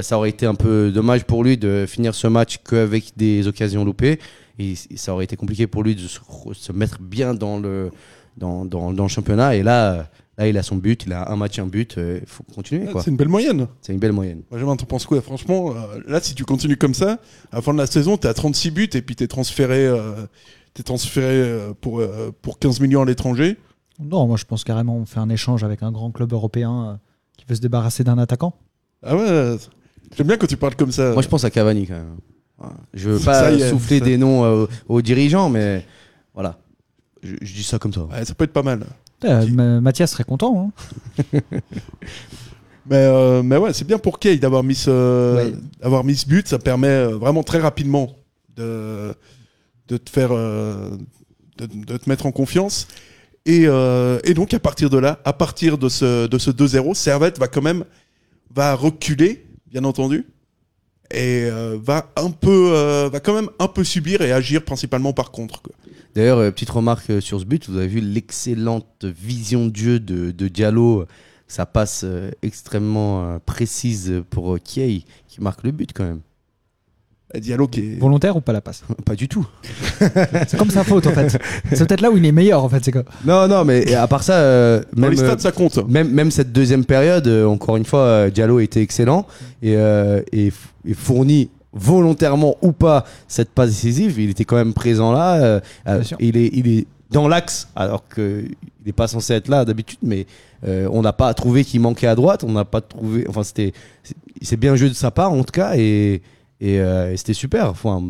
Ça 0.00 0.16
aurait 0.16 0.30
été 0.30 0.44
un 0.46 0.54
peu 0.54 0.90
dommage 0.90 1.24
pour 1.24 1.44
lui 1.44 1.56
de 1.56 1.84
finir 1.86 2.14
ce 2.14 2.26
match 2.26 2.58
qu'avec 2.68 3.12
des 3.16 3.46
occasions 3.46 3.84
loupées. 3.84 4.18
Et 4.60 4.74
ça 4.96 5.12
aurait 5.14 5.24
été 5.24 5.36
compliqué 5.36 5.66
pour 5.66 5.82
lui 5.82 5.94
de 5.94 6.00
se, 6.00 6.20
se 6.52 6.72
mettre 6.72 7.00
bien 7.00 7.34
dans 7.34 7.58
le, 7.58 7.90
dans, 8.36 8.64
dans, 8.64 8.92
dans 8.92 9.02
le 9.04 9.08
championnat. 9.08 9.56
Et 9.56 9.62
là, 9.62 10.08
là, 10.36 10.48
il 10.48 10.56
a 10.58 10.62
son 10.62 10.76
but, 10.76 11.04
il 11.06 11.12
a 11.12 11.30
un 11.30 11.36
match, 11.36 11.58
un 11.58 11.66
but. 11.66 11.94
Il 11.96 12.26
faut 12.26 12.44
continuer. 12.54 12.86
C'est 13.02 13.10
une 13.10 13.16
belle 13.16 13.28
moyenne. 13.28 13.66
C'est 13.80 13.92
une 13.92 13.98
belle 13.98 14.12
moyenne. 14.12 14.42
Benjamin, 14.50 14.76
t'en 14.76 14.84
penses 14.86 15.06
quoi 15.06 15.20
Franchement, 15.22 15.70
euh, 15.74 16.00
là, 16.06 16.20
si 16.20 16.34
tu 16.34 16.44
continues 16.44 16.76
comme 16.76 16.94
ça, 16.94 17.18
à 17.52 17.56
la 17.56 17.62
fin 17.62 17.72
de 17.72 17.78
la 17.78 17.86
saison, 17.86 18.16
t'es 18.16 18.28
à 18.28 18.34
36 18.34 18.70
buts 18.70 18.90
et 18.92 19.02
puis 19.02 19.16
t'es 19.16 19.28
transféré, 19.28 19.86
euh, 19.86 20.26
t'es 20.74 20.82
transféré 20.82 21.26
euh, 21.34 21.72
pour, 21.80 22.00
euh, 22.00 22.30
pour 22.42 22.58
15 22.58 22.80
millions 22.80 23.02
à 23.02 23.06
l'étranger. 23.06 23.56
Non, 24.02 24.26
moi 24.26 24.36
je 24.38 24.44
pense 24.46 24.64
carrément 24.64 24.96
on 24.96 25.04
fait 25.04 25.20
un 25.20 25.28
échange 25.28 25.62
avec 25.62 25.82
un 25.82 25.92
grand 25.92 26.10
club 26.10 26.32
européen 26.32 26.84
euh, 26.86 26.94
qui 27.36 27.44
veut 27.46 27.54
se 27.54 27.60
débarrasser 27.60 28.02
d'un 28.02 28.16
attaquant. 28.18 28.54
Ah 29.02 29.14
ouais, 29.16 29.56
j'aime 30.16 30.26
bien 30.26 30.36
quand 30.38 30.46
tu 30.46 30.56
parles 30.56 30.74
comme 30.74 30.92
ça. 30.92 31.12
Moi, 31.12 31.22
je 31.22 31.28
pense 31.28 31.44
à 31.44 31.50
Cavani 31.50 31.86
quand 31.86 31.94
même. 31.94 32.16
Je 32.94 33.10
veux 33.10 33.18
pas 33.24 33.52
est, 33.52 33.70
souffler 33.70 34.00
des 34.00 34.16
noms 34.18 34.44
euh, 34.44 34.66
aux 34.88 35.00
dirigeants, 35.02 35.48
mais 35.48 35.86
voilà. 36.34 36.58
Je, 37.22 37.34
je 37.40 37.54
dis 37.54 37.62
ça 37.62 37.78
comme 37.78 37.92
ça. 37.92 38.02
Ouais, 38.04 38.24
ça 38.24 38.34
peut 38.34 38.44
être 38.44 38.52
pas 38.52 38.62
mal. 38.62 38.84
Euh, 39.24 39.46
Ma- 39.48 39.80
Mathias 39.80 40.10
serait 40.12 40.24
content. 40.24 40.72
hein. 41.32 41.40
Mais, 42.88 42.96
euh, 42.96 43.42
mais 43.42 43.56
ouais, 43.56 43.72
c'est 43.72 43.86
bien 43.86 43.98
pour 43.98 44.18
Kay 44.18 44.38
d'avoir 44.38 44.64
mis, 44.64 44.74
ce, 44.74 45.36
Ouais. 45.36 45.52
d'avoir 45.80 46.02
mis 46.02 46.16
ce 46.16 46.26
but. 46.26 46.48
Ça 46.48 46.58
permet 46.58 46.88
euh, 46.88 47.16
vraiment 47.16 47.42
très 47.44 47.58
rapidement 47.58 48.16
de, 48.56 49.14
de 49.86 49.96
te 49.96 50.10
faire, 50.10 50.30
de, 50.30 50.98
de 51.58 51.96
te 51.96 52.08
mettre 52.08 52.26
en 52.26 52.32
confiance. 52.32 52.88
Et, 53.46 53.64
euh, 53.66 54.18
et 54.24 54.34
donc, 54.34 54.54
à 54.54 54.58
partir 54.58 54.90
de 54.90 54.98
là, 54.98 55.20
à 55.24 55.32
partir 55.32 55.78
de 55.78 55.88
ce, 55.88 56.26
de 56.26 56.38
ce 56.38 56.50
2-0, 56.50 56.94
Servette 56.94 57.38
va 57.38 57.46
quand 57.48 57.62
même 57.62 57.84
va 58.52 58.74
reculer, 58.74 59.46
bien 59.70 59.84
entendu, 59.84 60.26
et 61.10 61.44
euh, 61.44 61.76
euh, 61.76 63.08
va 63.12 63.20
quand 63.20 63.34
même 63.34 63.50
un 63.58 63.68
peu 63.68 63.84
subir 63.84 64.20
et 64.22 64.32
agir 64.32 64.64
principalement 64.64 65.12
par 65.12 65.30
contre. 65.30 65.62
D'ailleurs, 66.14 66.38
euh, 66.38 66.50
petite 66.50 66.70
remarque 66.70 67.20
sur 67.20 67.40
ce 67.40 67.44
but, 67.44 67.68
vous 67.68 67.76
avez 67.76 67.88
vu 67.88 68.00
l'excellente 68.00 69.04
vision 69.04 69.66
de 69.66 69.76
jeu 69.76 70.00
de, 70.00 70.30
de 70.30 70.48
Diallo. 70.48 71.06
Ça 71.46 71.66
passe 71.66 72.04
extrêmement 72.42 73.40
précise 73.44 74.22
pour 74.30 74.56
Kiei, 74.60 75.04
qui 75.26 75.40
marque 75.40 75.64
le 75.64 75.72
but 75.72 75.90
quand 75.92 76.04
même. 76.04 76.20
Diallo 77.38 77.68
qui 77.68 77.80
est... 77.80 78.00
Volontaire 78.00 78.36
ou 78.36 78.40
pas 78.40 78.52
la 78.52 78.60
passe 78.60 78.82
Pas 79.04 79.14
du 79.14 79.28
tout. 79.28 79.46
C'est 80.48 80.56
comme 80.56 80.70
sa 80.70 80.82
faute 80.84 81.06
en 81.06 81.12
fait. 81.12 81.38
C'est 81.72 81.86
peut-être 81.86 82.00
là 82.00 82.10
où 82.10 82.16
il 82.16 82.24
est 82.26 82.32
meilleur 82.32 82.64
en 82.64 82.68
fait. 82.68 82.84
C'est 82.84 82.92
quoi 82.92 83.04
Non, 83.24 83.46
non, 83.46 83.64
mais 83.64 83.94
à 83.94 84.06
part 84.08 84.22
ça, 84.22 84.34
euh, 84.34 84.80
Dans 84.94 85.02
même, 85.02 85.10
les 85.12 85.16
stats, 85.16 85.38
ça 85.38 85.52
compte. 85.52 85.78
même, 85.88 86.10
même 86.10 86.30
cette 86.30 86.52
deuxième 86.52 86.84
période, 86.84 87.26
euh, 87.28 87.46
encore 87.46 87.76
une 87.76 87.84
fois, 87.84 88.00
euh, 88.00 88.30
Diallo 88.30 88.58
était 88.60 88.82
excellent 88.82 89.26
et, 89.62 89.76
euh, 89.76 90.22
et, 90.32 90.52
fournit 90.94 91.50
volontairement 91.72 92.56
ou 92.62 92.72
pas 92.72 93.04
cette 93.28 93.50
passe 93.50 93.68
décisive. 93.70 94.18
Il 94.18 94.30
était 94.30 94.44
quand 94.44 94.56
même 94.56 94.74
présent 94.74 95.12
là. 95.12 95.34
euh, 95.36 95.60
euh, 95.88 96.02
il, 96.18 96.36
est, 96.36 96.50
il 96.52 96.66
est 96.68 96.86
dans 97.10 97.28
l'axe 97.28 97.68
alors 97.76 98.04
qu'il 98.12 98.54
n'est 98.86 98.92
pas 98.92 99.06
censé 99.08 99.34
être 99.34 99.48
là 99.48 99.64
d'habitude, 99.64 99.98
mais 100.02 100.26
euh, 100.66 100.88
on 100.92 101.02
n'a 101.02 101.12
pas 101.12 101.32
trouvé 101.34 101.64
qu'il 101.64 101.80
manquait 101.80 102.06
à 102.06 102.14
droite. 102.14 102.44
On 102.44 102.52
n'a 102.52 102.64
pas 102.64 102.80
trouvé. 102.80 103.24
Enfin, 103.28 103.42
c'était 103.44 103.72
c'est- 104.02 104.14
c'est 104.42 104.56
bien 104.56 104.74
joué 104.74 104.88
de 104.88 104.94
sa 104.94 105.10
part 105.10 105.32
en 105.32 105.38
tout 105.44 105.52
cas 105.52 105.72
et, 105.76 106.22
et, 106.60 106.80
euh, 106.80 107.12
et 107.12 107.16
c'était 107.16 107.34
super. 107.34 107.68
Enfin, 107.68 108.02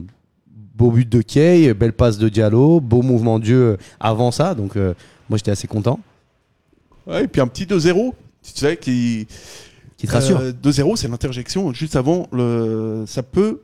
beau 0.74 0.90
but 0.90 1.08
de 1.08 1.22
Kay, 1.22 1.72
belle 1.74 1.92
passe 1.92 2.18
de 2.18 2.28
Diallo, 2.28 2.80
beau 2.80 3.02
mouvement 3.02 3.38
de 3.38 3.44
jeu 3.44 3.78
avant 3.98 4.30
ça. 4.30 4.54
Donc 4.54 4.76
euh, 4.76 4.94
moi 5.28 5.36
j'étais 5.38 5.50
assez 5.50 5.68
content. 5.68 6.00
Ouais, 7.06 7.24
et 7.24 7.28
puis 7.28 7.40
un 7.40 7.46
petit 7.46 7.64
2-0, 7.64 8.12
tu 8.42 8.52
sais, 8.54 8.76
qui, 8.76 9.26
Qui 9.96 10.06
te 10.06 10.12
rassure. 10.12 10.40
Euh, 10.40 10.52
2-0, 10.52 10.96
c'est 10.96 11.08
l'interjection 11.08 11.72
juste 11.72 11.96
avant. 11.96 12.28
Le... 12.32 13.04
Ça 13.06 13.22
peut, 13.22 13.62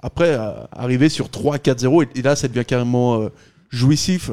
après, 0.00 0.34
euh, 0.34 0.52
arriver 0.72 1.08
sur 1.08 1.28
3-4-0. 1.28 2.04
Et, 2.04 2.18
et 2.18 2.22
là, 2.22 2.36
ça 2.36 2.48
devient 2.48 2.64
carrément 2.64 3.20
euh, 3.20 3.28
jouissif. 3.70 4.30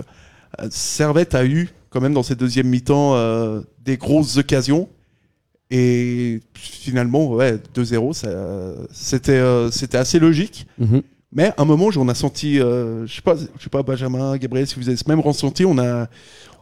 Euh, 0.59 0.67
Servette 0.71 1.35
a 1.35 1.45
eu, 1.45 1.69
quand 1.89 2.01
même, 2.01 2.13
dans 2.13 2.23
cette 2.23 2.39
deuxième 2.39 2.67
mi-temps, 2.67 3.15
euh, 3.15 3.61
des 3.83 3.97
grosses 3.97 4.37
occasions. 4.37 4.89
Et 5.71 6.39
finalement, 6.53 7.27
ouais, 7.27 7.57
2-0, 7.75 8.13
ça, 8.13 8.29
c'était, 8.91 9.33
euh, 9.33 9.69
c'était 9.71 9.97
assez 9.97 10.19
logique. 10.19 10.65
Mhm. 10.79 11.01
Mais 11.31 11.49
à 11.49 11.61
un 11.61 11.65
moment, 11.65 11.89
on 11.95 12.07
a 12.09 12.15
senti, 12.15 12.59
euh, 12.59 13.05
je 13.05 13.15
sais 13.15 13.21
pas, 13.21 13.35
je 13.35 13.63
sais 13.63 13.69
pas, 13.69 13.83
Benjamin, 13.83 14.35
Gabriel, 14.37 14.65
si 14.65 14.75
vous 14.79 14.87
avez 14.87 14.97
ce 14.97 15.07
même 15.07 15.19
ressenti, 15.19 15.63
on 15.65 15.77
a, 15.77 16.07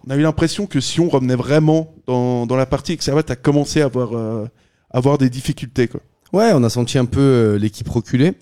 on 0.05 0.09
a 0.11 0.15
eu 0.17 0.21
l'impression 0.21 0.65
que 0.65 0.81
Sion 0.81 1.07
revenait 1.07 1.35
vraiment 1.37 1.93
dans, 2.05 2.45
dans 2.45 2.57
la 2.57 2.65
partie 2.65 2.91
et 2.93 2.97
que 2.97 3.03
Servette 3.03 3.31
a 3.31 3.37
commencé 3.37 3.81
à 3.81 3.85
avoir, 3.85 4.13
euh, 4.17 4.45
avoir 4.91 5.17
des 5.17 5.29
difficultés. 5.29 5.87
Quoi. 5.87 6.01
Ouais, 6.33 6.51
on 6.53 6.63
a 6.65 6.69
senti 6.69 6.97
un 6.97 7.05
peu 7.05 7.21
euh, 7.21 7.57
l'équipe 7.57 7.87
reculer. 7.87 8.33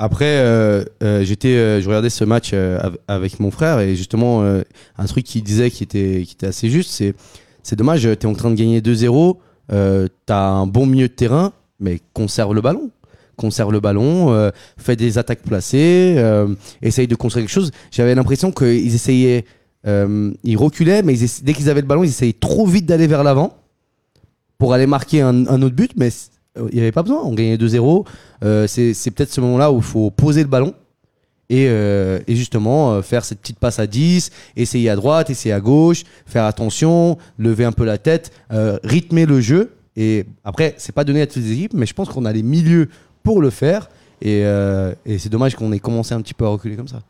Après, 0.00 0.44
j'étais, 1.24 1.82
je 1.82 1.86
regardais 1.88 2.08
ce 2.08 2.22
match 2.22 2.52
av- 2.52 2.98
avec 3.08 3.40
mon 3.40 3.50
frère 3.50 3.80
et 3.80 3.96
justement, 3.96 4.44
un 4.96 5.04
truc 5.06 5.24
qu'il 5.26 5.42
disait 5.42 5.72
qui 5.72 5.82
était, 5.82 6.22
qui 6.24 6.34
était 6.34 6.46
assez 6.46 6.70
juste, 6.70 6.92
c'est, 6.92 7.16
c'est 7.64 7.74
dommage, 7.74 8.02
tu 8.02 8.08
es 8.08 8.26
en 8.26 8.34
train 8.34 8.50
de 8.50 8.54
gagner 8.54 8.80
2-0, 8.80 9.38
euh, 9.72 10.08
tu 10.26 10.32
as 10.32 10.48
un 10.48 10.66
bon 10.66 10.86
milieu 10.86 11.08
de 11.08 11.12
terrain, 11.12 11.52
mais 11.80 12.00
conserve 12.12 12.54
le 12.54 12.60
ballon. 12.60 12.90
Conserve 13.36 13.72
le 13.72 13.80
ballon, 13.80 14.32
euh, 14.32 14.50
fait 14.76 14.96
des 14.96 15.16
attaques 15.16 15.42
placées, 15.42 16.14
euh, 16.18 16.48
essaye 16.82 17.06
de 17.06 17.14
construire 17.14 17.46
quelque 17.46 17.54
chose. 17.54 17.70
J'avais 17.92 18.14
l'impression 18.14 18.50
qu'ils 18.50 18.94
essayaient, 18.94 19.44
ils 19.86 20.56
reculaient, 20.56 21.02
mais 21.02 21.14
dès 21.42 21.52
qu'ils 21.52 21.70
avaient 21.70 21.80
le 21.80 21.86
ballon, 21.86 22.02
ils 22.02 22.08
essayaient 22.08 22.32
trop 22.32 22.66
vite 22.66 22.86
d'aller 22.86 23.06
vers 23.06 23.22
l'avant 23.22 23.56
pour 24.58 24.74
aller 24.74 24.86
marquer 24.86 25.22
un, 25.22 25.46
autre 25.46 25.76
but, 25.76 25.92
mais 25.96 26.10
il 26.56 26.74
n'y 26.74 26.80
avait 26.80 26.92
pas 26.92 27.02
besoin. 27.02 27.22
On 27.22 27.32
gagnait 27.32 27.56
2-0. 27.56 28.04
Euh, 28.44 28.66
c'est 28.66 28.94
c'est 28.94 29.10
peut-être 29.10 29.32
ce 29.32 29.40
moment-là 29.40 29.72
où 29.72 29.76
il 29.76 29.82
faut 29.82 30.10
poser 30.10 30.42
le 30.42 30.48
ballon 30.48 30.74
et, 31.50 31.66
euh, 31.68 32.20
et 32.26 32.36
justement 32.36 32.92
euh, 32.92 33.02
faire 33.02 33.24
cette 33.24 33.40
petite 33.40 33.58
passe 33.58 33.78
à 33.78 33.86
10, 33.86 34.30
essayer 34.56 34.90
à 34.90 34.96
droite, 34.96 35.30
essayer 35.30 35.52
à 35.52 35.60
gauche, 35.60 36.04
faire 36.26 36.44
attention, 36.44 37.16
lever 37.38 37.64
un 37.64 37.72
peu 37.72 37.84
la 37.84 37.98
tête, 37.98 38.32
euh, 38.52 38.78
rythmer 38.84 39.26
le 39.26 39.40
jeu. 39.40 39.72
Et 39.96 40.26
après, 40.44 40.74
c'est 40.78 40.94
pas 40.94 41.04
donné 41.04 41.22
à 41.22 41.26
toutes 41.26 41.42
les 41.42 41.52
équipes, 41.52 41.74
mais 41.74 41.86
je 41.86 41.94
pense 41.94 42.08
qu'on 42.08 42.24
a 42.24 42.32
les 42.32 42.42
milieux 42.42 42.88
pour 43.22 43.40
le 43.40 43.50
faire. 43.50 43.88
Et, 44.20 44.44
c'est 45.18 45.28
dommage 45.28 45.56
qu'on 45.56 45.72
ait 45.72 45.78
commencé 45.78 46.14
un 46.14 46.20
petit 46.20 46.34
peu 46.34 46.44
à 46.44 46.48
reculer 46.48 46.76
comme 46.76 46.88
ça. 46.88 47.00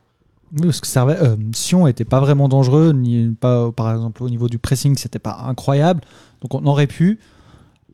Oui, 0.52 0.62
parce 0.64 0.80
que 0.80 0.98
euh, 0.98 1.36
Sion 1.52 1.86
était 1.86 2.06
pas 2.06 2.20
vraiment 2.20 2.48
dangereux, 2.48 2.92
ni 2.92 3.28
pas 3.38 3.70
par 3.72 3.92
exemple 3.92 4.22
au 4.22 4.30
niveau 4.30 4.48
du 4.48 4.58
pressing, 4.58 4.96
c'était 4.96 5.18
pas 5.18 5.44
incroyable, 5.46 6.00
donc 6.40 6.54
on 6.54 6.64
aurait 6.66 6.86
pu. 6.86 7.18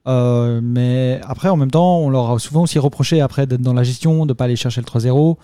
Mais 0.06 1.20
après, 1.24 1.48
en 1.48 1.56
même 1.56 1.72
temps, 1.72 1.98
on 1.98 2.10
leur 2.10 2.30
a 2.30 2.38
souvent 2.38 2.62
aussi 2.62 2.78
reproché 2.78 3.20
après 3.20 3.46
d'être 3.46 3.62
dans 3.62 3.72
la 3.72 3.82
gestion, 3.82 4.26
de 4.26 4.32
pas 4.32 4.44
aller 4.44 4.54
chercher 4.54 4.80
le 4.80 4.86
3-0. 4.86 5.36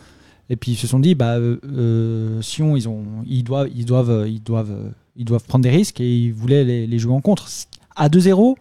Et 0.50 0.56
puis 0.56 0.72
ils 0.72 0.76
se 0.76 0.86
sont 0.86 0.98
dit, 0.98 1.14
bah, 1.14 1.36
euh, 1.36 1.58
euh, 1.64 2.42
Sion, 2.42 2.76
ils 2.76 2.88
ont, 2.88 3.04
ils 3.26 3.44
doivent, 3.44 3.68
ils 3.74 3.86
doivent, 3.86 4.10
euh, 4.10 4.28
ils 4.28 4.42
doivent, 4.42 4.72
euh, 4.72 4.90
ils 5.16 5.24
doivent 5.24 5.44
prendre 5.44 5.62
des 5.62 5.70
risques 5.70 6.00
et 6.00 6.12
ils 6.24 6.32
voulaient 6.34 6.64
les, 6.64 6.86
les 6.86 6.98
jouer 6.98 7.14
en 7.14 7.20
contre. 7.20 7.46
À 7.96 8.08
2-0, 8.08 8.56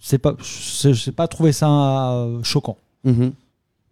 c'est 0.00 0.18
pas, 0.18 0.34
je 0.40 0.92
sais 0.92 1.12
pas 1.12 1.28
trouvé 1.28 1.52
ça 1.52 2.28
choquant. 2.42 2.76
Mhm. 3.04 3.32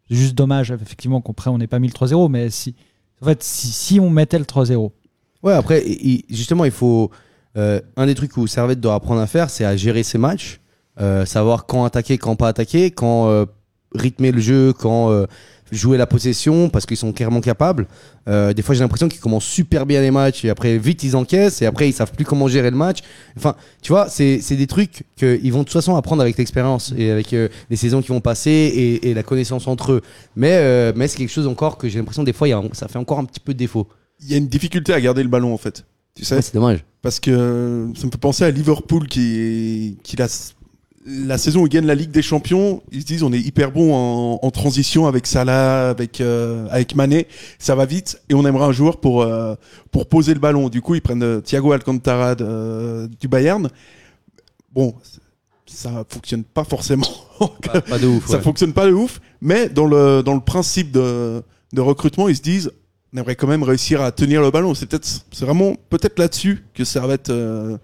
C'est 0.09 0.17
juste 0.17 0.35
dommage, 0.35 0.71
effectivement, 0.73 1.21
qu'après 1.21 1.51
on 1.51 1.59
n'ait 1.59 1.67
pas 1.69 1.79
mis 1.79 1.87
le 1.89 1.93
3-0, 1.95 2.29
mais 2.29 2.51
si, 2.51 2.75
en 3.21 3.27
fait, 3.27 3.43
si, 3.43 3.69
si 3.69 4.01
on 4.01 4.11
mettait 4.11 4.39
le 4.39 4.45
3-0, 4.45 4.91
Ouais, 5.43 5.53
après, 5.55 5.83
justement, 6.31 6.65
il 6.65 6.71
faut. 6.71 7.11
euh, 7.57 7.81
un 7.97 8.07
des 8.07 8.15
trucs 8.15 8.37
où 8.37 8.47
Servette 8.47 8.81
doit 8.81 8.95
apprendre 8.95 9.21
à 9.21 9.27
faire, 9.27 9.51
c'est 9.51 9.65
à 9.65 9.77
gérer 9.77 10.03
ses 10.05 10.17
matchs, 10.19 10.61
euh, 11.01 11.25
savoir 11.27 11.67
quand 11.67 11.85
attaquer, 11.85 12.17
quand 12.19 12.37
pas 12.37 12.49
attaquer, 12.49 12.91
quand 12.93 13.47
rythmer 13.95 14.33
le 14.33 14.41
jeu, 14.41 14.73
quand 14.73 15.11
euh, 15.11 15.27
jouer 15.73 15.97
la 15.97 16.07
possession, 16.07 16.69
parce 16.69 16.87
qu'ils 16.87 16.99
sont 16.99 17.13
clairement 17.13 17.41
capables. 17.41 17.87
Euh, 18.29 18.53
des 18.53 18.63
fois, 18.63 18.75
j'ai 18.75 18.83
l'impression 18.83 19.09
qu'ils 19.09 19.21
commencent 19.21 19.47
super 19.47 19.87
bien 19.87 20.01
les 20.01 20.11
matchs 20.11 20.45
et 20.45 20.51
après, 20.51 20.77
vite, 20.79 21.03
ils 21.03 21.17
encaissent 21.17 21.63
et 21.63 21.67
après, 21.67 21.89
ils 21.89 21.93
savent 21.93 22.13
plus 22.13 22.25
comment 22.25 22.47
gérer 22.47 22.71
le 22.71 22.77
match. 22.77 22.99
Enfin, 23.37 23.57
tu 23.81 23.91
vois, 23.91 24.09
c'est 24.09 24.41
c'est 24.43 24.57
des 24.57 24.67
trucs 24.67 25.05
qu'ils 25.17 25.53
vont 25.53 25.61
de 25.61 25.65
toute 25.65 25.73
façon 25.73 25.97
apprendre 25.97 26.23
avec 26.23 26.37
l'expérience 26.37 26.93
et 26.97 27.11
avec 27.11 27.33
euh, 27.33 27.49
les 27.71 27.77
saisons 27.77 28.03
qui 28.03 28.09
vont 28.09 28.21
passer 28.21 28.51
et, 28.51 29.11
et 29.11 29.15
la 29.15 29.23
connaissance 29.23 29.67
entre 29.67 29.93
eux. 29.93 30.03
Mais, 30.37 30.53
euh, 30.53 30.93
mais 30.95 31.09
c'est 31.09 31.17
quelque 31.17 31.33
chose 31.33 31.47
encore 31.47 31.79
que 31.79 31.89
j'ai 31.89 31.99
l'impression, 31.99 32.23
des 32.23 32.35
fois, 32.35 32.47
y 32.49 32.53
a 32.53 32.63
ça 32.73 32.87
fait 32.87 32.99
encore 32.99 33.19
un 33.19 33.25
petit 33.25 33.41
peu 33.41 33.55
de 33.55 33.59
défaut. 33.59 33.89
Il 34.21 34.31
y 34.31 34.35
a 34.35 34.37
une 34.37 34.49
difficulté 34.49 34.93
à 34.93 35.01
garder 35.01 35.23
le 35.23 35.29
ballon 35.29 35.53
en 35.53 35.59
fait. 35.59 35.85
Tu 36.15 36.25
sais? 36.25 36.37
Ouais, 36.37 36.43
c'est 36.43 36.55
dommage. 36.55 36.85
Parce 37.01 37.19
que 37.19 37.91
ça 37.97 38.07
me 38.07 38.11
fait 38.13 38.21
penser 38.21 38.45
à 38.45 38.51
Liverpool 38.51 39.09
qui, 39.09 39.97
qui 40.05 40.17
la, 40.17 40.29
la 41.05 41.37
saison 41.39 41.63
où 41.63 41.67
ils 41.67 41.71
gagnent 41.71 41.87
la 41.87 41.95
Ligue 41.95 42.11
des 42.13 42.23
Champions, 42.23 42.83
ils 42.93 43.01
se 43.03 43.07
disent 43.07 43.23
on 43.23 43.33
est 43.33 43.41
hyper 43.41 43.73
bon 43.73 43.93
en, 43.95 44.39
en 44.41 44.51
transition 44.51 45.07
avec 45.07 45.27
Salah, 45.27 45.91
avec, 45.91 46.21
euh, 46.21 46.67
avec 46.71 46.95
Mané, 46.95 47.27
ça 47.59 47.75
va 47.75 47.87
vite 47.87 48.21
et 48.29 48.35
on 48.35 48.47
aimerait 48.47 48.67
un 48.67 48.73
joueur 48.73 48.99
pour, 49.01 49.23
euh, 49.23 49.55
pour 49.91 50.07
poser 50.09 50.33
le 50.35 50.41
ballon. 50.41 50.69
Du 50.69 50.81
coup, 50.81 50.95
ils 50.95 51.03
prennent 51.03 51.23
euh, 51.25 51.41
Thiago 51.41 51.73
Alcantara 51.73 52.35
de- 52.37 53.11
du 53.21 53.27
Bayern. 53.29 53.69
Bon, 54.73 54.95
ça 55.67 56.05
fonctionne 56.09 56.45
pas 56.45 56.65
forcément. 56.65 57.07
Pas, 57.73 57.81
pas 57.81 57.99
de 57.99 58.07
ouf. 58.07 58.29
ça 58.29 58.37
ouais. 58.37 58.43
fonctionne 58.43 58.73
pas 58.73 58.87
de 58.87 58.93
ouf, 58.93 59.21
mais 59.41 59.69
dans 59.69 59.87
le, 59.87 60.23
dans 60.23 60.35
le 60.35 60.41
principe 60.41 60.93
de, 60.93 61.43
de 61.73 61.81
recrutement, 61.81 62.29
ils 62.29 62.37
se 62.37 62.43
disent 62.43 62.71
on 63.13 63.19
aimerait 63.19 63.35
quand 63.35 63.49
même 63.49 63.65
réussir 63.65 64.01
à 64.01 64.13
tenir 64.13 64.41
le 64.43 64.53
ballon. 64.53 64.75
C'est 64.75 64.87
peut-être, 64.87 65.05
c'est 65.33 65.45
vraiment 65.45 65.75
peut-être 65.91 66.21
là-dessus 66.21 66.65
que 66.73 66.85
Servette, 66.85 67.31
euh, 67.31 67.77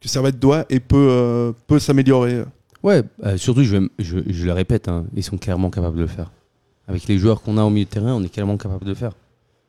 que 0.00 0.08
Servette 0.08 0.38
doit 0.38 0.64
et 0.70 0.80
peut, 0.80 1.08
euh, 1.10 1.52
peut 1.66 1.78
s'améliorer. 1.78 2.44
Ouais, 2.82 3.02
euh, 3.24 3.36
surtout, 3.36 3.64
je, 3.64 3.88
je, 3.98 4.18
je 4.28 4.44
le 4.46 4.52
répète, 4.52 4.88
hein, 4.88 5.04
ils 5.14 5.24
sont 5.24 5.38
clairement 5.38 5.70
capables 5.70 5.96
de 5.96 6.02
le 6.02 6.06
faire. 6.08 6.30
Avec 6.86 7.06
les 7.08 7.18
joueurs 7.18 7.42
qu'on 7.42 7.58
a 7.58 7.62
au 7.64 7.70
milieu 7.70 7.84
de 7.84 7.90
terrain, 7.90 8.14
on 8.14 8.22
est 8.22 8.28
clairement 8.32 8.56
capable 8.56 8.84
de 8.84 8.90
le 8.90 8.94
faire. 8.94 9.12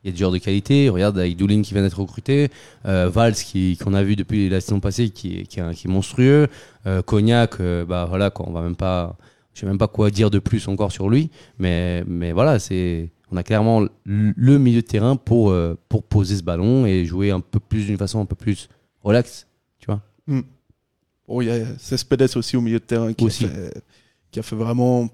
Il 0.03 0.07
y 0.07 0.09
a 0.09 0.11
des 0.13 0.17
joueurs 0.19 0.31
de 0.31 0.37
qualité, 0.37 0.87
regarde 0.87 1.17
avec 1.19 1.35
Doulin 1.35 1.61
qui 1.61 1.73
vient 1.73 1.83
d'être 1.83 1.99
recruté, 1.99 2.49
euh, 2.85 3.09
Valls 3.09 3.33
qui, 3.33 3.75
qu'on 3.77 3.93
a 3.93 4.03
vu 4.03 4.15
depuis 4.15 4.47
la 4.47 4.61
saison 4.61 4.79
passée 4.79 5.09
qui, 5.09 5.39
est- 5.39 5.43
qui, 5.43 5.59
qui 5.73 5.87
est 5.87 5.91
monstrueux, 5.91 6.47
Cognac, 7.05 7.61
bah 7.87 8.05
voilà, 8.07 8.29
quoi, 8.29 8.47
on 8.47 8.53
va 8.53 8.61
même 8.61 8.77
pas, 8.77 9.17
je 9.53 9.59
sais 9.59 9.65
même 9.65 9.77
pas 9.77 9.87
quoi 9.89 10.09
dire 10.09 10.29
de 10.29 10.39
plus 10.39 10.67
encore 10.69 10.91
sur 10.93 11.09
lui, 11.09 11.29
mais, 11.57 12.03
mais 12.07 12.31
voilà, 12.31 12.59
c'est, 12.59 13.09
on 13.31 13.35
a 13.35 13.43
clairement 13.43 13.83
le 14.05 14.57
milieu 14.57 14.81
de 14.81 14.87
terrain 14.87 15.17
pour, 15.17 15.53
pour 15.89 16.03
poser 16.03 16.37
ce 16.37 16.43
ballon 16.43 16.85
et 16.85 17.03
jouer 17.03 17.31
un 17.31 17.41
peu 17.41 17.59
plus 17.59 17.85
d'une 17.85 17.97
façon 17.97 18.21
un 18.21 18.25
peu 18.25 18.35
plus 18.37 18.69
relax, 19.03 19.47
Bon, 21.27 21.41
il 21.41 21.47
y 21.47 21.51
a 21.51 21.65
Cespedes 21.77 22.35
aussi 22.37 22.57
au 22.57 22.61
milieu 22.61 22.79
de 22.79 22.83
terrain 22.85 23.13
qui, 23.13 23.23
Aussi. 23.25 23.45
A, 23.45 23.49
fait, 23.49 23.83
qui 24.31 24.39
a 24.39 24.43
fait 24.43 24.55
vraiment. 24.55 25.09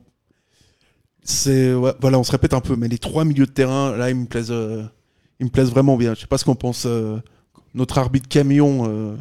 C'est 1.23 1.73
ouais, 1.73 1.93
voilà, 1.99 2.19
on 2.19 2.23
se 2.23 2.31
répète 2.31 2.53
un 2.53 2.61
peu, 2.61 2.75
mais 2.75 2.87
les 2.87 2.99
trois 2.99 3.25
milieux 3.25 3.45
de 3.47 3.51
terrain, 3.51 3.95
là, 3.97 4.09
ils 4.09 4.15
me 4.15 4.25
plaisent, 4.25 4.51
euh, 4.51 4.83
ils 5.39 5.45
me 5.45 5.51
plaisent 5.51 5.71
vraiment 5.71 5.97
bien. 5.97 6.13
Je 6.13 6.21
sais 6.21 6.27
pas 6.27 6.37
ce 6.37 6.45
qu'on 6.45 6.55
pense. 6.55 6.85
euh, 6.85 7.17
notre 7.73 7.97
arbitre 7.97 8.29
camion 8.29 8.87
euh, 8.87 9.17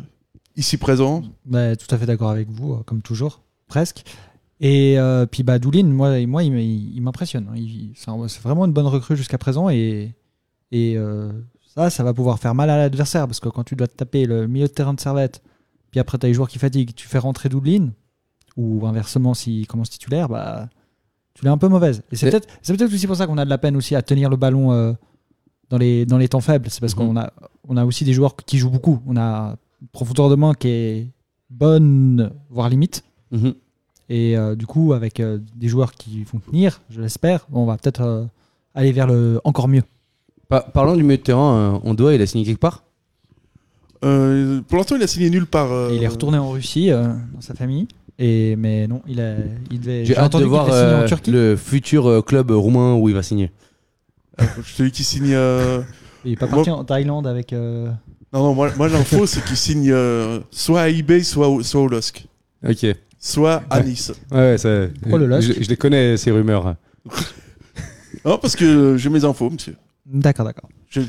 ici 0.56 0.76
présent. 0.76 1.22
Bah, 1.44 1.74
tout 1.74 1.92
à 1.92 1.98
fait 1.98 2.06
d'accord 2.06 2.30
avec 2.30 2.48
vous, 2.50 2.74
euh, 2.74 2.82
comme 2.84 3.02
toujours, 3.02 3.42
presque. 3.66 4.04
Et 4.60 4.96
puis 5.32 5.42
bah, 5.42 5.58
Doulin, 5.58 5.84
moi, 5.84 6.24
moi 6.26 6.42
il, 6.44 7.00
m'impressionne. 7.02 7.48
hein. 7.52 8.26
C'est 8.28 8.42
vraiment 8.42 8.64
une 8.64 8.72
bonne 8.72 8.86
recrue 8.86 9.16
jusqu'à 9.16 9.36
présent. 9.36 9.68
Et, 9.68 10.14
et 10.70 10.96
ça, 11.74 11.90
ça 11.90 12.04
va 12.04 12.14
pouvoir 12.14 12.38
faire 12.38 12.54
mal 12.54 12.70
à 12.70 12.76
l'adversaire. 12.78 13.26
Parce 13.26 13.40
que 13.40 13.48
quand 13.48 13.64
tu 13.64 13.74
dois 13.74 13.88
te 13.88 13.96
taper 13.96 14.26
le 14.26 14.46
milieu 14.46 14.68
de 14.68 14.72
terrain 14.72 14.94
de 14.94 15.00
Servette, 15.00 15.42
puis 15.94 16.00
après 16.00 16.18
tu 16.18 16.26
as 16.26 16.28
les 16.28 16.34
joueurs 16.34 16.48
qui 16.48 16.58
fatiguent, 16.58 16.92
tu 16.92 17.06
fais 17.06 17.18
rentrer 17.18 17.48
Doulin, 17.48 17.90
ou 18.56 18.84
inversement, 18.84 19.32
s'il 19.32 19.64
commence 19.68 19.90
titulaire, 19.90 20.28
bah, 20.28 20.68
tu 21.34 21.44
l'as 21.44 21.52
un 21.52 21.56
peu 21.58 21.68
mauvaise. 21.68 22.02
Et 22.10 22.16
c'est 22.16 22.28
peut-être 22.28 22.48
peut-être 22.66 22.92
aussi 22.92 23.06
pour 23.06 23.14
ça 23.14 23.28
qu'on 23.28 23.38
a 23.38 23.44
de 23.44 23.50
la 23.50 23.58
peine 23.58 23.76
aussi 23.76 23.94
à 23.94 24.02
tenir 24.02 24.28
le 24.28 24.34
ballon 24.34 24.72
euh, 24.72 24.92
dans, 25.70 25.78
les, 25.78 26.04
dans 26.04 26.18
les 26.18 26.26
temps 26.26 26.40
faibles. 26.40 26.68
C'est 26.68 26.80
parce 26.80 26.96
Mhm. 26.96 27.06
qu'on 27.06 27.16
a, 27.16 27.32
on 27.68 27.76
a 27.76 27.84
aussi 27.84 28.02
des 28.04 28.12
joueurs 28.12 28.34
qui 28.34 28.58
jouent 28.58 28.70
beaucoup. 28.70 28.98
On 29.06 29.16
a 29.16 29.56
une 29.80 29.86
profondeur 29.92 30.28
de 30.30 30.34
main 30.34 30.52
qui 30.54 30.66
est 30.68 31.08
bonne, 31.48 32.32
voire 32.50 32.68
limite. 32.68 33.04
Mhm. 33.30 33.54
Et 34.08 34.36
euh, 34.36 34.56
du 34.56 34.66
coup, 34.66 34.92
avec 34.94 35.20
euh, 35.20 35.38
des 35.54 35.68
joueurs 35.68 35.92
qui 35.92 36.24
vont 36.24 36.40
tenir, 36.40 36.80
je 36.90 37.00
l'espère, 37.00 37.46
on 37.52 37.66
va 37.66 37.76
peut-être 37.76 38.26
aller 38.74 38.90
vers 38.90 39.06
le 39.06 39.40
encore 39.44 39.68
mieux. 39.68 39.82
Pa- 40.48 40.60
parlons 40.62 40.96
du 40.96 41.02
milieu 41.04 41.16
de 41.18 41.22
terrain, 41.22 41.80
on 41.84 41.94
doit, 41.94 42.14
il 42.14 42.20
a 42.22 42.26
signé 42.26 42.44
quelque 42.44 42.58
part? 42.60 42.83
Euh, 44.04 44.60
pour 44.68 44.78
l'instant, 44.78 44.96
il 44.96 45.02
a 45.02 45.06
signé 45.06 45.30
nulle 45.30 45.46
part. 45.46 45.72
euh, 45.72 45.90
il 45.94 46.02
est 46.02 46.08
retourné 46.08 46.38
en 46.38 46.50
Russie, 46.50 46.90
euh, 46.90 47.08
dans 47.34 47.40
sa 47.40 47.54
famille. 47.54 47.88
Et, 48.18 48.54
mais 48.56 48.86
non, 48.86 49.02
il, 49.08 49.20
a, 49.20 49.34
il 49.70 49.80
devait. 49.80 50.04
J'ai 50.04 50.16
hâte 50.16 50.36
de 50.36 50.44
voir 50.44 50.68
euh, 50.70 51.04
en 51.04 51.06
Turquie. 51.06 51.30
le 51.32 51.56
futur 51.56 52.06
euh, 52.08 52.22
club 52.22 52.50
roumain 52.50 52.94
où 52.94 53.08
il 53.08 53.14
va 53.14 53.22
signer. 53.22 53.50
euh, 54.40 54.44
celui 54.64 54.90
qui 54.92 55.02
signe. 55.04 55.32
euh, 55.32 55.80
Il 56.24 56.32
est 56.32 56.36
pas 56.36 56.46
parti 56.46 56.70
en 56.70 56.84
Thaïlande 56.84 57.26
avec. 57.26 57.52
euh, 57.52 57.88
Non, 58.32 58.42
non, 58.44 58.54
moi, 58.54 58.70
moi 58.76 58.88
l'info, 58.88 59.26
c'est 59.26 59.42
qu'il 59.44 59.56
signe 59.56 59.90
euh, 59.90 60.40
soit 60.50 60.82
à 60.82 60.88
eBay, 60.88 61.22
soit 61.24 61.48
au, 61.48 61.62
soit 61.62 61.80
au 61.80 61.88
LOSC. 61.88 62.26
Ok. 62.68 62.86
Soit 63.18 63.62
à 63.70 63.78
Ouais. 63.78 63.84
Nice. 63.86 64.12
Ouais, 64.30 64.58
ça, 64.58 64.86
Pourquoi 65.00 65.18
le 65.18 65.26
LOSC 65.26 65.54
je, 65.56 65.62
je 65.64 65.68
les 65.68 65.76
connais, 65.76 66.16
ces 66.16 66.30
rumeurs. 66.30 66.76
Non, 68.24 68.38
parce 68.38 68.54
que 68.54 68.96
j'ai 68.96 69.08
mes 69.10 69.24
infos, 69.24 69.50
monsieur. 69.50 69.76
D'accord, 70.06 70.44
d'accord. 70.46 70.68
Je- 70.88 71.00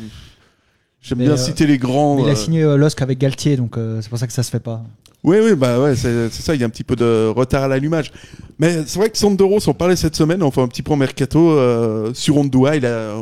J'aime 1.08 1.20
bien 1.20 1.32
euh, 1.32 1.38
citer 1.38 1.68
les 1.68 1.78
grands. 1.78 2.18
Il 2.20 2.26
a 2.28 2.32
euh, 2.32 2.36
signé 2.36 2.64
euh, 2.64 2.78
LOSC 2.78 3.02
avec 3.02 3.20
Galtier, 3.20 3.58
donc 3.58 3.78
c'est 4.02 4.10
pour 4.10 4.18
ça 4.18 4.28
que 4.28 4.34
ça 4.34 4.44
se 4.44 4.50
fait 4.50 4.60
pas. 4.60 4.84
Oui, 5.24 5.38
oui, 5.44 5.56
bah 5.56 5.80
ouais, 5.80 5.96
c'est 5.96 6.30
ça, 6.32 6.54
il 6.54 6.62
y 6.62 6.64
a 6.64 6.68
un 6.68 6.70
petit 6.70 6.84
peu 6.84 6.96
de 6.96 7.28
retard 7.36 7.64
à 7.64 7.68
l'allumage. 7.68 8.12
Mais 8.60 8.84
c'est 8.86 9.00
vrai 9.00 9.10
que 9.10 9.18
Sandero 9.18 9.60
s'en 9.60 9.74
parlait 9.74 9.96
cette 9.96 10.16
semaine, 10.16 10.44
on 10.44 10.52
fait 10.52 10.62
un 10.62 10.68
petit 10.68 10.84
point 10.84 10.98
mercato 10.98 11.52
euh, 11.52 12.14
sur 12.14 12.38
Ondua, 12.38 12.76
il 12.76 12.86
a, 12.86 13.16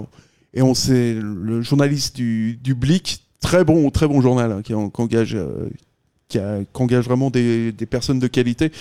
et 0.54 0.62
on 0.62 0.74
sait, 0.74 1.16
le 1.22 1.62
journaliste 1.62 2.16
du, 2.16 2.58
du 2.62 2.74
Blick, 2.76 3.24
très 3.42 3.64
bon, 3.64 3.90
très 3.90 4.08
bon 4.08 4.22
journal, 4.22 4.52
hein, 4.52 4.62
qui, 4.64 4.74
en- 4.74 4.90
qui 4.90 5.02
engage, 5.02 5.34
euh, 5.36 5.70
qui, 6.28 6.40
a- 6.40 6.60
qui 6.74 6.82
engage 6.82 7.06
vraiment 7.06 7.30
des, 7.30 7.72
des 7.72 7.86
personnes 7.86 8.20
de 8.20 8.28
qualité, 8.28 8.72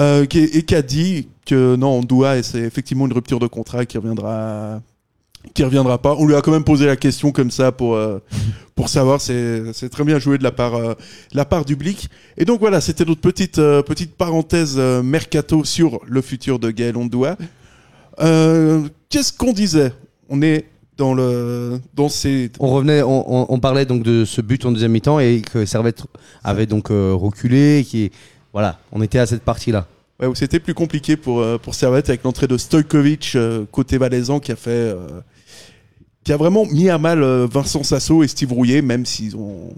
euh, 0.00 0.24
qui, 0.24 0.38
et 0.40 0.62
qui 0.62 0.74
a 0.74 0.80
dit 0.82 1.28
que 1.44 1.76
non, 1.76 1.98
Ondua, 1.98 2.42
c'est 2.42 2.60
effectivement 2.60 3.04
une 3.06 3.12
rupture 3.12 3.38
de 3.38 3.46
contrat 3.48 3.84
qui 3.84 3.98
reviendra 3.98 4.80
qui 5.54 5.64
reviendra 5.64 5.98
pas. 5.98 6.14
On 6.18 6.26
lui 6.26 6.34
a 6.34 6.40
quand 6.40 6.52
même 6.52 6.64
posé 6.64 6.86
la 6.86 6.96
question 6.96 7.32
comme 7.32 7.50
ça 7.50 7.72
pour, 7.72 7.94
euh, 7.94 8.18
pour 8.74 8.88
savoir. 8.88 9.20
C'est 9.20 9.72
c'est 9.72 9.88
très 9.88 10.04
bien 10.04 10.18
joué 10.18 10.38
de 10.38 10.42
la 10.44 10.52
part, 10.52 10.74
euh, 10.74 10.94
de 11.32 11.36
la 11.36 11.44
part 11.44 11.64
du 11.64 11.76
Blick. 11.76 12.08
Et 12.36 12.44
donc 12.44 12.60
voilà, 12.60 12.80
c'était 12.80 13.04
notre 13.04 13.20
petite, 13.20 13.58
euh, 13.58 13.82
petite 13.82 14.14
parenthèse 14.14 14.78
mercato 14.78 15.64
sur 15.64 16.00
le 16.06 16.22
futur 16.22 16.58
de 16.58 16.70
Gaël 16.70 16.96
Ondoa. 16.96 17.36
Euh, 18.20 18.82
qu'est-ce 19.08 19.32
qu'on 19.32 19.52
disait? 19.52 19.92
On 20.28 20.42
est 20.42 20.66
dans 20.98 21.14
le 21.14 21.80
dans 21.94 22.08
ces 22.08 22.50
On 22.60 22.68
revenait, 22.68 23.02
on, 23.02 23.42
on- 23.42 23.46
on 23.48 23.58
parlait 23.58 23.86
donc 23.86 24.02
de 24.02 24.24
ce 24.24 24.40
but 24.40 24.64
en 24.66 24.72
deuxième 24.72 24.92
mi-temps 24.92 25.18
et 25.18 25.40
que 25.42 25.64
Servette 25.66 26.02
avait 26.44 26.66
donc 26.66 26.88
reculé. 26.90 27.84
Qui, 27.88 28.10
voilà, 28.52 28.78
on 28.92 29.02
était 29.02 29.18
à 29.18 29.26
cette 29.26 29.42
partie-là. 29.42 29.86
Ouais, 30.20 30.26
où 30.28 30.34
c'était 30.34 30.60
plus 30.60 30.74
compliqué 30.74 31.16
pour, 31.16 31.44
pour 31.60 31.74
Servette 31.74 32.08
avec 32.10 32.22
l'entrée 32.22 32.46
de 32.46 32.56
Stojkovic 32.56 33.36
côté 33.72 33.98
valaisan 33.98 34.38
qui 34.40 34.52
a 34.52 34.56
fait 34.56 34.94
qui 36.24 36.32
a 36.32 36.36
vraiment 36.36 36.64
mis 36.66 36.88
à 36.88 36.98
mal 36.98 37.22
euh, 37.22 37.46
Vincent 37.50 37.82
Sasso 37.82 38.22
et 38.22 38.28
Steve 38.28 38.52
Rouillet 38.52 38.82
même 38.82 39.04
s'ils 39.06 39.36
ont 39.36 39.72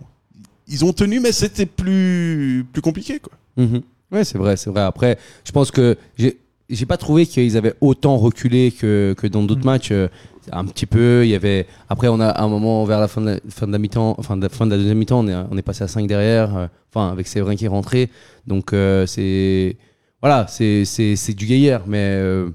ils 0.68 0.85
ont 0.85 0.92
tenu 0.92 1.20
mais 1.20 1.33
c'était 1.33 1.66
plus 1.66 2.64
plus 2.72 2.83
compliqué 2.83 3.18
quoi. 3.20 3.33
Mhm. 3.57 3.83
Ouais, 4.12 4.24
c'est 4.24 4.38
vrai, 4.38 4.57
c'est 4.57 4.70
vrai. 4.70 4.83
Après, 4.83 5.18
je 5.44 5.52
pense 5.52 5.70
que 5.70 5.96
j'ai 6.16 6.37
j'ai 6.70 6.87
pas 6.87 6.96
trouvé 6.96 7.26
qu'ils 7.26 7.57
avaient 7.59 7.74
autant 7.80 8.16
reculé 8.16 8.72
que, 8.72 9.14
que 9.18 9.26
dans 9.26 9.42
d'autres 9.42 9.61
Mhm. 9.61 9.66
matchs. 9.66 9.90
Euh, 9.92 10.09
Un 10.52 10.66
petit 10.66 10.85
peu, 10.85 11.24
il 11.24 11.30
y 11.30 11.35
avait. 11.35 11.66
Après, 11.88 12.07
on 12.09 12.20
a 12.20 12.28
à 12.28 12.42
un 12.42 12.48
moment 12.48 12.85
vers 12.85 13.00
la 13.00 13.09
fin 13.09 13.22
de 13.22 13.26
la, 13.30 13.37
fin 13.48 13.66
de 13.66 13.72
la 13.72 13.78
mi-temps, 13.78 14.14
enfin 14.18 14.37
de 14.37 14.42
la 14.42 14.50
fin 14.50 14.66
de 14.66 14.72
la 14.72 14.76
deuxième 14.76 14.98
mi-temps, 14.98 15.20
on 15.20 15.26
est, 15.28 15.35
on 15.50 15.57
est 15.57 15.62
passé 15.62 15.85
à 15.85 15.88
5 15.88 16.07
derrière. 16.07 16.54
euh, 16.54 16.66
Enfin, 16.94 17.11
avec 17.11 17.26
Séverin 17.26 17.57
qui 17.57 17.64
est 17.64 17.68
rentré. 17.68 18.11
Donc 18.46 18.72
euh, 18.74 19.07
c'est 19.07 19.76
voilà, 20.20 20.46
c'est 20.48 20.85
c'est 20.85 21.16
c'est 21.16 21.33
du 21.33 21.46
gaillard, 21.46 21.85
mais 21.87 21.96
euh, 22.20 22.50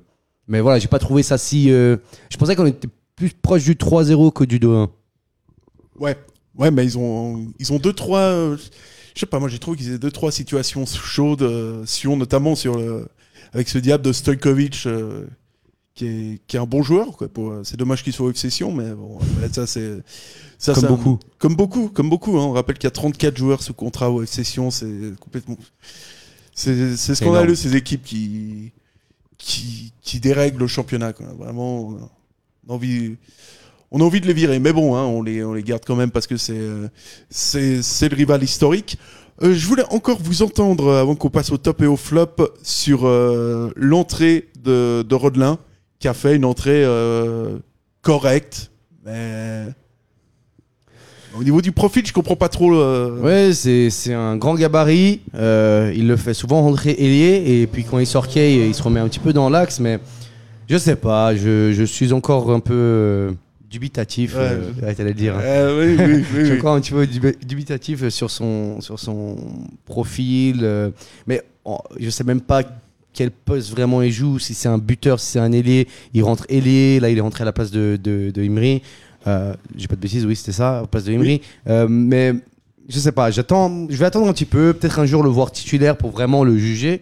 mais 0.47 0.60
voilà, 0.62 0.78
j'ai 0.78 0.88
pas 0.88 0.99
trouvé 0.99 1.23
ça 1.23 1.38
si. 1.39 1.71
euh, 1.71 1.97
je 2.30 2.38
pensais 2.38 2.56
qu'on 2.56 2.67
était 2.67 2.88
plus 3.20 3.30
proche 3.34 3.64
du 3.66 3.76
3-0 3.76 4.34
que 4.34 4.44
du 4.46 4.60
2-1. 4.60 4.88
Ouais. 6.00 6.18
Ouais, 6.58 6.72
mais 6.72 6.84
ils 6.84 6.98
ont 6.98 7.48
ils 7.60 7.72
ont 7.72 7.78
deux 7.78 7.94
trois 7.94 8.20
euh, 8.20 8.58
je 9.16 9.20
sais 9.20 9.26
pas 9.26 9.40
moi 9.40 9.48
j'ai 9.50 9.60
trouvé 9.60 9.78
qu'ils 9.78 9.90
avaient 9.90 9.98
deux 10.00 10.12
trois 10.12 10.32
situations 10.32 10.86
chaudes 10.86 11.42
euh, 11.44 11.86
Sion 11.86 12.18
notamment 12.18 12.56
sur 12.56 12.76
le 12.78 13.08
avec 13.54 13.70
ce 13.70 13.78
diable 13.78 14.04
de 14.04 14.12
Stojkovic 14.12 14.84
euh, 14.86 15.26
qui 15.96 16.06
est 16.08 16.42
qui 16.48 16.58
est 16.58 16.60
un 16.60 16.66
bon 16.66 16.82
joueur 16.84 17.16
quoi 17.16 17.30
pour 17.30 17.52
euh, 17.52 17.62
c'est 17.64 17.78
dommage 17.78 18.04
qu'il 18.04 18.12
soit 18.12 18.26
au 18.26 18.32
FC 18.32 18.50
Sion 18.50 18.74
mais 18.74 18.92
bon 18.94 19.20
ça 19.54 19.68
c'est 19.68 20.00
ça 20.58 20.74
Comme 20.74 20.86
un- 20.86 20.88
beaucoup. 20.90 21.20
comme 21.38 21.56
beaucoup 21.56 21.88
comme 21.90 22.10
beaucoup 22.10 22.38
hein. 22.38 22.44
on 22.44 22.52
rappelle 22.52 22.78
qu'il 22.78 22.88
y 22.88 22.88
a 22.88 22.92
34 22.92 23.38
joueurs 23.38 23.62
sous 23.64 23.74
contrat 23.74 24.10
au 24.12 24.22
FC 24.24 24.44
Sion 24.44 24.70
c'est 24.70 25.14
complètement 25.22 25.56
c'est 26.54 26.98
c'est 26.98 27.16
scandaleux 27.16 27.56
ces 27.56 27.76
équipes 27.78 28.04
qui 28.04 28.74
qui 29.38 29.94
qui 30.02 30.20
dérèglent 30.20 30.60
le 30.60 30.68
championnat 30.68 31.14
quoi. 31.14 31.28
vraiment 31.38 31.96
on 33.92 34.02
a 34.02 34.04
envie 34.04 34.22
de 34.22 34.28
les 34.28 34.34
virer, 34.34 34.60
mais 34.60 34.74
bon, 34.74 34.96
hein, 34.96 35.04
on, 35.04 35.22
les, 35.24 35.44
garde 35.64 35.84
quand 35.86 35.96
même 35.96 36.12
parce 36.12 36.28
que 36.28 36.38
c'est 36.38 36.54
euh, 36.58 36.88
le 37.32 38.16
rival 38.16 38.44
historique. 38.44 38.98
Euh, 39.42 39.54
je 39.54 39.66
voulais 39.68 39.86
encore 39.90 40.20
vous 40.22 40.44
entendre, 40.44 40.88
euh, 40.88 41.02
avant 41.02 41.16
qu'on 41.16 41.30
passe 41.30 41.52
au 41.52 41.58
top 41.58 41.82
et 41.82 41.88
au 41.88 41.96
flop, 41.96 42.36
sur 42.62 43.08
l'entrée 43.76 44.50
de, 44.64 45.04
de 45.08 45.16
Rodelin, 45.16 45.58
qui 46.00 46.08
a 46.08 46.14
fait 46.14 46.36
une 46.36 46.46
entrée 46.46 46.86
correcte, 48.02 48.72
mais 49.06 49.66
au 51.38 51.44
niveau 51.44 51.62
du 51.62 51.72
profil, 51.72 52.06
je 52.06 52.12
comprends 52.14 52.36
pas 52.36 52.50
trop. 52.50 52.74
euh, 52.74 53.20
Ouais, 53.22 53.54
c'est 53.54 54.14
un 54.14 54.36
grand 54.36 54.56
gabarit. 54.56 55.22
il 55.34 56.08
le 56.08 56.16
fait 56.18 56.34
souvent 56.34 56.62
rentrer 56.62 56.92
ailier 56.92 57.62
et 57.62 57.68
puis 57.68 57.84
quand 57.84 58.00
il 58.00 58.08
sort 58.08 58.28
Kay, 58.28 58.68
il 58.68 58.76
se 58.76 58.82
remet 58.84 59.00
un 59.00 59.08
petit 59.08 59.20
peu 59.20 59.32
dans 59.34 59.50
l'axe, 59.50 59.80
mais 59.80 60.00
je 60.70 60.78
sais 60.78 60.96
pas. 60.96 61.36
Je, 61.36 61.72
je 61.74 61.84
suis 61.84 62.14
encore 62.14 62.52
un 62.52 62.60
peu 62.60 62.74
euh, 62.74 63.32
dubitatif. 63.70 64.36
Ouais, 64.36 64.42
euh, 64.84 64.94
t'allais 64.94 65.10
le 65.10 65.14
dire. 65.14 65.36
hein. 65.36 65.42
euh, 65.42 65.96
oui, 65.96 65.96
oui, 65.98 66.24
oui, 66.34 66.40
Je 66.42 66.46
suis 66.46 66.58
encore 66.60 66.76
un 66.76 66.82
petit 66.82 66.92
peu 66.92 67.06
dub- 67.08 67.46
dubitatif 67.46 68.08
sur 68.10 68.30
son, 68.32 68.80
sur 68.82 69.00
son 69.00 69.36
profil. 69.86 70.60
euh, 70.64 70.90
mais 71.28 71.42
oh, 71.66 71.80
je 72.00 72.10
sais 72.10 72.24
même 72.24 72.42
pas 72.42 72.64
quel 73.14 73.32
poste 73.32 73.72
vraiment 73.72 74.02
il 74.02 74.12
joue. 74.12 74.40
Si 74.40 74.54
c'est 74.54 74.70
un 74.70 74.78
buteur, 74.78 75.20
si 75.20 75.32
c'est 75.32 75.40
un 75.40 75.52
ailier. 75.52 75.88
Il 76.14 76.24
rentre 76.24 76.46
ailier. 76.50 77.00
Là, 77.00 77.10
il 77.10 77.18
est 77.18 77.22
rentré 77.22 77.42
à 77.42 77.46
la 77.46 77.54
place 77.54 77.72
de, 77.72 77.98
de, 78.02 78.32
de 78.32 78.44
Imri. 78.44 78.82
J'ai 79.76 79.88
pas 79.88 79.96
de 79.96 80.02
bêtises, 80.02 80.26
oui, 80.26 80.36
c'était 80.36 80.52
ça, 80.54 80.78
à 80.78 80.82
la 80.82 80.88
place 80.88 81.04
de 81.04 81.14
Imri. 81.14 81.42
Mais 81.90 82.34
je 82.88 83.00
sais 83.00 83.12
pas. 83.12 83.30
J'attends. 83.32 83.88
Je 83.90 83.96
vais 83.98 84.06
attendre 84.06 84.28
un 84.28 84.34
petit 84.34 84.46
peu. 84.46 84.74
Peut-être 84.74 85.00
un 85.00 85.06
jour 85.06 85.22
le 85.24 85.30
voir 85.30 85.52
titulaire 85.52 85.98
pour 85.98 86.12
vraiment 86.12 86.44
le 86.44 86.58
juger. 86.58 87.02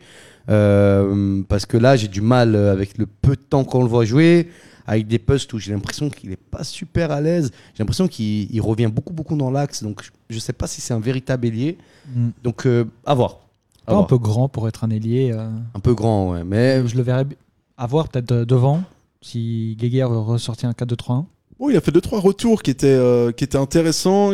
Euh, 0.50 1.42
parce 1.48 1.66
que 1.66 1.78
là, 1.78 1.96
j'ai 1.96 2.08
du 2.08 2.22
mal 2.22 2.56
euh, 2.56 2.72
avec 2.72 2.98
le 2.98 3.06
peu 3.06 3.36
de 3.36 3.42
temps 3.42 3.64
qu'on 3.64 3.82
le 3.84 3.90
voit 3.90 4.06
jouer 4.06 4.50
avec 4.90 5.06
des 5.08 5.20
postes 5.20 5.52
où 5.54 5.60
j'ai 5.60 5.74
l'impression 5.74 6.10
qu'il 6.10 6.32
est 6.32 6.38
pas 6.38 6.64
super 6.64 7.12
à 7.12 7.20
l'aise. 7.20 7.52
J'ai 7.74 7.84
l'impression 7.84 8.08
qu'il 8.08 8.48
il 8.54 8.62
revient 8.62 8.88
beaucoup, 8.88 9.12
beaucoup 9.12 9.36
dans 9.36 9.52
l'axe. 9.52 9.84
Donc, 9.84 10.02
je- 10.02 10.12
je 10.36 10.40
sais 10.40 10.54
pas 10.54 10.68
si 10.68 10.80
c'est 10.80 10.94
un 10.94 11.00
véritable 11.02 11.48
ailier. 11.48 11.78
Mm. 12.16 12.28
Donc, 12.44 12.66
euh, 12.66 12.86
à 13.06 13.14
voir. 13.14 13.40
À 13.86 13.92
un 13.92 13.96
voir. 13.96 14.08
peu 14.08 14.18
grand 14.18 14.48
pour 14.48 14.68
être 14.70 14.86
un 14.86 14.90
ailier. 14.90 15.32
euh, 15.34 15.50
Un 15.76 15.80
peu 15.82 15.94
grand, 15.94 16.32
ouais. 16.32 16.44
Mais 16.46 16.88
je 16.88 16.96
le 16.96 17.04
verrais 17.04 17.26
bi- 17.26 17.36
avoir 17.78 18.08
peut-être 18.08 18.30
de- 18.34 18.44
devant 18.46 18.82
si 19.22 19.76
Guéguer 19.78 20.04
ressortit 20.06 20.66
un 20.66 20.72
4-2-3-1. 20.74 21.26
Bon, 21.60 21.70
il 21.70 21.76
a 21.76 21.82
fait 21.82 21.92
deux 21.92 22.02
trois 22.02 22.20
retours 22.22 22.62
qui 22.62 22.70
étaient 22.72 22.88
euh, 22.88 23.32
qui 23.32 23.44
étaient 23.44 23.58
intéressants. 23.58 24.32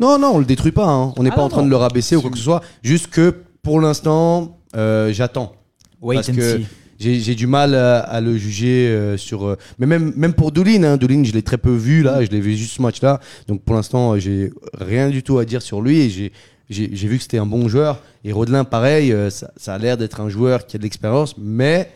Non, 0.00 0.18
non, 0.18 0.30
on 0.34 0.38
le 0.38 0.44
détruit 0.44 0.72
pas. 0.72 0.88
hein. 0.88 1.12
On 1.18 1.22
n'est 1.24 1.30
Ah 1.32 1.34
pas 1.34 1.40
non, 1.40 1.46
en 1.46 1.50
train 1.50 1.62
de 1.64 1.68
le 1.68 1.76
rabaisser 1.76 2.16
ou 2.16 2.20
quoi 2.22 2.30
que 2.30 2.38
ce 2.38 2.44
soit. 2.44 2.62
Juste 2.82 3.08
que 3.08 3.34
pour 3.62 3.80
l'instant, 3.80 4.56
euh, 4.76 5.12
j'attends. 5.12 5.54
Parce 6.02 6.30
que-. 6.30 6.60
J'ai 6.98 7.34
du 7.34 7.46
mal 7.46 7.74
à, 7.74 7.98
à 7.98 8.20
le 8.22 8.38
juger 8.38 8.88
euh, 8.88 9.16
sur. 9.18 9.46
euh, 9.46 9.58
mais 9.78 9.84
même, 9.86 10.14
même 10.16 10.32
pour 10.32 10.50
Doulin, 10.50 10.82
hein, 10.82 10.96
Doulin, 10.96 11.24
je 11.24 11.32
l'ai 11.32 11.42
très 11.42 11.58
peu 11.58 11.74
vu 11.74 12.02
là, 12.02 12.24
je 12.24 12.30
l'ai 12.30 12.40
vu 12.40 12.56
juste 12.56 12.76
ce 12.76 12.80
match-là. 12.82 13.20
Donc 13.48 13.62
pour 13.62 13.76
l'instant, 13.76 14.14
euh, 14.14 14.18
j'ai 14.18 14.50
rien 14.72 15.10
du 15.10 15.22
tout 15.22 15.38
à 15.38 15.44
dire 15.44 15.60
sur 15.60 15.82
lui 15.82 16.00
et 16.00 16.10
j'ai. 16.10 16.32
Vu 16.68 17.16
que 17.16 17.22
c'était 17.22 17.38
un 17.38 17.46
bon 17.46 17.68
joueur. 17.68 18.02
Et 18.24 18.32
Rodelin, 18.32 18.64
pareil, 18.64 19.14
ça, 19.30 19.52
ça 19.56 19.74
a 19.74 19.78
l'air 19.78 19.96
d'être 19.96 20.20
un 20.20 20.28
joueur 20.28 20.66
qui 20.66 20.76
a 20.76 20.78
de 20.78 20.82
l'expérience, 20.82 21.36
mais 21.38 21.90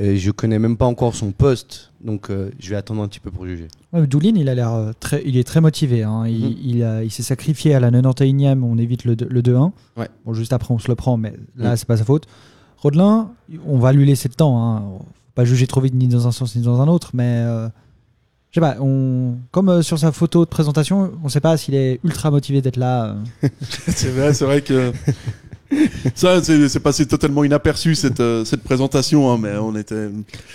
euh, 0.00 0.16
je 0.16 0.30
connais 0.30 0.58
même 0.58 0.76
pas 0.76 0.86
encore 0.86 1.14
son 1.14 1.32
poste. 1.32 1.92
Donc 2.04 2.30
euh, 2.30 2.50
je 2.58 2.70
vais 2.70 2.76
attendre 2.76 3.02
un 3.02 3.08
petit 3.08 3.20
peu 3.20 3.30
pour 3.30 3.46
juger. 3.46 3.68
Ouais, 3.92 4.06
Doulin, 4.06 4.32
il 4.36 4.48
a 4.48 4.54
l'air 4.54 4.72
euh, 4.74 4.92
très, 5.00 5.22
il 5.26 5.36
est 5.36 5.44
très 5.44 5.60
motivé. 5.60 6.02
hein. 6.02 6.24
Il, 6.26 6.44
Mhm. 6.44 6.54
il 6.62 6.82
a- 6.82 7.02
il 7.04 7.10
s'est 7.10 7.22
sacrifié 7.22 7.74
à 7.74 7.80
la 7.80 7.90
91e, 7.90 8.62
on 8.64 8.78
évite 8.78 9.04
le, 9.04 9.16
deux- 9.16 9.28
le 9.28 9.42
2-1. 9.42 9.72
Ouais. 9.96 10.08
Bon, 10.24 10.34
juste 10.34 10.52
après, 10.52 10.72
on 10.74 10.78
se 10.78 10.88
le 10.88 10.94
prend, 10.94 11.16
mais 11.16 11.32
là, 11.56 11.70
Mhm. 11.70 11.76
c'est 11.76 11.86
pas 11.88 11.96
sa 11.96 12.04
faute. 12.04 12.26
Rodelin, 12.78 13.30
on 13.66 13.78
va 13.78 13.92
lui 13.92 14.04
laisser 14.06 14.28
le 14.28 14.34
temps. 14.34 14.62
Hein. 14.62 14.80
Faut 14.98 15.06
Pas 15.34 15.44
juger 15.44 15.66
trop 15.66 15.80
vite 15.80 15.94
ni 15.94 16.08
dans 16.08 16.26
un 16.26 16.32
sens 16.32 16.54
ni 16.56 16.62
dans 16.62 16.80
un 16.80 16.88
autre, 16.88 17.10
mais 17.14 17.24
euh, 17.46 17.68
je 18.50 18.54
sais 18.54 18.60
pas. 18.60 18.76
On, 18.80 19.36
comme 19.50 19.68
euh, 19.70 19.82
sur 19.82 19.98
sa 19.98 20.12
photo 20.12 20.44
de 20.44 20.48
présentation, 20.50 21.10
on 21.24 21.28
sait 21.28 21.40
pas 21.40 21.56
s'il 21.56 21.74
est 21.74 22.00
ultra 22.04 22.30
motivé 22.30 22.60
d'être 22.62 22.76
là. 22.76 23.16
euh. 23.42 23.48
C'est 23.88 24.10
vrai, 24.10 24.32
c'est 24.34 24.44
vrai 24.44 24.60
que 24.62 24.92
ça, 26.14 26.42
c'est 26.42 26.80
passé 26.80 27.06
totalement 27.06 27.44
inaperçu 27.44 27.94
cette 27.94 28.20
euh, 28.20 28.44
cette 28.44 28.62
présentation, 28.62 29.30
hein, 29.30 29.38
mais 29.40 29.56
on 29.56 29.76
était. 29.76 30.08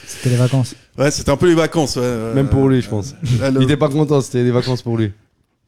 C'était 0.08 0.30
les 0.30 0.36
vacances. 0.36 0.76
Ouais, 0.98 1.12
c'était 1.12 1.32
un 1.32 1.38
peu 1.38 1.48
les 1.48 1.56
vacances. 1.56 1.96
ouais, 1.96 2.04
euh, 2.04 2.34
Même 2.34 2.50
pour 2.50 2.68
lui, 2.68 2.82
je 2.82 2.90
pense. 2.90 3.16
Il 3.56 3.64
était 3.64 3.78
pas 3.78 3.90
content, 3.90 4.22
c'était 4.22 4.44
des 4.44 4.52
vacances 4.52 4.82
pour 4.82 4.98
lui. 4.98 5.12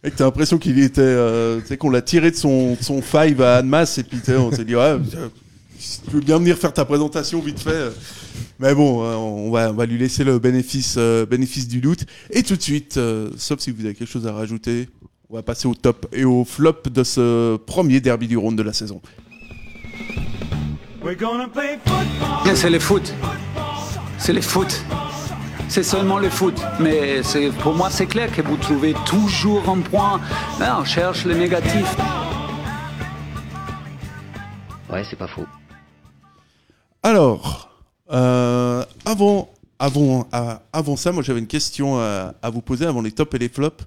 Mec, 0.03 0.15
t'as 0.15 0.25
l'impression 0.25 0.57
qu'il 0.57 0.79
était, 0.79 1.01
euh, 1.01 1.61
tu 1.61 1.67
sais, 1.67 1.77
qu'on 1.77 1.89
l'a 1.89 2.01
tiré 2.01 2.29
de 2.31 2.35
son, 2.35 2.73
de 2.73 2.83
son 2.83 3.01
five 3.01 3.41
à 3.41 3.57
Annemasse 3.57 3.97
et 3.99 4.03
puis 4.03 4.19
on 4.35 4.51
s'est 4.51 4.65
dit, 4.65 4.75
ouais, 4.75 4.97
si 5.83 6.01
tu 6.01 6.11
veux 6.11 6.21
bien 6.21 6.37
venir 6.39 6.57
faire 6.57 6.73
ta 6.73 6.85
présentation 6.85 7.39
vite 7.39 7.59
fait. 7.59 7.91
Mais 8.59 8.73
bon, 8.73 9.03
euh, 9.03 9.15
on 9.15 9.51
va, 9.51 9.71
on 9.71 9.73
va 9.73 9.85
lui 9.85 9.97
laisser 9.97 10.23
le 10.23 10.39
bénéfice, 10.39 10.95
euh, 10.97 11.25
bénéfice 11.25 11.67
du 11.67 11.81
doute. 11.81 12.05
Et 12.29 12.43
tout 12.43 12.55
de 12.55 12.61
suite, 12.61 12.97
euh, 12.97 13.29
sauf 13.37 13.59
si 13.59 13.71
vous 13.71 13.85
avez 13.85 13.93
quelque 13.93 14.09
chose 14.09 14.27
à 14.27 14.33
rajouter, 14.33 14.87
on 15.29 15.35
va 15.35 15.43
passer 15.43 15.67
au 15.67 15.75
top 15.75 16.07
et 16.13 16.23
au 16.23 16.45
flop 16.45 16.83
de 16.91 17.03
ce 17.03 17.57
premier 17.57 17.99
derby 17.99 18.27
du 18.27 18.37
Rhône 18.37 18.55
de 18.55 18.63
la 18.63 18.73
saison. 18.73 19.01
C'est 22.55 22.69
le 22.69 22.79
foot. 22.79 23.13
C'est 24.17 24.33
le 24.33 24.41
foot. 24.41 24.83
C'est 25.67 25.83
seulement 25.83 26.17
le 26.19 26.29
foot. 26.29 26.61
Mais 26.79 27.23
c'est- 27.23 27.49
pour 27.61 27.73
moi, 27.73 27.89
c'est 27.89 28.05
clair 28.05 28.31
que 28.31 28.41
vous 28.41 28.57
trouvez 28.57 28.93
toujours 29.05 29.67
un 29.69 29.79
point. 29.79 30.19
Là, 30.59 30.77
on 30.79 30.85
cherche 30.85 31.25
le 31.25 31.33
négatif. 31.35 31.95
Ouais, 34.89 35.03
c'est 35.09 35.15
pas 35.15 35.27
faux. 35.27 35.45
Alors, 37.01 37.69
euh, 38.11 38.83
avant, 39.05 39.49
avant, 39.79 40.27
à- 40.31 40.61
avant 40.71 40.95
ça, 40.95 41.11
moi 41.11 41.23
j'avais 41.23 41.39
une 41.39 41.47
question 41.47 41.99
à, 41.99 42.33
à 42.41 42.49
vous 42.49 42.61
poser 42.61 42.85
avant 42.85 43.01
les 43.01 43.11
tops 43.11 43.33
et 43.35 43.39
les 43.39 43.49
flops. 43.49 43.83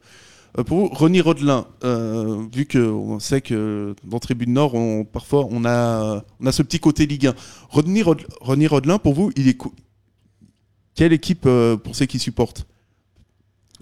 Euh, 0.59 0.65
pour 0.65 0.79
vous, 0.79 0.87
Ronny 0.89 1.21
Rodelin, 1.21 1.67
euh, 1.85 2.45
vu 2.53 2.67
qu'on 2.67 3.19
sait 3.19 3.41
que 3.43 3.95
dans 4.05 4.19
Tribune 4.19 4.53
Nord, 4.55 4.75
on, 4.75 5.05
parfois 5.05 5.47
on 5.51 5.65
a, 5.65 6.25
on 6.41 6.47
a 6.47 6.53
ce 6.53 6.63
petit 6.63 6.79
côté 6.81 7.07
Ligue 7.07 7.27
1. 7.27 7.35
Ronny, 7.69 8.03
Rod- 8.03 8.27
Rodelin, 8.41 8.99
pour 8.99 9.15
vous, 9.15 9.31
il 9.37 9.49
est 9.49 9.55
co- 9.55 9.75
quelle 10.95 11.13
équipe 11.13 11.45
euh, 11.47 11.77
pour 11.77 11.95
ceux 11.95 12.07
qui 12.07 12.19
supportent? 12.19 12.67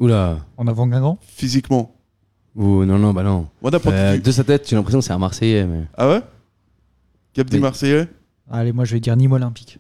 Oula. 0.01 0.39
En 0.57 0.67
avant 0.67 0.87
Guingamp? 0.89 1.19
Physiquement 1.23 1.95
Ouh, 2.57 2.85
non, 2.85 2.99
non, 2.99 3.13
bah 3.13 3.23
non. 3.25 3.49
Euh, 3.87 4.19
de 4.19 4.31
sa 4.33 4.45
tête, 4.45 4.69
j'ai 4.69 4.77
l'impression 4.77 4.99
que 5.01 5.05
c'est 5.05 5.13
un 5.13 5.19
Marseillais. 5.19 5.65
Mais... 5.67 5.85
Ah 5.97 6.09
ouais? 6.09 6.21
Cap 7.33 7.49
des. 7.51 7.59
Marseillais? 7.59 8.09
Allez, 8.51 8.73
moi, 8.73 8.85
je 8.85 8.95
vais 8.95 9.01
dire 9.01 9.17
Nîmes 9.17 9.33
Olympique. 9.33 9.79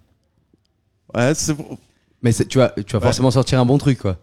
Ouais, 1.14 1.34
c'est 1.34 1.54
bon. 1.54 1.78
Mais 2.22 2.32
c'est- 2.32 2.46
tu 2.46 2.58
vas, 2.58 2.70
tu 2.70 2.82
vas 2.92 2.98
Ouais. 2.98 3.04
forcément 3.04 3.30
sortir 3.30 3.60
un 3.60 3.64
bon 3.66 3.78
truc, 3.78 3.98
quoi. 3.98 4.16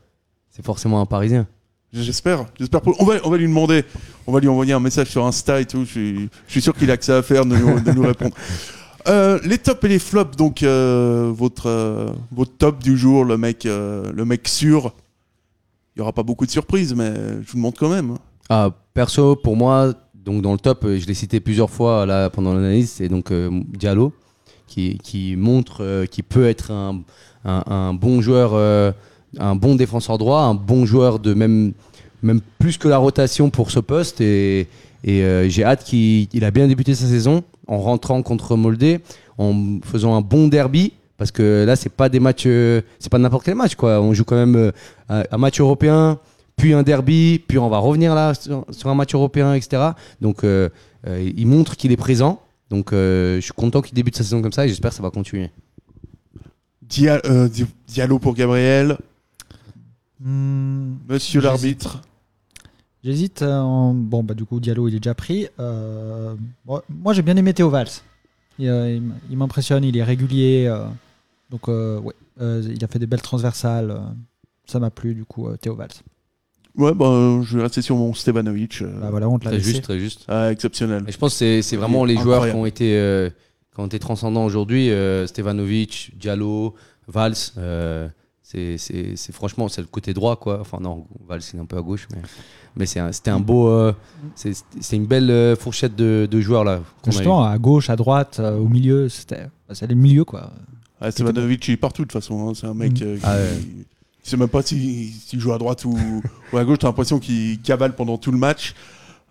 C'est 0.50 0.66
forcément 0.66 1.00
un 1.00 1.06
Parisien. 1.06 1.48
J'espère, 1.94 2.46
j'espère. 2.58 2.82
Pour... 2.82 2.96
On 3.02 3.06
va, 3.06 3.16
on 3.26 3.30
va 3.30 3.38
lui 3.38 3.48
demander, 3.48 3.84
on 4.26 4.32
va 4.32 4.40
lui 4.40 4.48
envoyer 4.48 4.72
un 4.74 4.80
message 4.80 5.08
sur 5.08 5.26
Insta 5.26 5.60
et 5.60 5.66
tout. 5.66 5.82
Je 5.84 5.90
suis, 5.90 6.16
je 6.48 6.52
suis 6.52 6.62
sûr 6.62 6.74
qu'il 6.74 6.90
a 6.90 6.96
que 6.98 7.04
ça 7.04 7.18
à 7.18 7.22
faire 7.22 7.46
de 7.46 7.56
nous, 7.56 7.80
de 7.80 7.92
nous 7.92 8.04
répondre. 8.04 8.36
Euh, 9.08 9.40
les 9.44 9.58
tops 9.58 9.84
et 9.84 9.88
les 9.88 9.98
flops, 9.98 10.38
donc 10.38 10.62
euh, 10.62 11.32
votre, 11.36 11.68
euh, 11.68 12.12
votre 12.32 12.52
top 12.56 12.84
du 12.84 12.96
jour, 12.96 13.26
le 13.26 13.36
mec, 13.36 13.66
euh, 13.66 14.12
le 14.14 14.26
mec 14.26 14.48
sûr. 14.48 14.94
Il 15.96 16.00
n'y 16.00 16.02
aura 16.04 16.14
pas 16.14 16.22
beaucoup 16.22 16.46
de 16.46 16.52
surprises, 16.52 16.94
mais 16.94 17.12
je 17.42 17.52
vous 17.52 17.58
demande 17.58 17.74
quand 17.80 17.90
même. 17.90 18.18
Ah, 18.48 18.70
perso, 18.94 19.36
pour 19.36 19.58
moi, 19.58 19.96
donc 20.14 20.44
dans 20.44 20.52
le 20.52 20.60
top, 20.60 20.86
je 20.86 21.08
l'ai 21.08 21.16
cité 21.16 21.40
plusieurs 21.40 21.72
fois 21.72 22.06
là 22.06 22.30
pendant 22.30 22.54
l'analyse, 22.54 22.92
c'est 22.92 23.10
donc 23.10 23.32
euh, 23.32 23.50
Diallo 23.70 24.14
qui, 24.68 25.00
qui 25.00 25.36
montre 25.36 25.78
euh, 25.84 26.06
qu'il 26.06 26.24
peut 26.24 26.46
être 26.48 26.70
un, 26.70 27.02
un- 27.44 27.64
un 27.66 27.94
bon 27.96 28.22
joueur, 28.22 28.52
euh, 28.54 28.92
un 29.40 29.56
bon 29.56 29.76
défenseur 29.76 30.18
droit, 30.18 30.42
un 30.42 30.54
bon 30.56 30.86
joueur 30.86 31.20
de 31.20 31.34
même, 31.34 31.74
même 32.22 32.42
plus 32.60 32.78
que 32.78 32.88
la 32.88 32.98
rotation 32.98 33.50
pour 33.50 33.72
ce 33.72 33.80
poste. 33.80 34.22
Et, 34.22 34.68
euh, 35.08 35.48
j'ai 35.50 35.64
hâte 35.64 35.84
qu'il 35.84 36.28
il 36.34 36.44
a 36.46 36.52
bien 36.52 36.68
débuté 36.68 36.94
sa 36.96 37.08
saison 37.08 37.44
en 37.68 37.80
rentrant 37.80 38.22
contre 38.22 38.56
Moldé, 38.56 39.00
en 39.38 39.80
faisant 39.84 40.16
un 40.16 40.22
bon 40.22 40.48
derby. 40.48 40.94
Parce 41.18 41.32
que 41.32 41.66
là, 41.66 41.76
c'est 41.76 41.90
pas 41.90 42.10
euh, 42.48 42.82
pas 43.12 43.18
n'importe 43.20 43.46
quel 43.46 43.56
match, 43.56 43.76
quoi. 43.76 44.02
On 44.02 44.14
joue 44.14 44.24
quand 44.24 44.36
même 44.36 44.56
euh, 44.56 44.72
un 45.32 45.38
match 45.38 45.60
européen, 45.60 46.18
puis 46.58 46.74
un 46.74 46.84
derby, 46.84 47.40
puis 47.48 47.58
on 47.60 47.70
va 47.70 47.78
revenir 47.78 48.16
là 48.16 48.34
sur, 48.34 48.66
sur 48.72 48.90
un 48.90 48.96
match 48.96 49.14
européen, 49.14 49.54
etc. 49.54 49.92
Donc, 50.20 50.44
il 50.44 51.48
montre 51.48 51.76
qu'il 51.78 51.92
est 51.92 51.98
présent. 51.98 52.40
Donc, 52.70 52.90
je 52.92 53.40
suis 53.42 53.54
content 53.54 53.82
qu'il 53.82 53.94
débute 53.96 54.16
sa 54.16 54.24
saison 54.24 54.42
comme 54.42 54.52
ça 54.52 54.66
et 54.66 54.70
j'espère 54.70 54.90
que 54.92 54.96
ça 54.98 55.04
va 55.04 55.10
continuer. 55.12 55.50
Dia- 56.82 57.22
Di- 57.50 57.66
Diallo 57.88 58.20
pour 58.20 58.34
Gabriel, 58.34 58.98
Hmm, 60.24 60.96
monsieur 61.10 61.42
l'arbitre. 61.42 62.02
J'hésite. 63.04 63.42
euh, 63.42 63.60
en... 63.60 63.94
Bon, 63.94 64.24
bah, 64.24 64.34
du 64.34 64.46
coup, 64.46 64.60
Diallo, 64.60 64.88
il 64.88 64.96
est 64.96 65.00
déjà 65.00 65.16
pris. 65.16 65.48
Euh, 65.60 66.36
Moi, 66.66 66.84
moi, 66.90 67.14
j'ai 67.14 67.22
bien 67.24 67.36
aimé 67.38 67.54
Théo 67.54 67.70
Valls. 67.70 67.88
Il, 68.60 68.68
euh, 68.68 69.00
il 69.30 69.38
m'impressionne, 69.38 69.84
il 69.84 69.98
est 69.98 70.04
régulier. 70.04 70.68
euh, 70.68 70.86
Donc, 71.50 71.68
euh, 71.70 72.00
ouais, 72.00 72.14
euh, 72.40 72.62
il 72.74 72.84
a 72.84 72.88
fait 72.88 73.00
des 73.00 73.08
belles 73.08 73.22
transversales. 73.22 74.00
Ça 74.68 74.80
m'a 74.80 74.92
plu, 74.92 75.16
du 75.16 75.26
coup, 75.26 75.48
euh, 75.48 75.58
Théo 75.58 75.76
Valls. 75.76 75.90
Ouais, 76.78 76.94
bah, 76.94 77.42
je 77.44 77.58
vais 77.58 77.64
rester 77.64 77.82
sur 77.82 77.96
mon 77.98 78.14
Stevanovic. 78.14 78.82
euh, 78.84 79.00
Bah, 79.02 79.08
voilà, 79.10 79.28
on 79.28 79.40
te 79.40 79.46
l'a 79.46 79.52
Très 79.52 79.58
laissé. 79.58 79.72
juste, 79.72 79.84
très 79.84 80.00
juste. 80.00 80.26
ah, 80.28 80.52
exceptionnel. 80.52 81.04
Et 81.08 81.12
je 81.12 81.18
pense 81.18 81.40
que 81.40 81.62
c'est- 81.62 81.76
vraiment 81.78 82.06
les 82.06 82.16
Incroyable. 82.18 82.44
joueurs 82.44 82.54
qui 82.54 82.60
ont 82.62 82.66
été, 82.68 82.98
euh, 82.98 83.30
qui 83.74 83.80
ont 83.82 83.88
été 83.88 83.98
transcendants 84.00 84.46
aujourd'hui. 84.46 84.92
euh, 84.92 85.26
Stevanovic, 85.26 86.12
Diallo, 86.18 86.76
Valls. 87.08 87.34
C'est 88.52 88.78
c'est- 88.78 89.16
c'est 89.16 89.32
franchement 89.34 89.68
c'est 89.70 89.82
le 89.82 89.88
côté 89.88 90.14
droit 90.14 90.36
quoi. 90.36 90.60
Enfin 90.62 90.80
non, 90.82 91.06
Valls 91.28 91.42
c'est 91.42 91.58
un 91.58 91.66
peu 91.66 91.78
à 91.78 91.82
gauche, 91.82 92.08
mais, 92.12 92.22
mais 92.76 92.86
c'est 92.86 93.00
un- 93.00 93.12
c'était 93.12 93.32
un 93.32 93.40
beau, 93.40 93.68
euh, 93.70 93.94
c'est 94.36 94.52
c'est 94.80 94.96
une 94.98 95.06
belle 95.06 95.30
euh, 95.32 95.56
fourchette 95.56 95.96
de, 95.96 96.28
de 96.30 96.42
joueurs 96.42 96.64
là. 96.64 96.82
Justement, 97.06 97.46
à 97.46 97.58
gauche, 97.58 97.90
à 97.90 97.96
droite, 97.96 98.38
euh, 98.40 98.58
au 98.58 98.68
milieu, 98.68 99.08
c'était 99.10 99.46
bah, 99.68 99.74
c'est 99.76 99.88
le 99.88 99.96
milieu, 99.96 100.26
quoi. 100.26 100.52
Ah, 101.00 101.10
Stevanovic, 101.12 101.68
il 101.68 101.72
est 101.72 101.78
partout 101.78 102.04
de 102.04 102.08
toute 102.12 102.22
façon. 102.22 102.50
hein. 102.50 102.54
C'est 102.54 102.68
un 102.68 102.74
mec 102.74 102.92
Mm. 103.00 103.04
euh, 103.04 103.16
qui. 103.18 103.24
Ah 103.26 103.36
ouais. 103.38 103.62
Je 104.24 104.30
sais 104.30 104.38
même 104.38 104.50
pas 104.50 104.62
s'il 104.62 105.12
s'il 105.14 105.40
joue 105.40 105.52
à 105.54 105.58
droite 105.58 105.84
ou, 105.86 105.98
ou 106.54 106.58
à 106.58 106.64
gauche. 106.64 106.78
T'as 106.80 106.88
l'impression 106.88 107.18
qu'il 107.20 107.60
cavale 107.62 107.96
pendant 107.96 108.18
tout 108.20 108.32
le 108.32 108.38
match. 108.38 108.76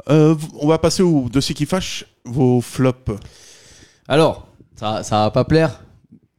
Euh, 0.09 0.35
on 0.59 0.67
va 0.67 0.79
passer 0.79 1.03
au 1.03 1.29
dossier 1.29 1.55
qui 1.55 1.67
fâche. 1.67 2.07
Vos 2.25 2.61
flops. 2.61 3.13
Alors, 4.09 4.49
ça, 4.77 5.03
ça 5.05 5.17
va 5.25 5.31
pas 5.31 5.45
plaire, 5.45 5.81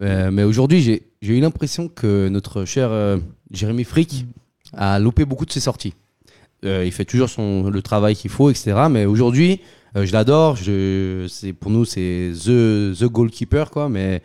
euh, 0.01 0.31
mais 0.31 0.43
aujourd'hui, 0.43 0.81
j'ai 0.81 1.03
j'ai 1.21 1.37
eu 1.37 1.39
l'impression 1.39 1.87
que 1.87 2.29
notre 2.29 2.65
cher 2.65 2.89
euh, 2.91 3.17
Jérémy 3.51 3.83
Frick 3.83 4.25
a 4.73 4.99
loupé 4.99 5.25
beaucoup 5.25 5.45
de 5.45 5.51
ses 5.51 5.59
sorties. 5.59 5.93
Euh, 6.65 6.83
il 6.85 6.91
fait 6.91 7.05
toujours 7.05 7.29
son, 7.29 7.69
le 7.69 7.81
travail 7.81 8.15
qu'il 8.15 8.31
faut, 8.31 8.49
etc. 8.49 8.87
Mais 8.89 9.05
aujourd'hui, 9.05 9.61
euh, 9.95 10.05
je 10.05 10.13
l'adore. 10.13 10.55
Je, 10.55 11.51
pour 11.51 11.71
nous, 11.71 11.85
c'est 11.85 12.31
the, 12.33 12.93
the 12.97 13.05
goalkeeper, 13.05 13.69
quoi. 13.69 13.87
Mais 13.89 14.21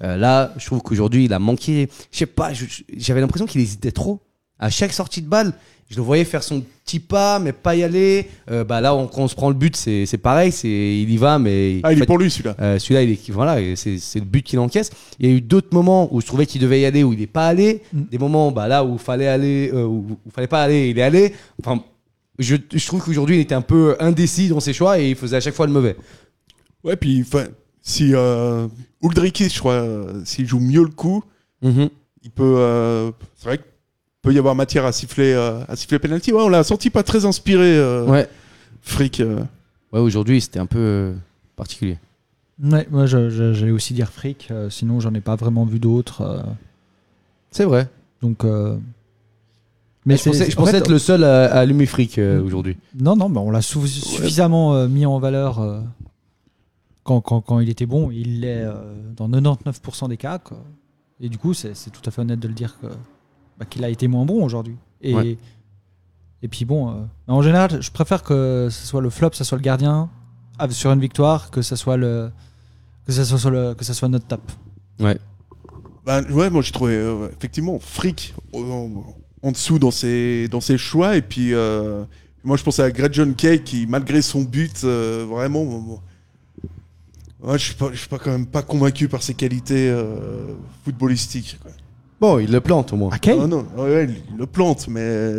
là, 0.00 0.54
je 0.56 0.64
trouve 0.64 0.80
qu'aujourd'hui, 0.80 1.26
il 1.26 1.32
a 1.32 1.38
manqué. 1.38 1.88
Je 2.10 2.18
sais 2.18 2.26
pas, 2.26 2.52
j'avais 2.96 3.20
l'impression 3.20 3.46
qu'il 3.46 3.60
hésitait 3.60 3.92
trop. 3.92 4.20
À 4.58 4.70
chaque 4.70 4.92
sortie 4.92 5.22
de 5.22 5.28
balle, 5.28 5.52
je 5.88 5.96
le 5.96 6.02
voyais 6.02 6.24
faire 6.24 6.42
son 6.42 6.62
petit 6.84 7.00
pas, 7.00 7.38
mais 7.38 7.52
pas 7.52 7.74
y 7.74 7.82
aller. 7.82 8.28
Euh, 8.50 8.62
bah 8.64 8.80
là, 8.80 8.94
on- 8.94 9.06
quand 9.06 9.22
on 9.22 9.28
se 9.28 9.34
prend 9.34 9.48
le 9.48 9.54
but, 9.54 9.74
c'est 9.76 10.04
c'est 10.06 10.18
pareil. 10.18 10.52
C'est 10.52 10.68
il 10.68 11.10
y 11.10 11.16
va, 11.16 11.38
mais 11.38 11.80
Ah, 11.82 11.92
il 11.92 11.96
est 11.96 12.00
fait, 12.00 12.06
pour 12.06 12.18
lui 12.18 12.30
celui-là. 12.30 12.54
euh, 12.60 12.78
celui-là, 12.78 13.02
il 13.02 13.10
est 13.10 13.30
voilà, 13.30 13.60
et 13.60 13.74
c'est 13.76 13.98
c'est 13.98 14.18
le 14.18 14.24
but 14.26 14.42
qu'il 14.42 14.58
encaisse. 14.58 14.90
Il 15.18 15.26
y 15.28 15.32
a 15.32 15.34
eu 15.36 15.40
d'autres 15.40 15.72
moments 15.72 16.12
où 16.14 16.20
je 16.20 16.26
trouvais 16.26 16.46
qu'il 16.46 16.60
devait 16.60 16.80
y 16.80 16.84
aller, 16.84 17.02
où 17.04 17.12
il 17.12 17.18
n'est 17.20 17.26
pas 17.26 17.46
allé. 17.48 17.82
Mm. 17.92 18.02
Des 18.10 18.18
moments, 18.18 18.50
bah 18.52 18.68
là 18.68 18.84
où 18.84 18.94
il 18.94 18.98
fallait 18.98 19.28
aller, 19.28 19.70
euh, 19.72 19.84
où, 19.84 20.18
où 20.26 20.30
fallait 20.30 20.46
pas 20.46 20.62
aller, 20.62 20.88
il 20.90 20.98
est 20.98 21.02
allé. 21.02 21.32
Enfin, 21.64 21.82
je, 22.38 22.56
je 22.72 22.86
trouve 22.86 23.02
qu'aujourd'hui, 23.02 23.36
il 23.36 23.40
était 23.40 23.54
un 23.54 23.62
peu 23.62 23.96
indécis 23.98 24.48
dans 24.48 24.60
ses 24.60 24.72
choix 24.72 24.98
et 25.00 25.10
il 25.10 25.16
faisait 25.16 25.36
à 25.36 25.40
chaque 25.40 25.54
fois 25.54 25.66
le 25.66 25.72
mauvais. 25.72 25.96
Ouais, 26.84 26.96
puis 26.96 27.22
enfin, 27.26 27.46
si 27.82 28.10
euh, 28.14 28.68
Uldrikis, 29.02 29.48
je 29.48 29.58
crois, 29.58 29.72
euh, 29.72 30.22
s'il 30.24 30.46
joue 30.46 30.60
mieux 30.60 30.82
le 30.82 30.90
coup, 30.90 31.24
il 31.62 32.30
peut. 32.34 32.56
euh, 32.58 33.10
c'est 33.36 33.48
vrai 33.48 33.56
qu'il 33.58 33.66
peut 34.28 34.34
y 34.34 34.38
avoir 34.38 34.54
matière 34.54 34.84
à 34.84 34.92
siffler, 34.92 35.32
euh, 35.32 35.60
à 35.68 35.76
siffler 35.76 35.98
penalty. 35.98 36.32
Ouais, 36.32 36.42
on 36.42 36.48
l'a 36.48 36.64
senti 36.64 36.90
pas 36.90 37.02
très 37.02 37.24
inspiré, 37.24 37.76
euh, 37.76 38.04
Ouais. 38.06 38.28
Frick. 38.82 39.20
euh. 39.20 39.40
Ouais, 39.92 40.00
aujourd'hui, 40.00 40.40
c'était 40.40 40.58
un 40.58 40.66
peu 40.66 40.78
euh, 40.78 41.14
particulier. 41.56 41.98
Ouais, 42.62 42.86
moi, 42.90 43.06
je- 43.06 43.30
je- 43.30 43.52
j'allais 43.52 43.72
aussi 43.72 43.94
dire 43.94 44.10
fric. 44.10 44.48
euh, 44.50 44.68
sinon, 44.70 45.00
j'en 45.00 45.14
ai 45.14 45.20
pas 45.20 45.36
vraiment 45.36 45.64
vu 45.64 45.78
d'autres. 45.78 46.22
euh, 46.22 46.42
C'est 47.50 47.64
vrai. 47.64 47.88
donc. 48.22 48.44
euh, 48.44 48.76
Mais 50.06 50.16
je 50.16 50.22
c'est- 50.22 50.30
pensais, 50.30 50.50
je 50.50 50.56
en 50.56 50.60
pensais 50.60 50.72
fait, 50.72 50.78
être 50.78 50.90
le 50.90 50.98
seul 50.98 51.22
à, 51.24 51.44
à 51.52 51.58
allumer 51.60 51.86
fric 51.86 52.18
euh, 52.18 52.40
Mm. 52.40 52.46
aujourd'hui. 52.46 52.76
Non, 52.98 53.14
non, 53.16 53.28
mais 53.28 53.38
on 53.38 53.50
l'a 53.50 53.62
sou- 53.62 53.86
suffisamment 53.86 54.74
euh, 54.74 54.88
mis 54.88 55.04
en 55.06 55.18
valeur 55.18 55.58
euh, 55.60 55.80
quand, 57.04 57.20
quand, 57.20 57.40
quand 57.40 57.60
il 57.60 57.68
était 57.68 57.86
bon. 57.86 58.10
Il 58.10 58.40
l'est 58.40 58.62
euh, 58.64 58.74
dans 59.16 59.28
99% 59.28 60.08
des 60.08 60.16
cas. 60.16 60.38
quoi. 60.38 60.58
Et 61.20 61.28
du 61.28 61.36
coup, 61.38 61.52
c'est 61.54 61.74
c'est 61.74 61.90
tout 61.90 62.00
à 62.06 62.10
fait 62.10 62.20
honnête 62.22 62.40
de 62.40 62.48
le 62.48 62.54
dire 62.54 62.76
que, 62.80 62.86
bah, 63.58 63.64
qu'il 63.66 63.84
a 63.84 63.88
été 63.88 64.08
moins 64.08 64.24
bon 64.24 64.42
aujourd'hui. 64.44 64.76
Et, 65.00 65.14
Ouais. 65.14 65.36
et 66.42 66.48
puis 66.48 66.64
bon, 66.64 66.90
euh, 66.90 66.94
en 67.26 67.42
général, 67.42 67.80
je 67.82 67.90
préfère 67.90 68.22
que 68.22 68.68
ce 68.70 68.86
soit 68.86 69.00
le 69.00 69.10
flop, 69.10 69.30
ça 69.32 69.44
soit 69.44 69.58
le 69.58 69.62
gardien 69.62 70.08
sur 70.70 70.90
une 70.92 71.00
victoire, 71.00 71.50
que 71.50 71.62
ça 71.62 71.76
soit 71.76 71.96
le 71.96 72.30
que 73.06 73.12
ça 73.12 73.24
soit, 73.24 73.50
le, 73.50 73.74
que 73.74 73.84
ça 73.84 73.94
soit 73.94 74.08
notre 74.08 74.26
top. 74.26 74.42
Ben, 76.04 76.24
ouais, 76.30 76.50
moi 76.50 76.62
j'ai 76.62 76.72
trouvé 76.72 76.94
euh, 76.94 77.28
effectivement 77.36 77.78
Frick 77.78 78.34
en, 78.52 78.90
en 79.42 79.52
dessous 79.52 79.78
dans 79.78 79.90
ses, 79.90 80.48
dans 80.48 80.60
ses 80.60 80.76
choix. 80.78 81.16
Et 81.16 81.22
puis, 81.22 81.54
euh, 81.54 82.04
moi 82.44 82.56
je 82.56 82.64
pensais 82.64 82.82
à 82.82 82.90
Greg 82.90 83.12
John 83.14 83.34
Kay 83.34 83.62
qui, 83.62 83.86
malgré 83.86 84.20
son 84.20 84.42
but, 84.42 84.82
euh, 84.84 85.24
vraiment. 85.28 85.64
bon, 85.64 86.00
ouais, 87.42 87.58
je 87.58 87.64
suis 87.64 87.74
pas, 87.74 87.90
je 87.92 87.96
suis 87.98 88.08
pas 88.08 88.18
quand 88.18 88.30
même 88.30 88.46
pas 88.46 88.62
convaincu 88.62 89.08
par 89.08 89.22
ses 89.22 89.34
qualités 89.34 89.88
euh, 89.90 90.54
footballistiques. 90.84 91.58
quoi. 91.62 91.70
Bon, 92.20 92.38
il 92.38 92.50
le 92.50 92.60
plante 92.60 92.92
au 92.92 92.96
moins. 92.96 93.10
Ok. 93.14 93.28
Ah 93.28 93.46
non, 93.46 93.66
ouais, 93.76 93.82
ouais, 93.82 94.08
il 94.30 94.36
le 94.36 94.46
plante, 94.46 94.88
mais 94.88 95.36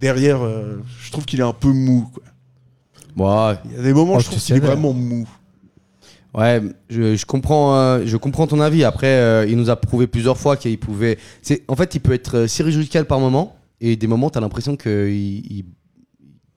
derrière, 0.00 0.42
euh, 0.42 0.80
je 1.00 1.10
trouve 1.12 1.24
qu'il 1.24 1.40
est 1.40 1.44
un 1.44 1.52
peu 1.52 1.68
mou. 1.68 2.08
quoi. 2.12 3.50
Ouais, 3.50 3.56
Il 3.66 3.76
y 3.76 3.78
a 3.78 3.82
des 3.82 3.92
moments, 3.92 4.14
Oh, 4.16 4.20
je 4.20 4.26
trouve 4.26 4.38
qu'il 4.40 4.56
est 4.56 4.60
vraiment 4.60 4.92
mou. 4.92 5.28
Ouais, 6.34 6.62
je, 6.88 7.14
je 7.14 7.26
comprends, 7.26 7.76
euh, 7.76 8.02
je 8.06 8.16
comprends 8.16 8.46
ton 8.46 8.58
avis. 8.60 8.84
Après, 8.84 9.06
euh, 9.06 9.46
il 9.46 9.56
nous 9.58 9.68
a 9.68 9.76
prouvé 9.76 10.06
plusieurs 10.06 10.38
fois 10.38 10.56
qu'il 10.56 10.78
pouvait. 10.78 11.18
C'est, 11.42 11.62
en 11.68 11.76
fait, 11.76 11.94
il 11.94 12.00
peut 12.00 12.14
être 12.14 12.36
euh, 12.38 12.46
chirurgical 12.48 13.04
par 13.04 13.20
moment, 13.20 13.54
et 13.82 13.96
des 13.96 14.06
moments, 14.06 14.30
t'as 14.30 14.40
l'impression 14.40 14.74
qu'il 14.76 14.90
il 15.10 15.64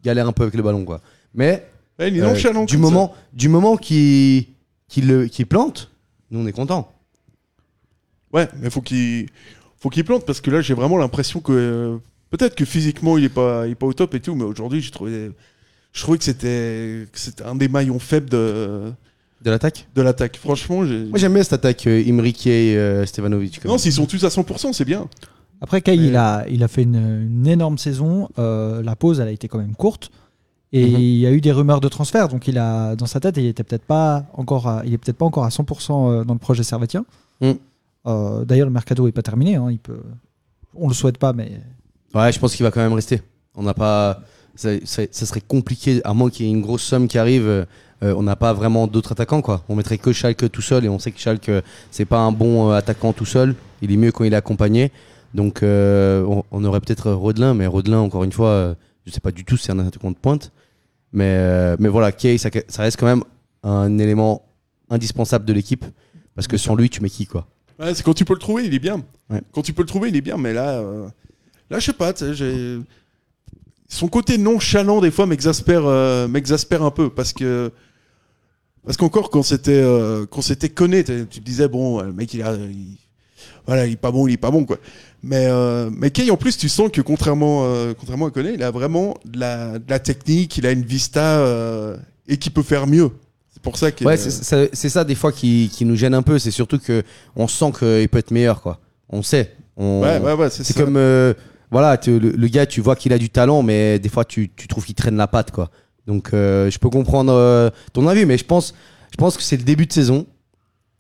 galère 0.04 0.28
un 0.28 0.32
peu 0.32 0.44
avec 0.44 0.56
le 0.56 0.64
ballon, 0.64 0.86
quoi. 0.86 1.02
Mais 1.34 1.68
Ouais, 2.00 2.08
il 2.10 2.18
est 2.18 2.22
euh, 2.22 2.28
nonchalant. 2.30 2.64
du 2.66 2.76
ça. 2.76 2.80
moment, 2.80 3.14
du 3.34 3.50
moment 3.50 3.76
qu'il, 3.78 4.46
qu'il 4.88 5.08
le, 5.08 5.28
qu'il 5.28 5.46
plante, 5.46 5.92
nous 6.32 6.40
on 6.40 6.48
est 6.48 6.52
content. 6.54 6.92
Ouais, 8.36 8.48
mais 8.62 8.70
faut 8.70 8.82
qu'il 8.82 9.28
faut 9.80 9.90
qu'il 9.90 10.04
plante 10.04 10.26
parce 10.26 10.42
que 10.42 10.52
là 10.52 10.62
j'ai 10.62 10.74
vraiment 10.76 10.98
l'impression 10.98 11.40
que 11.40 11.52
euh, 11.54 11.98
peut-être 12.30 12.56
que 12.56 12.66
physiquement 12.66 13.18
il 13.18 13.24
est 13.24 13.30
pas 13.30 13.66
il 13.66 13.72
est 13.72 13.76
pas 13.76 13.86
au 13.88 13.94
top 13.94 14.14
et 14.14 14.20
tout, 14.20 14.36
mais 14.36 14.44
aujourd'hui 14.44 14.82
j'ai 14.82 14.92
trouvé 14.92 15.32
je 15.94 16.02
trouvais 16.02 16.18
que 16.18 16.24
c'était 16.26 17.08
c'était 17.14 17.44
un 17.44 17.56
des 17.56 17.68
maillons 17.70 18.00
faibles 18.00 18.30
de 18.30 18.92
De 19.44 19.50
l'attaque? 19.52 19.88
de 19.96 20.02
l'attaque. 20.02 20.38
Franchement, 20.38 20.86
j'ai 20.86 21.06
Moi 21.06 21.18
j'aime 21.18 21.34
bien 21.34 21.44
cette 21.44 21.54
attaque 21.54 21.88
euh, 21.88 22.04
Imrique 22.08 22.46
et 22.48 22.76
euh, 22.78 23.06
Stevanovic. 23.06 23.64
non 23.66 23.78
s'ils 23.78 23.94
sont 23.94 24.06
tous 24.06 24.24
à 24.26 24.28
100%, 24.30 24.74
c'est 24.74 24.86
bien. 24.86 25.08
Après, 25.62 25.82
Kay, 25.82 25.96
Mais- 25.98 26.08
il, 26.08 26.16
a, 26.18 26.46
il 26.50 26.64
a 26.64 26.68
fait 26.68 26.84
une, 26.84 26.96
une 27.32 27.48
énorme 27.48 27.78
saison. 27.78 28.28
Euh, 28.38 28.84
la 28.84 28.98
pause, 28.98 29.22
elle 29.22 29.30
a 29.30 29.32
été 29.32 29.48
quand 29.48 29.58
même 29.58 29.74
courte. 29.76 30.12
Et 30.74 30.86
Mhm. 30.86 31.00
il 31.00 31.18
y 31.20 31.26
a 31.26 31.32
eu 31.32 31.40
des 31.40 31.54
rumeurs 31.54 31.80
de 31.80 31.88
transfert. 31.88 32.28
Donc, 32.28 32.50
il 32.50 32.58
a, 32.58 32.98
dans 32.98 33.06
sa 33.06 33.22
tête, 33.22 33.38
il 33.38 33.46
était 33.46 33.64
peut-être 33.64 33.86
pas 33.86 34.26
encore 34.34 34.68
à, 34.68 34.82
il 34.86 34.94
est 34.94 34.98
peut-être 34.98 35.18
pas 35.18 35.26
encore 35.26 35.46
à 35.46 35.50
100% 35.50 36.10
euh, 36.12 36.24
dans 36.26 36.34
le 36.34 36.40
projet 36.40 36.62
servétien. 36.64 37.06
Mhm. 37.40 37.56
Euh, 38.08 38.46
D'ailleurs, 38.46 38.68
le 38.68 38.74
mercato 38.74 39.08
est 39.08 39.12
pas 39.12 39.22
terminé. 39.24 39.56
hein. 39.56 39.68
Il 39.72 39.80
peut, 39.80 40.02
on 40.76 40.88
le 40.88 40.94
souhaite 40.94 41.18
pas, 41.18 41.34
mais 41.34 41.52
Ouais, 42.14 42.32
je 42.32 42.40
pense 42.40 42.56
qu'il 42.56 42.64
va 42.64 42.72
quand 42.72 42.82
même 42.82 42.94
rester. 42.94 43.22
On 43.56 43.64
n'a 43.64 43.74
pas. 43.74 44.22
Ça, 44.56 44.70
ça- 44.86 45.04
ça 45.12 45.26
serait 45.26 45.42
compliqué, 45.42 46.00
à 46.06 46.14
moins 46.14 46.30
qu'il 46.30 46.46
y 46.46 46.50
ait 46.50 46.52
une 46.52 46.62
grosse 46.62 46.84
somme 46.84 47.08
qui 47.08 47.18
arrive. 47.18 47.48
euh, 47.48 47.66
on 48.02 48.24
n'a 48.24 48.36
pas 48.36 48.54
vraiment 48.54 48.88
d'autres 48.88 49.14
attaquants, 49.14 49.42
quoi. 49.42 49.64
On 49.70 49.76
mettrait 49.76 49.98
que 49.98 50.12
Schalke 50.14 50.50
tout 50.52 50.62
seul, 50.62 50.86
et 50.86 50.90
on 50.90 51.00
sait 51.00 51.12
que 51.12 51.20
Schalke, 51.20 51.50
c'est 51.92 52.06
pas 52.06 52.20
un 52.20 52.32
bon 52.32 52.70
euh, 52.70 52.76
attaquant 52.76 53.14
tout 53.14 53.26
seul. 53.26 53.56
Il 53.82 53.92
est 53.92 53.98
mieux 53.98 54.12
quand 54.12 54.24
il 54.26 54.34
est 54.34 54.36
accompagné. 54.38 54.92
Donc, 55.34 55.60
on, 55.64 56.44
on 56.52 56.64
aurait 56.64 56.80
peut-être 56.82 57.12
Rodelin, 57.12 57.54
mais 57.54 57.68
Rodelin, 57.68 58.00
encore 58.00 58.24
une 58.24 58.32
fois, 58.32 58.76
je 59.06 59.12
sais 59.12 59.20
pas 59.20 59.32
du 59.32 59.44
tout 59.44 59.58
si 59.58 59.66
c'est 59.66 59.72
un 59.74 59.80
attaquant 59.80 60.12
de 60.12 60.16
pointe. 60.16 60.52
Mais, 61.12 61.76
mais 61.78 61.90
voilà, 61.90 62.12
Kay, 62.12 62.38
ça, 62.38 62.50
ça 62.68 62.84
reste 62.84 62.98
quand 63.00 63.06
même 63.06 63.24
un 63.64 63.98
élément 63.98 64.44
indispensable 64.90 65.46
de 65.46 65.54
l'équipe. 65.54 65.84
Parce 66.36 66.48
que 66.48 66.58
sans 66.58 66.76
lui, 66.76 66.90
tu 66.90 67.02
mets 67.02 67.10
qui 67.10 67.26
quoi 67.26 67.48
Ouais, 67.80 67.94
c'est 67.94 68.04
quand 68.04 68.14
tu 68.14 68.26
peux 68.26 68.34
le 68.34 68.40
trouver, 68.40 68.66
il 68.66 68.74
est 68.74 68.80
bien. 68.80 69.04
Ouais. 69.30 69.42
Quand 69.52 69.62
tu 69.62 69.74
peux 69.74 69.82
le 69.82 69.88
trouver, 69.88 70.10
il 70.10 70.16
est 70.16 70.22
bien. 70.22 70.38
Mais 70.38 70.54
là, 70.54 70.80
euh, 70.80 71.08
là, 71.70 71.80
je 71.80 71.86
sais 71.86 71.94
pas. 71.94 72.14
j'ai- 72.34 72.80
Son 73.88 74.08
côté 74.08 74.38
nonchalant 74.38 75.00
des 75.00 75.12
fois 75.12 75.26
m'exaspère, 75.28 75.86
euh, 75.86 76.28
m'exaspère 76.28 76.82
un 76.84 76.90
peu 76.92 77.10
parce 77.10 77.34
que 77.34 77.72
parce 78.84 78.98
qu'encore 78.98 79.30
quand 79.30 79.44
c'était 79.44 79.72
euh, 79.82 80.26
quand 80.26 80.42
c'était 80.42 80.70
Koné, 80.70 81.04
t'es- 81.04 81.26
tu 81.28 81.40
te 81.40 81.46
disais 81.46 81.68
bon, 81.68 82.02
le 82.02 82.12
mec 82.12 82.34
il 82.34 82.42
a, 82.42 82.56
il- 82.56 82.98
voilà, 83.68 83.86
il 83.86 83.94
est 83.94 83.96
pas 83.96 84.12
bon, 84.12 84.28
il 84.28 84.34
est 84.34 84.38
pas 84.38 84.50
bon 84.52 84.66
quoi. 84.66 84.78
Mais 85.22 85.46
euh, 85.48 85.90
mais 85.94 86.10
Kay 86.10 86.32
en 86.32 86.36
plus, 86.38 86.58
tu 86.58 86.68
sens 86.68 86.90
que 86.92 87.00
contrairement 87.02 87.66
euh, 87.66 87.94
contrairement 87.98 88.26
à 88.26 88.32
Koné, 88.32 88.54
il 88.56 88.64
a 88.64 88.72
vraiment 88.72 89.16
de 89.24 89.40
la, 89.40 89.78
de 89.78 89.90
la 89.90 90.00
technique, 90.00 90.58
il 90.58 90.66
a 90.66 90.72
une 90.72 90.84
vista 90.84 91.46
et 92.28 92.38
qui 92.38 92.50
peut 92.50 92.64
faire 92.64 92.88
mieux. 92.88 93.12
C'est 93.66 93.72
pour 93.72 93.78
ça 93.78 93.92
que 93.92 94.04
Ouais, 94.06 94.18
c'est 94.18 94.30
ça, 94.32 94.58
c'est 94.74 94.90
ça 94.90 95.04
des 95.04 95.16
fois 95.16 95.32
qui, 95.32 95.70
qui 95.72 95.86
nous 95.86 95.96
gêne 95.96 96.14
un 96.14 96.22
peu. 96.22 96.40
C'est 96.40 96.52
surtout 96.52 96.80
que 96.80 97.04
on 97.36 97.48
sent 97.48 97.72
qu'il 97.80 98.08
peut 98.10 98.18
être 98.20 98.32
meilleur, 98.32 98.62
quoi. 98.62 98.80
On 99.10 99.22
sait. 99.22 99.56
On- 99.78 100.02
ouais, 100.02 100.20
ouais, 100.20 100.34
ouais, 100.34 100.50
c'est 100.50 100.76
comme 100.78 100.96
euh, 100.98 101.34
voilà, 101.72 102.00
le, 102.08 102.18
le 102.20 102.48
gars, 102.48 102.66
tu 102.66 102.80
vois 102.82 102.96
qu'il 102.96 103.12
a 103.12 103.18
du 103.18 103.30
talent, 103.30 103.62
mais 103.64 104.00
des 104.00 104.08
fois 104.10 104.24
tu, 104.24 104.50
tu 104.56 104.68
trouves 104.68 104.86
qu'il 104.86 104.96
traîne 104.96 105.18
la 105.18 105.28
patte, 105.28 105.52
quoi. 105.52 105.70
Donc 106.08 106.34
euh, 106.34 106.70
je 106.72 106.78
peux 106.80 106.90
comprendre 106.90 107.34
euh, 107.34 107.70
ton 107.92 108.08
avis, 108.08 108.26
mais 108.26 108.38
je 108.38 108.46
pense, 108.46 108.74
je 109.12 109.18
pense 109.18 109.36
que 109.36 109.44
c'est 109.44 109.58
le 109.58 109.64
début 109.64 109.86
de 109.86 109.92
saison 109.94 110.28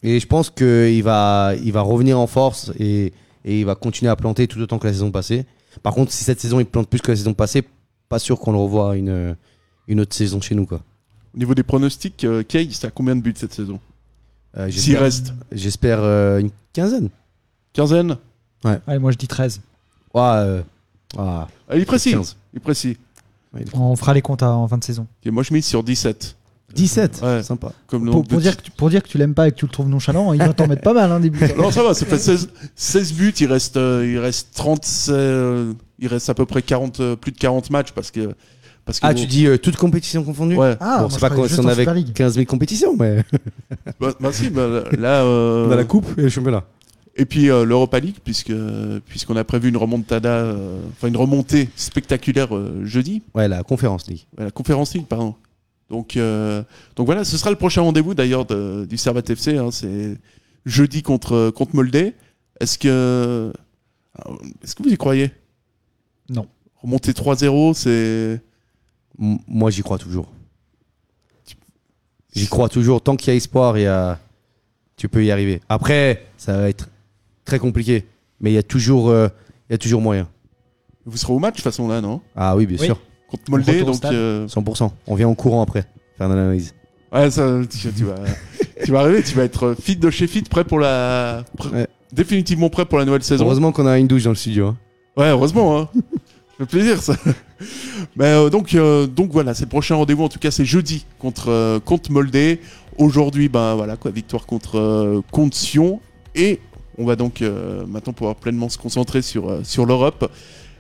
et 0.04 0.20
je 0.20 0.28
pense 0.28 0.50
qu'il 0.50 1.04
va, 1.04 1.54
il 1.64 1.72
va 1.72 1.82
revenir 1.82 2.20
en 2.20 2.28
force 2.28 2.72
et, 2.80 3.14
et 3.46 3.60
il 3.60 3.66
va 3.66 3.76
continuer 3.76 4.12
à 4.12 4.16
planter 4.16 4.48
tout 4.48 4.60
autant 4.60 4.78
que 4.80 4.88
la 4.88 4.94
saison 4.94 5.12
passée. 5.12 5.46
Par 5.84 5.94
contre, 5.94 6.12
si 6.12 6.24
cette 6.24 6.40
saison 6.42 6.60
il 6.60 6.66
plante 6.66 6.90
plus 6.90 7.00
que 7.02 7.12
la 7.12 7.16
saison 7.18 7.34
passée, 7.34 7.64
pas 8.10 8.20
sûr 8.20 8.40
qu'on 8.40 8.52
le 8.52 8.58
revoit 8.58 8.98
une, 8.98 9.36
une 9.88 10.00
autre 10.02 10.16
saison 10.16 10.42
chez 10.42 10.56
nous, 10.56 10.66
quoi. 10.66 10.82
Au 11.36 11.38
niveau 11.40 11.54
des 11.54 11.64
pronostics, 11.64 12.24
euh, 12.24 12.44
Kay, 12.44 12.70
c'est 12.72 12.88
à 12.88 12.92
combien 12.92 13.16
de 13.16 13.22
buts 13.22 13.34
cette 13.36 13.54
saison 13.54 13.80
Euh, 14.58 14.72
S'il 14.72 14.96
reste 14.98 15.34
J'espère 15.52 16.00
euh, 16.02 16.40
une 16.40 16.50
quinzaine. 16.74 17.10
quinzaine. 17.74 18.18
Allez, 18.64 19.00
moi 19.00 19.12
je 19.12 19.18
dis 19.18 19.28
13. 19.28 19.60
Ouais, 20.14 20.22
euh, 20.24 20.62
ah, 21.18 21.48
Ah, 21.70 21.76
il 21.76 21.82
est 21.82 21.86
précis. 21.86 22.12
15. 22.12 22.36
Il 22.54 22.58
est 22.58 22.60
précis. 22.62 22.98
On 23.74 23.96
fera 23.96 24.14
les 24.14 24.22
comptes 24.22 24.44
à- 24.44 24.52
en 24.52 24.68
fin 24.68 24.78
de 24.78 24.84
saison. 24.84 25.08
Et 25.24 25.32
moi, 25.32 25.44
je 25.44 25.54
mise 25.54 25.66
sur 25.66 25.84
17. 25.84 26.36
17, 26.74 27.22
Ouais. 27.24 27.42
sympa. 27.44 27.72
Comme 27.88 28.04
Pour, 28.06 28.16
nombre 28.16 28.28
pour 28.28 28.38
de 28.40 28.44
dire 28.44 28.58
que 28.58 28.62
tu, 28.64 28.72
pour 28.72 28.90
dire 28.90 29.02
que 29.04 29.08
tu 29.08 29.18
l'aimes 29.18 29.34
pas 29.34 29.48
et 29.48 29.52
que 29.52 29.56
tu 29.58 29.66
le 29.66 29.72
trouves 29.72 29.88
nonchalant, 29.88 30.34
il 30.34 30.40
va 30.40 30.52
t'en 30.54 30.68
mettre 30.68 30.82
pas 30.82 30.94
mal, 30.94 31.10
hein, 31.12 31.20
début. 31.22 31.40
Non, 31.58 31.72
ça 31.72 31.84
va, 31.84 31.94
ça 31.94 32.06
fait 32.06 32.18
16, 32.18 32.50
16 32.76 33.14
buts, 33.14 33.34
il 33.40 33.48
reste, 33.48 33.78
euh, 33.78 34.06
il 34.06 34.18
reste 34.20 34.50
30, 34.56 34.86
euh, 35.10 35.72
il 36.00 36.08
reste 36.08 36.30
à 36.30 36.34
peu 36.34 36.46
près 36.46 36.62
40, 36.62 37.00
euh, 37.00 37.16
plus 37.16 37.32
de 37.32 37.38
40 37.38 37.70
matchs 37.70 37.92
parce 37.94 38.12
que. 38.12 38.36
Parce 38.86 39.00
que 39.00 39.08
Ah, 39.08 39.14
tu 39.16 39.26
dis 39.26 39.48
euh, 39.48 39.58
toutes 39.58 39.78
compétitions 39.78 40.24
confondues 40.24 40.56
Ouais. 40.58 40.76
Ah, 40.80 41.00
Bon, 41.02 41.10
c'est 41.10 41.20
pas 41.20 41.30
si 41.48 41.60
on 41.60 41.68
avait 41.68 41.82
Super 41.82 41.94
League. 41.96 42.14
15 42.14 42.36
000 42.36 42.46
compétitions, 42.46 42.96
mais. 42.98 43.24
Bah, 44.00 44.14
bah 44.20 44.32
si, 44.32 44.50
bah, 44.50 44.84
là. 44.98 45.24
euh, 45.24 45.68
On 45.68 45.72
a 45.72 45.76
la 45.76 45.84
coupe 45.86 46.06
et 46.18 46.24
le 46.24 46.30
championnat. 46.30 46.64
Et 47.16 47.26
puis 47.26 47.50
euh, 47.50 47.64
l'Europa 47.66 48.00
League, 48.00 48.18
puisque, 48.24 48.52
puisqu'on 49.08 49.38
a 49.38 49.44
prévu 49.46 49.70
une 49.70 49.78
remontada, 49.78 50.30
euh, 50.30 50.82
enfin 50.92 51.08
une 51.08 51.16
remontée 51.18 51.70
spectaculaire 51.78 52.56
euh, 52.56 52.84
jeudi, 52.86 53.24
Ouais, 53.34 53.48
la 53.48 53.64
conférence 53.64 54.08
League. 54.08 54.26
la 54.38 54.52
conférence 54.52 54.94
League, 54.94 55.06
pardon. 55.08 55.34
Donc, 55.90 56.18
euh, 56.18 56.62
donc 56.96 57.06
voilà, 57.06 57.24
ce 57.24 57.38
sera 57.38 57.52
le 57.52 57.56
prochain 57.56 57.82
rendez-vous 57.84 58.14
d'ailleurs 58.16 58.46
du 58.46 58.98
Servette 58.98 59.30
FC. 59.30 59.58
hein, 59.58 59.70
c'est 59.72 60.18
jeudi 60.66 61.04
contre, 61.04 61.52
contre 61.52 61.76
Moldé. 61.76 62.14
Est-ce 62.60 62.78
que, 62.78 63.52
est-ce 64.64 64.76
que 64.76 64.84
vous 64.84 64.90
y 64.90 64.98
croyez? 64.98 65.32
Non. 66.30 66.48
Remonter 66.82 67.12
3-0, 67.14 67.74
c'est. 67.76 68.42
M- 69.22 69.38
moi, 69.48 69.70
j'y 69.72 69.82
crois 69.84 69.98
toujours. 69.98 70.28
J'y 72.34 72.48
crois 72.48 72.70
toujours. 72.70 73.02
Tant 73.02 73.16
qu'il 73.16 73.30
y 73.30 73.32
a 73.32 73.36
espoir, 73.36 73.78
il 73.78 73.84
y 73.84 73.88
a... 73.88 74.20
tu 74.98 75.08
peux 75.08 75.24
y 75.24 75.32
arriver. 75.32 75.62
Après, 75.70 76.26
ça 76.38 76.58
va 76.58 76.70
être 76.70 76.90
très 77.46 77.60
compliqué. 77.60 78.06
Mais 78.42 78.52
il 78.52 78.56
y, 78.56 78.58
a 78.58 78.64
toujours, 78.64 79.10
euh, 79.10 79.30
il 79.70 79.74
y 79.74 79.76
a 79.76 79.78
toujours 79.78 80.02
moyen. 80.02 80.28
Vous 81.06 81.16
serez 81.18 81.32
au 81.34 81.40
match 81.40 81.54
de 81.54 81.58
toute 81.58 81.64
façon 81.64 81.88
là, 81.88 82.02
non? 82.02 82.20
Ah 82.36 82.56
oui, 82.56 82.66
bien 82.66 82.78
Oui. 82.80 82.86
sûr. 82.86 83.00
Contre 83.30 83.44
Moldé, 83.50 83.84
donc. 83.84 83.96
stade. 83.96 84.14
euh, 84.14 84.48
100%. 84.48 84.92
On 85.08 85.16
vient 85.16 85.28
en 85.30 85.36
courant 85.36 85.62
après. 85.62 85.86
Faire 86.18 86.28
une 86.28 86.34
analyse. 86.34 86.74
Ouais, 87.14 87.32
ça, 87.32 87.62
tu, 87.70 87.78
tu 87.94 88.04
vas, 88.04 88.16
tu 88.84 88.92
vas 88.92 89.00
arriver, 89.02 89.24
tu 89.24 89.36
vas 89.36 89.44
être 89.44 89.76
fit 89.80 89.96
de 89.96 90.10
chez 90.10 90.28
fit, 90.28 90.42
prêt 90.42 90.64
pour 90.66 90.80
la. 90.80 91.44
prêt- 91.58 91.72
Ouais. 91.72 91.88
Définitivement 92.12 92.70
prêt 92.70 92.86
pour 92.86 92.98
la 92.98 93.06
nouvelle 93.06 93.24
saison. 93.24 93.46
Heureusement 93.46 93.72
qu'on 93.72 93.88
a 93.88 93.98
une 93.98 94.08
douche 94.08 94.24
dans 94.24 94.30
le 94.32 94.36
studio. 94.36 94.68
hein. 94.68 94.78
Ouais, 95.18 95.30
heureusement, 95.30 95.80
hein. 95.80 95.90
Ça 96.58 96.66
fait 96.66 96.78
plaisir 96.78 97.02
ça. 97.02 97.16
Mais 98.16 98.26
euh, 98.34 98.50
donc, 98.50 98.74
euh, 98.74 99.08
donc 99.08 99.32
voilà, 99.32 99.54
c'est 99.54 99.66
le 99.66 99.70
prochain 99.70 99.96
rendez-vous. 99.96 100.24
En 100.24 100.30
tout 100.30 100.40
cas, 100.40 100.52
c'est 100.52 100.66
jeudi 100.66 101.06
contre, 101.20 101.50
euh, 101.50 101.80
contre 101.80 102.12
Moldé. 102.12 102.62
Aujourd'hui, 102.98 103.50
ben 103.50 103.76
voilà 103.76 103.98
quoi, 103.98 104.12
victoire 104.12 104.46
contre, 104.46 104.78
euh, 104.78 105.22
contre 105.32 105.58
Sion. 105.58 106.00
Et 106.34 106.62
on 106.98 107.06
va 107.06 107.16
donc 107.16 107.42
euh, 107.42 107.86
maintenant 107.86 108.14
pouvoir 108.14 108.36
pleinement 108.36 108.70
se 108.70 108.78
concentrer 108.78 109.22
sur, 109.22 109.50
euh, 109.50 109.62
sur 109.64 109.86
l'Europe. 109.86 110.32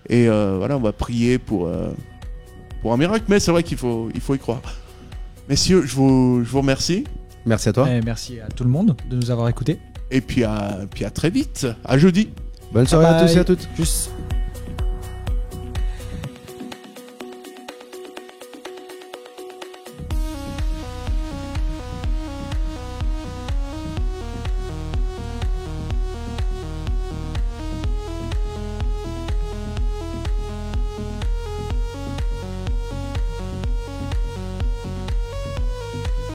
Et 0.09 0.29
euh, 0.29 0.55
voilà, 0.57 0.77
on 0.77 0.81
va 0.81 0.93
prier 0.93 1.39
pour, 1.39 1.67
euh, 1.67 1.91
pour 2.81 2.93
un 2.93 2.97
miracle. 2.97 3.25
Mais 3.27 3.39
c'est 3.39 3.51
vrai 3.51 3.63
qu'il 3.63 3.77
faut, 3.77 4.09
il 4.13 4.21
faut 4.21 4.35
y 4.35 4.39
croire. 4.39 4.61
Messieurs, 5.49 5.83
je 5.85 5.95
vous, 5.95 6.41
je 6.43 6.49
vous 6.49 6.61
remercie. 6.61 7.03
Merci 7.45 7.69
à 7.69 7.73
toi. 7.73 7.89
Et 7.89 8.01
merci 8.01 8.39
à 8.39 8.47
tout 8.47 8.63
le 8.63 8.69
monde 8.69 8.95
de 9.09 9.15
nous 9.15 9.29
avoir 9.29 9.49
écoutés. 9.49 9.77
Et 10.09 10.21
puis 10.21 10.43
à, 10.43 10.79
puis 10.89 11.03
à 11.05 11.09
très 11.09 11.29
vite. 11.29 11.67
À 11.83 11.97
jeudi. 11.97 12.29
Bonne 12.71 12.87
soirée 12.87 13.05
à 13.05 13.13
Bye 13.13 13.27
tous 13.27 13.35
et 13.35 13.39
à 13.39 13.43
toutes. 13.43 13.67
Tchuss. 13.75 14.09